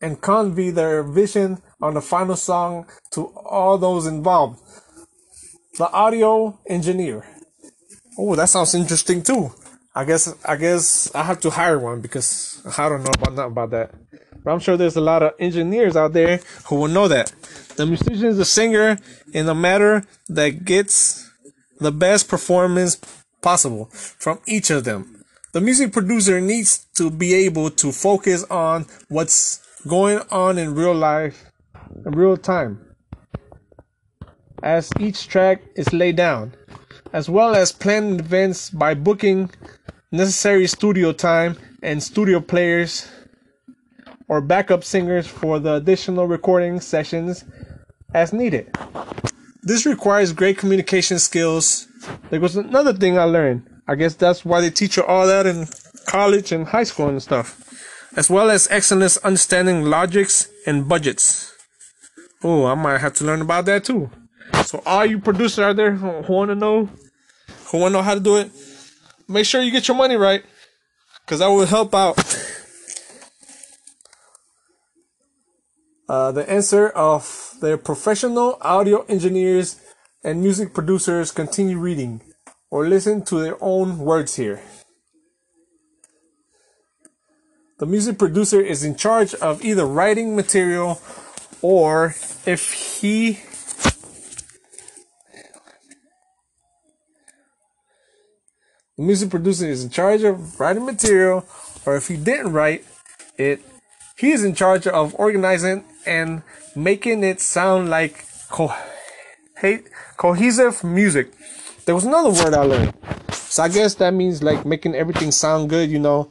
and 0.00 0.20
convey 0.20 0.70
their 0.70 1.02
vision 1.02 1.60
on 1.80 1.94
the 1.94 2.00
final 2.00 2.36
song 2.36 2.86
to 3.12 3.26
all 3.36 3.78
those 3.78 4.06
involved. 4.06 4.60
The 5.78 5.90
audio 5.90 6.58
engineer. 6.68 7.24
Oh, 8.18 8.36
that 8.36 8.48
sounds 8.48 8.74
interesting 8.74 9.22
too. 9.22 9.52
I 9.94 10.04
guess 10.04 10.34
I 10.44 10.56
guess 10.56 11.12
I 11.14 11.22
have 11.24 11.40
to 11.40 11.50
hire 11.50 11.78
one 11.78 12.00
because 12.00 12.62
I 12.78 12.88
don't 12.88 13.02
know 13.02 13.12
about 13.14 13.46
about 13.46 13.70
that. 13.70 13.94
But 14.44 14.52
I'm 14.52 14.60
sure 14.60 14.76
there's 14.76 14.96
a 14.96 15.00
lot 15.00 15.22
of 15.22 15.32
engineers 15.38 15.96
out 15.96 16.12
there 16.12 16.40
who 16.66 16.76
will 16.76 16.88
know 16.88 17.08
that. 17.08 17.32
The 17.76 17.86
musician 17.86 18.26
is 18.26 18.36
the 18.36 18.44
singer 18.44 18.98
in 19.32 19.48
a 19.48 19.54
matter 19.54 20.04
that 20.28 20.64
gets 20.64 21.30
the 21.78 21.92
best 21.92 22.28
performance 22.28 22.96
possible 23.40 23.86
from 23.86 24.40
each 24.46 24.70
of 24.70 24.84
them. 24.84 25.24
The 25.52 25.60
music 25.60 25.92
producer 25.92 26.40
needs 26.40 26.86
to 26.96 27.10
be 27.10 27.34
able 27.34 27.70
to 27.70 27.92
focus 27.92 28.44
on 28.44 28.86
what's 29.08 29.60
going 29.86 30.20
on 30.30 30.58
in 30.58 30.74
real 30.74 30.94
life, 30.94 31.44
in 32.06 32.12
real 32.12 32.36
time, 32.36 32.94
as 34.62 34.90
each 34.98 35.28
track 35.28 35.62
is 35.76 35.92
laid 35.92 36.16
down, 36.16 36.54
as 37.12 37.28
well 37.28 37.54
as 37.54 37.72
plan 37.72 38.18
events 38.18 38.70
by 38.70 38.94
booking 38.94 39.50
necessary 40.10 40.66
studio 40.66 41.12
time 41.12 41.56
and 41.82 42.02
studio 42.02 42.40
players 42.40 43.10
or 44.32 44.40
backup 44.40 44.82
singers 44.82 45.26
for 45.26 45.58
the 45.58 45.74
additional 45.74 46.26
recording 46.26 46.80
sessions 46.80 47.44
as 48.14 48.32
needed. 48.32 48.66
This 49.62 49.84
requires 49.84 50.32
great 50.32 50.56
communication 50.56 51.18
skills. 51.18 51.86
There 52.30 52.40
was 52.40 52.56
another 52.56 52.94
thing 52.94 53.18
I 53.18 53.24
learned. 53.24 53.68
I 53.86 53.94
guess 53.94 54.14
that's 54.14 54.42
why 54.42 54.62
they 54.62 54.70
teach 54.70 54.96
you 54.96 55.04
all 55.04 55.26
that 55.26 55.44
in 55.44 55.66
college 56.06 56.50
and 56.50 56.66
high 56.66 56.84
school 56.84 57.10
and 57.10 57.22
stuff. 57.22 57.60
As 58.16 58.30
well 58.30 58.48
as 58.48 58.68
excellence 58.70 59.18
understanding 59.18 59.82
logics 59.82 60.48
and 60.66 60.88
budgets. 60.88 61.52
Oh, 62.42 62.64
I 62.64 62.74
might 62.74 63.02
have 63.02 63.12
to 63.16 63.24
learn 63.24 63.42
about 63.42 63.66
that 63.66 63.84
too. 63.84 64.08
So 64.64 64.82
all 64.86 65.04
you 65.04 65.18
producers 65.18 65.58
out 65.58 65.76
there 65.76 65.92
who, 65.92 66.32
want 66.32 66.48
to 66.48 66.54
know, 66.54 66.88
who 67.66 67.78
want 67.80 67.92
to 67.92 67.98
know 67.98 68.02
how 68.02 68.14
to 68.14 68.20
do 68.20 68.38
it, 68.38 68.50
make 69.28 69.44
sure 69.44 69.60
you 69.60 69.70
get 69.70 69.88
your 69.88 69.96
money 69.98 70.16
right, 70.16 70.42
because 71.20 71.40
that 71.40 71.48
will 71.48 71.66
help 71.66 71.94
out. 71.94 72.16
Uh, 76.12 76.30
the 76.30 76.44
answer 76.44 76.90
of 76.90 77.54
their 77.62 77.78
professional 77.78 78.58
audio 78.60 79.02
engineers 79.08 79.80
and 80.22 80.42
music 80.42 80.74
producers 80.74 81.32
continue 81.32 81.78
reading 81.78 82.20
or 82.68 82.86
listen 82.86 83.24
to 83.24 83.40
their 83.40 83.56
own 83.64 83.96
words 83.96 84.36
here. 84.36 84.60
The 87.78 87.86
music 87.86 88.18
producer 88.18 88.60
is 88.60 88.84
in 88.84 88.94
charge 88.94 89.32
of 89.36 89.64
either 89.64 89.86
writing 89.86 90.36
material 90.36 91.00
or 91.62 92.14
if 92.44 93.00
he 93.00 93.40
the 98.98 99.02
music 99.02 99.30
producer 99.30 99.66
is 99.66 99.82
in 99.82 99.88
charge 99.88 100.24
of 100.24 100.60
writing 100.60 100.84
material 100.84 101.46
or 101.86 101.96
if 101.96 102.08
he 102.08 102.18
didn't 102.18 102.52
write 102.52 102.84
it 103.38 103.64
he 104.22 104.30
is 104.30 104.44
in 104.44 104.54
charge 104.54 104.86
of 104.86 105.16
organizing 105.18 105.82
and 106.06 106.44
making 106.76 107.24
it 107.24 107.40
sound 107.40 107.90
like 107.90 108.24
co- 108.50 108.72
cohesive 110.16 110.84
music. 110.84 111.32
There 111.86 111.94
was 111.96 112.04
another 112.04 112.30
word 112.30 112.54
I 112.54 112.62
learned. 112.62 112.94
So 113.32 113.64
I 113.64 113.68
guess 113.68 113.96
that 113.96 114.14
means 114.14 114.40
like 114.40 114.64
making 114.64 114.94
everything 114.94 115.32
sound 115.32 115.70
good, 115.70 115.90
you 115.90 115.98
know. 115.98 116.30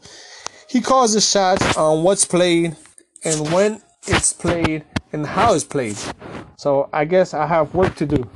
He 0.70 0.80
calls 0.80 1.16
the 1.16 1.20
shots 1.20 1.76
on 1.76 2.04
what's 2.04 2.24
played 2.24 2.78
and 3.26 3.52
when 3.52 3.82
it's 4.08 4.32
played 4.32 4.86
and 5.12 5.28
how 5.28 5.54
it's 5.54 5.66
played. 5.66 5.98
So 6.56 6.90
I 6.94 7.04
guess 7.04 7.34
I 7.34 7.46
have 7.46 7.76
work 7.76 7.96
to 7.96 8.06
do. 8.06 8.30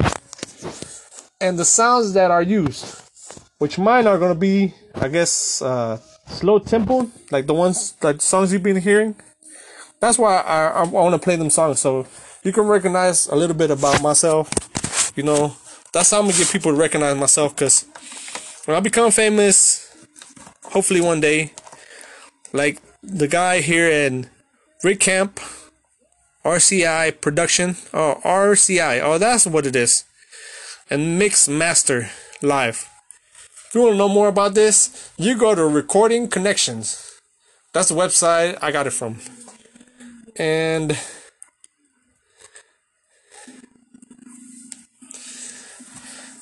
And 1.40 1.58
the 1.58 1.64
sounds 1.64 2.12
that 2.12 2.30
are 2.30 2.44
used, 2.44 3.02
which 3.60 3.78
mine 3.78 4.06
are 4.06 4.20
gonna 4.20 4.36
be, 4.36 4.74
I 4.96 5.08
guess, 5.08 5.62
uh, 5.62 5.98
slow 6.28 6.60
tempo, 6.60 7.10
like 7.32 7.48
the 7.48 7.54
ones, 7.54 7.96
like 8.02 8.20
songs 8.20 8.52
you've 8.52 8.62
been 8.62 8.82
hearing. 8.82 9.16
That's 10.00 10.18
why 10.18 10.38
I, 10.38 10.68
I, 10.68 10.84
want 10.84 11.14
to 11.14 11.20
play 11.20 11.36
them 11.36 11.50
songs 11.50 11.80
so 11.80 12.06
you 12.44 12.52
can 12.52 12.68
recognize 12.68 13.28
a 13.28 13.36
little 13.36 13.56
bit 13.56 13.72
about 13.72 14.02
myself. 14.02 14.52
You 15.16 15.24
know, 15.24 15.56
that's 15.94 16.12
how 16.12 16.20
I'm 16.20 16.26
gonna 16.26 16.38
get 16.38 16.52
people 16.52 16.72
to 16.72 16.78
recognize 16.78 17.18
myself. 17.18 17.56
Cause 17.56 17.86
when 18.66 18.76
I 18.76 18.82
become 18.82 19.12
famous, 19.12 19.96
hopefully 20.64 21.02
one 21.02 21.22
day, 21.22 21.54
like 22.52 22.82
the 23.02 23.28
guy 23.28 23.62
here 23.62 23.90
in 23.90 24.30
Rick 24.84 25.00
Camp, 25.00 25.40
RCI 26.44 27.22
Production, 27.22 27.78
oh 27.94 28.20
RCI, 28.24 29.02
oh 29.02 29.18
that's 29.18 29.48
what 29.48 29.66
it 29.66 29.76
is, 29.76 30.04
and 30.90 31.18
Mix 31.18 31.48
Master 31.48 32.10
Live. 32.42 32.90
If 33.70 33.76
you 33.76 33.82
want 33.82 33.94
to 33.94 33.98
know 33.98 34.10
more 34.10 34.28
about 34.28 34.54
this, 34.54 35.12
you 35.18 35.38
go 35.38 35.56
to 35.56 35.66
Recording 35.66 36.28
Connections. 36.28 37.02
That's 37.74 37.90
the 37.90 37.96
website 37.96 38.58
I 38.62 38.72
got 38.72 38.88
it 38.88 38.94
from 38.94 39.20
and 40.38 40.92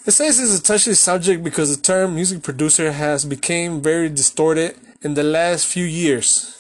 it 0.06 0.12
says 0.12 0.40
it's 0.40 0.60
a 0.60 0.64
touchy 0.64 0.94
subject 0.94 1.44
because 1.44 1.76
the 1.76 1.82
term 1.82 2.16
music 2.16 2.44
producer 2.44 2.92
has 2.92 3.26
become 3.26 3.82
very 3.82 4.10
distorted 4.10 4.76
in 5.02 5.14
the 5.14 5.24
last 5.24 5.68
few 5.68 5.86
years 5.86 6.58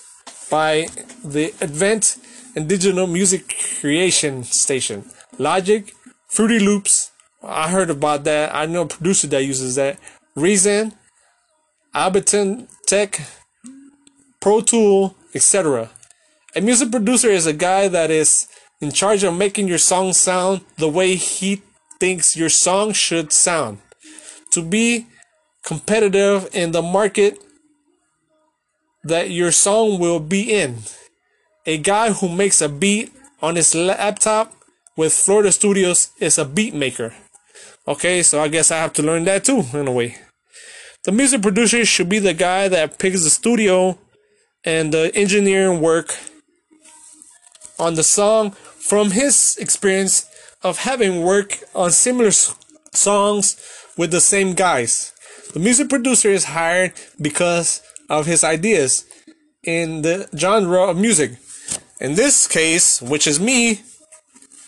by 0.49 0.88
the 1.23 1.53
advent 1.61 2.17
in 2.55 2.67
digital 2.67 3.07
music 3.07 3.55
creation 3.81 4.43
station 4.43 5.03
logic 5.39 5.93
fruity 6.27 6.59
loops. 6.59 7.11
I 7.43 7.69
heard 7.69 7.89
about 7.89 8.23
that. 8.23 8.55
I 8.55 8.65
know 8.65 8.81
a 8.84 8.88
producer 8.88 9.27
that 9.27 9.43
uses 9.43 9.75
that. 9.75 9.99
Reason 10.36 10.93
ableton 11.93 12.67
tech 12.88 13.21
pro 14.39 14.61
tool 14.61 15.15
etc 15.36 15.89
a 16.56 16.62
music 16.62 16.91
producer 16.91 17.30
is 17.30 17.45
a 17.45 17.54
guy 17.54 17.88
that 17.88 18.12
is 18.12 18.47
in 18.80 18.91
charge 18.91 19.24
of 19.24 19.36
making 19.36 19.68
your 19.68 19.78
song 19.78 20.14
sound 20.14 20.62
the 20.78 20.89
way 20.89 21.16
he 21.16 21.62
thinks 21.99 22.36
your 22.36 22.49
song 22.49 22.93
should 22.93 23.32
sound. 23.34 23.80
To 24.51 24.62
be 24.62 25.08
competitive 25.64 26.49
in 26.54 26.72
the 26.72 26.82
market 26.82 27.39
that 29.04 29.32
your 29.32 29.51
song 29.51 29.99
will 29.99 30.20
be 30.20 30.54
in. 30.54 30.80
A 31.66 31.78
guy 31.78 32.12
who 32.12 32.30
makes 32.30 32.62
a 32.62 32.70
beat 32.70 33.12
on 33.41 33.56
his 33.56 33.74
laptop 33.74 34.54
with 34.95 35.14
Florida 35.14 35.51
Studios 35.51 36.12
is 36.20 36.38
a 36.38 36.45
beat 36.45 36.74
maker. 36.74 37.16
Okay, 37.88 38.22
so 38.22 38.41
I 38.41 38.47
guess 38.47 38.70
I 38.70 38.78
have 38.78 38.93
to 38.93 39.04
learn 39.04 39.24
that 39.26 39.43
too, 39.43 39.64
in 39.74 39.88
a 39.88 39.91
way. 39.91 40.18
The 41.04 41.12
music 41.12 41.41
producer 41.41 41.84
should 41.84 42.10
be 42.10 42.20
the 42.20 42.34
guy 42.34 42.68
that 42.68 42.99
picks 42.99 43.24
the 43.24 43.30
studio 43.30 43.97
and 44.64 44.93
the 44.93 45.12
engineering 45.16 45.82
work 45.82 46.16
on 47.84 47.95
the 47.95 48.03
song 48.03 48.51
from 48.51 49.11
his 49.11 49.57
experience 49.59 50.25
of 50.63 50.79
having 50.79 51.21
worked 51.21 51.63
on 51.75 51.91
similar 51.91 52.31
songs 52.31 53.57
with 53.97 54.11
the 54.11 54.21
same 54.21 54.53
guys. 54.53 55.13
The 55.53 55.59
music 55.59 55.89
producer 55.89 56.29
is 56.29 56.45
hired 56.45 56.93
because 57.21 57.81
of 58.09 58.25
his 58.25 58.43
ideas 58.43 59.05
in 59.63 60.01
the 60.01 60.27
genre 60.36 60.84
of 60.89 60.97
music. 60.97 61.31
In 61.99 62.15
this 62.15 62.47
case, 62.47 63.01
which 63.01 63.27
is 63.27 63.39
me, 63.39 63.81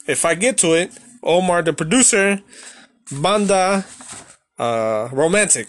if 0.08 0.26
I 0.26 0.36
get 0.36 0.58
to 0.60 0.74
it, 0.74 0.92
Omar 1.24 1.64
the 1.64 1.74
producer, 1.74 2.42
Banda 3.12 3.86
uh, 4.60 5.10
Romantic. 5.12 5.68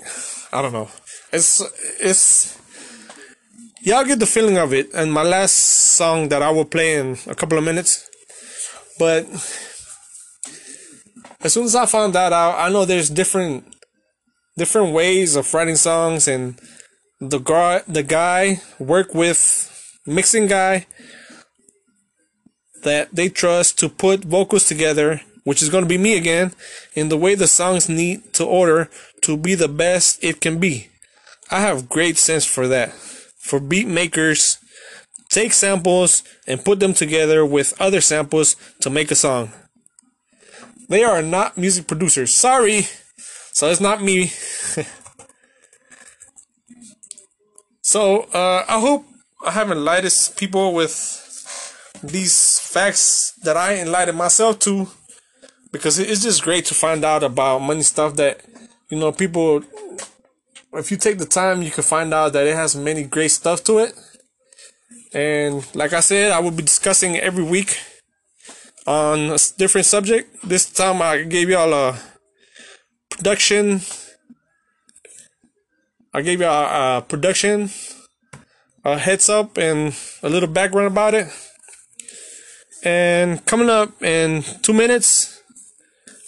I 0.52 0.62
don't 0.62 0.72
know. 0.72 0.88
It's 1.32 1.62
it's 2.00 2.58
y'all 3.80 4.04
get 4.04 4.18
the 4.18 4.26
feeling 4.26 4.58
of 4.58 4.72
it. 4.72 4.92
And 4.94 5.12
my 5.12 5.22
last 5.22 5.56
song 5.96 6.28
that 6.28 6.42
I 6.42 6.50
will 6.50 6.64
play 6.64 6.94
in 6.94 7.16
a 7.26 7.34
couple 7.34 7.58
of 7.58 7.64
minutes. 7.64 8.08
But 8.98 9.24
as 11.40 11.52
soon 11.52 11.64
as 11.64 11.74
I 11.74 11.86
found 11.86 12.14
that 12.14 12.32
out, 12.32 12.58
I 12.58 12.70
know 12.70 12.84
there's 12.84 13.10
different 13.10 13.64
different 14.56 14.92
ways 14.92 15.36
of 15.36 15.52
writing 15.52 15.76
songs, 15.76 16.28
and 16.28 16.58
the 17.20 17.38
guy 17.38 17.82
the 17.86 18.02
guy 18.02 18.60
work 18.78 19.14
with 19.14 19.40
mixing 20.06 20.46
guy 20.46 20.86
that 22.84 23.08
they 23.12 23.28
trust 23.28 23.78
to 23.80 23.88
put 23.88 24.24
vocals 24.24 24.66
together, 24.66 25.20
which 25.44 25.62
is 25.62 25.70
going 25.70 25.84
to 25.84 25.88
be 25.88 25.98
me 25.98 26.16
again, 26.16 26.52
in 26.94 27.08
the 27.08 27.16
way 27.16 27.34
the 27.34 27.48
songs 27.48 27.88
need 27.88 28.32
to 28.34 28.44
order 28.44 28.88
to 29.22 29.36
be 29.36 29.54
the 29.54 29.68
best 29.68 30.22
it 30.22 30.40
can 30.40 30.58
be. 30.58 30.88
I 31.50 31.60
have 31.60 31.88
great 31.88 32.18
sense 32.18 32.44
for 32.44 32.68
that. 32.68 32.92
For 32.92 33.60
beat 33.60 33.86
makers, 33.86 34.58
take 35.36 35.52
samples 35.52 36.22
and 36.46 36.64
put 36.64 36.80
them 36.80 36.94
together 36.94 37.44
with 37.44 37.78
other 37.78 38.00
samples 38.00 38.56
to 38.80 38.88
make 38.88 39.10
a 39.10 39.14
song. 39.14 39.52
They 40.88 41.04
are 41.04 41.20
not 41.20 41.58
music 41.58 41.86
producers. 41.86 42.34
Sorry. 42.34 42.86
So 43.52 43.68
it's 43.70 43.80
not 43.80 44.02
me. 44.02 44.28
so 47.82 48.22
uh, 48.32 48.64
I 48.66 48.80
hope 48.80 49.04
I 49.44 49.50
haven't 49.50 49.76
enlightened 49.78 50.14
people 50.38 50.72
with 50.72 50.94
these 52.02 52.58
facts 52.58 53.34
that 53.42 53.58
I 53.58 53.74
enlightened 53.76 54.16
myself 54.16 54.58
to 54.60 54.88
because 55.70 55.98
it's 55.98 56.22
just 56.22 56.42
great 56.42 56.64
to 56.66 56.74
find 56.74 57.04
out 57.04 57.22
about 57.22 57.60
money 57.60 57.82
stuff 57.82 58.16
that 58.16 58.40
you 58.90 58.98
know 58.98 59.12
people 59.12 59.62
if 60.72 60.90
you 60.90 60.96
take 60.96 61.18
the 61.18 61.26
time 61.26 61.62
you 61.62 61.70
can 61.70 61.82
find 61.82 62.12
out 62.12 62.32
that 62.34 62.46
it 62.46 62.54
has 62.54 62.76
many 62.76 63.02
great 63.02 63.30
stuff 63.30 63.64
to 63.64 63.78
it 63.78 63.94
and 65.12 65.66
like 65.74 65.92
I 65.92 66.00
said 66.00 66.32
I 66.32 66.40
will 66.40 66.50
be 66.50 66.62
discussing 66.62 67.16
every 67.16 67.44
week 67.44 67.80
on 68.86 69.30
a 69.30 69.38
different 69.58 69.86
subject. 69.86 70.36
This 70.48 70.70
time 70.70 71.02
I 71.02 71.22
gave 71.22 71.48
y'all 71.50 71.72
a 71.72 71.98
production. 73.10 73.80
I 76.14 76.22
gave 76.22 76.40
y'all 76.40 76.98
a 76.98 77.02
production 77.02 77.70
a 78.86 78.96
heads 78.98 79.28
up 79.28 79.58
and 79.58 79.92
a 80.22 80.28
little 80.28 80.48
background 80.48 80.86
about 80.86 81.12
it. 81.12 81.26
And 82.84 83.44
coming 83.44 83.68
up 83.68 84.00
in 84.00 84.44
two 84.62 84.72
minutes, 84.72 85.42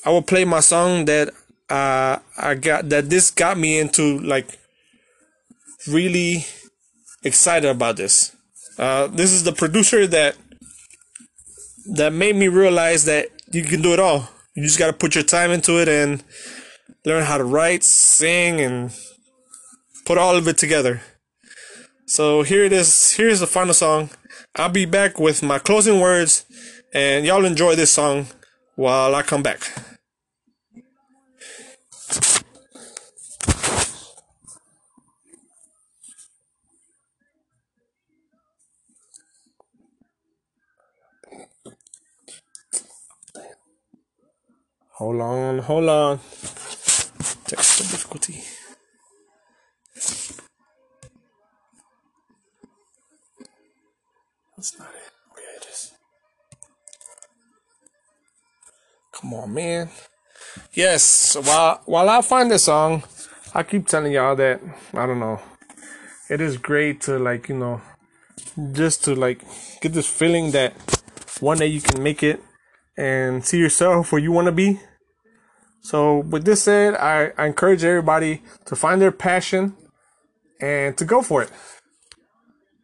I 0.05 0.11
will 0.11 0.23
play 0.23 0.45
my 0.45 0.59
song 0.59 1.05
that 1.05 1.29
uh, 1.71 2.19
I 2.37 2.55
got 2.57 2.89
that 2.89 3.11
this 3.11 3.31
got 3.31 3.57
me 3.57 3.79
into 3.79 4.19
like 4.19 4.59
really 5.87 6.47
excited 7.23 7.71
about 7.71 7.97
this. 7.97 8.35
Uh, 8.79 9.09
this 9.09 9.33
is 9.33 9.43
the 9.45 9.53
producer 9.53 10.07
that 10.07 10.37
that 11.95 12.13
made 12.13 12.37
me 12.37 12.49
realize 12.49 13.05
that 13.07 13.29
you 13.51 13.65
can 13.65 13.83
do 13.83 13.93
it 13.93 13.99
all. 13.99 14.29
You 14.55 14.63
just 14.63 14.79
got 14.79 14.89
to 14.89 14.93
put 14.93 15.15
your 15.15 15.25
time 15.25 15.51
into 15.51 15.81
it 15.81 15.89
and 15.89 16.23
learn 17.05 17.25
how 17.25 17.39
to 17.39 17.45
write, 17.45 17.83
sing, 17.83 18.61
and 18.61 18.93
put 20.05 20.19
all 20.19 20.37
of 20.37 20.47
it 20.47 20.59
together. 20.59 21.01
So 22.07 22.43
here 22.43 22.65
it 22.65 22.73
is. 22.73 23.15
Here's 23.15 23.41
the 23.41 23.47
final 23.47 23.75
song. 23.75 24.11
I'll 24.57 24.69
be 24.69 24.85
back 24.85 25.19
with 25.19 25.43
my 25.43 25.59
closing 25.59 26.01
words, 26.01 26.45
and 26.93 27.25
y'all 27.25 27.45
enjoy 27.45 27.75
this 27.75 27.91
song 27.91 28.27
while 28.77 29.15
I 29.15 29.23
come 29.23 29.43
back. 29.43 29.71
Hold 44.99 45.21
on, 45.21 45.59
hold 45.61 45.89
on. 45.89 46.19
Technical 47.47 47.87
difficulty. 47.87 48.43
That's 54.57 54.77
not 54.77 54.89
it. 54.89 55.13
Oh 55.31 55.37
yeah, 55.39 55.57
it 55.57 55.67
is. 55.71 55.93
Come 59.13 59.35
on, 59.35 59.55
man. 59.55 59.89
Yes. 60.73 61.37
While 61.37 61.81
while 61.87 62.11
I 62.11 62.21
find 62.21 62.51
this 62.51 62.65
song, 62.65 63.05
I 63.55 63.63
keep 63.63 63.87
telling 63.87 64.13
y'all 64.13 64.35
that 64.35 64.61
I 64.95 65.07
don't 65.07 65.21
know. 65.21 65.41
It 66.29 66.41
is 66.41 66.57
great 66.57 67.03
to 67.03 67.21
like 67.21 67.49
you 67.49 67.57
know, 67.57 67.81
just 68.73 69.05
to 69.05 69.15
like 69.15 69.45
get 69.81 69.93
this 69.93 70.09
feeling 70.09 70.51
that 70.51 70.73
one 71.39 71.59
day 71.59 71.69
you 71.69 71.81
can 71.81 72.03
make 72.03 72.25
it 72.25 72.43
and 72.97 73.45
see 73.45 73.59
yourself 73.59 74.11
where 74.11 74.21
you 74.21 74.33
want 74.33 74.47
to 74.47 74.53
be. 74.53 74.81
So 75.89 76.19
with 76.19 76.45
this 76.45 76.63
said, 76.63 76.95
I, 76.95 77.33
I 77.39 77.47
encourage 77.47 77.83
everybody 77.83 78.43
to 78.67 78.77
find 78.77 79.01
their 79.01 79.13
passion 79.13 79.75
and 80.61 80.97
to 80.99 81.05
go 81.05 81.23
for 81.23 81.43
it 81.43 81.51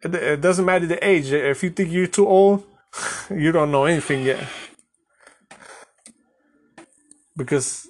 it, 0.05 0.15
it 0.15 0.41
doesn't 0.41 0.65
matter 0.65 0.85
the 0.85 1.05
age. 1.05 1.31
If 1.31 1.63
you 1.63 1.69
think 1.69 1.91
you're 1.91 2.07
too 2.07 2.27
old, 2.27 2.63
you 3.29 3.51
don't 3.51 3.71
know 3.71 3.85
anything 3.85 4.23
yet. 4.23 4.47
Because 7.35 7.87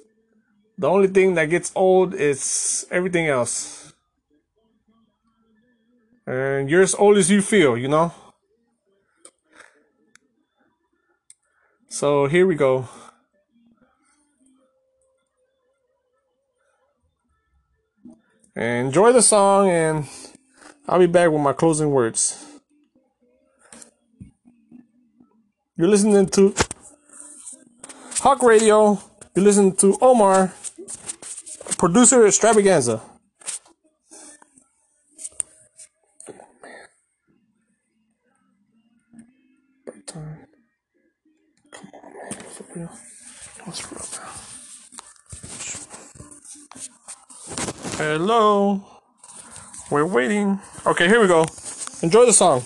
the 0.78 0.89
only 0.89 1.07
thing 1.07 1.36
that 1.36 1.45
gets 1.45 1.72
old 1.76 2.13
is 2.13 2.88
everything 2.89 3.28
else. 3.28 3.93
And 6.26 6.70
you're 6.70 6.82
as 6.82 6.95
old 6.95 7.18
as 7.18 7.30
you 7.30 7.41
feel, 7.41 7.78
you 7.78 7.88
know? 7.88 8.13
So 11.88 12.26
here 12.26 12.47
we 12.47 12.55
go. 12.55 12.89
Enjoy 18.55 19.11
the 19.11 19.21
song 19.21 19.69
and 19.69 20.07
I'll 20.87 20.99
be 20.99 21.07
back 21.07 21.29
with 21.29 21.41
my 21.41 21.51
closing 21.51 21.91
words. 21.91 22.41
You're 25.75 25.89
listening 25.89 26.27
to 26.27 26.55
Hawk 28.19 28.41
Radio. 28.41 28.97
You're 29.35 29.43
listening 29.43 29.75
to 29.75 29.97
Omar, 29.99 30.53
producer 31.77 32.25
extravaganza. 32.25 33.01
Come 36.25 36.35
on, 36.39 36.47
man. 36.63 36.87
Come 41.71 41.89
on, 41.93 42.13
man. 42.13 42.33
For 42.53 42.65
real. 42.73 42.89
What's 43.65 43.91
real 43.91 44.05
now? 44.23 44.31
Hello. 47.97 48.83
We're 49.89 50.05
waiting. 50.05 50.59
Okay, 50.85 51.07
here 51.07 51.21
we 51.21 51.27
go. 51.27 51.45
Enjoy 52.01 52.25
the 52.25 52.33
song. 52.33 52.61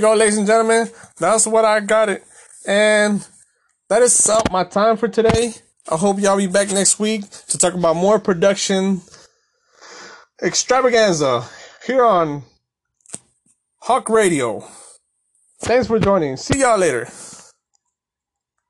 You 0.00 0.06
go, 0.06 0.14
ladies 0.14 0.38
and 0.38 0.46
gentlemen. 0.46 0.88
That's 1.18 1.46
what 1.46 1.66
I 1.66 1.80
got 1.80 2.08
it. 2.08 2.24
And 2.66 3.26
that 3.90 4.00
is 4.00 4.28
up 4.30 4.50
my 4.50 4.64
time 4.64 4.96
for 4.96 5.08
today. 5.08 5.52
I 5.90 5.96
hope 5.96 6.18
y'all 6.18 6.38
be 6.38 6.46
back 6.46 6.70
next 6.70 6.98
week 6.98 7.28
to 7.48 7.58
talk 7.58 7.74
about 7.74 7.96
more 7.96 8.18
production 8.18 9.02
extravaganza 10.42 11.44
here 11.86 12.02
on 12.02 12.44
Hawk 13.80 14.08
Radio. 14.08 14.64
Thanks 15.60 15.86
for 15.86 15.98
joining. 15.98 16.38
See 16.38 16.60
y'all 16.60 16.78
later. 16.78 17.06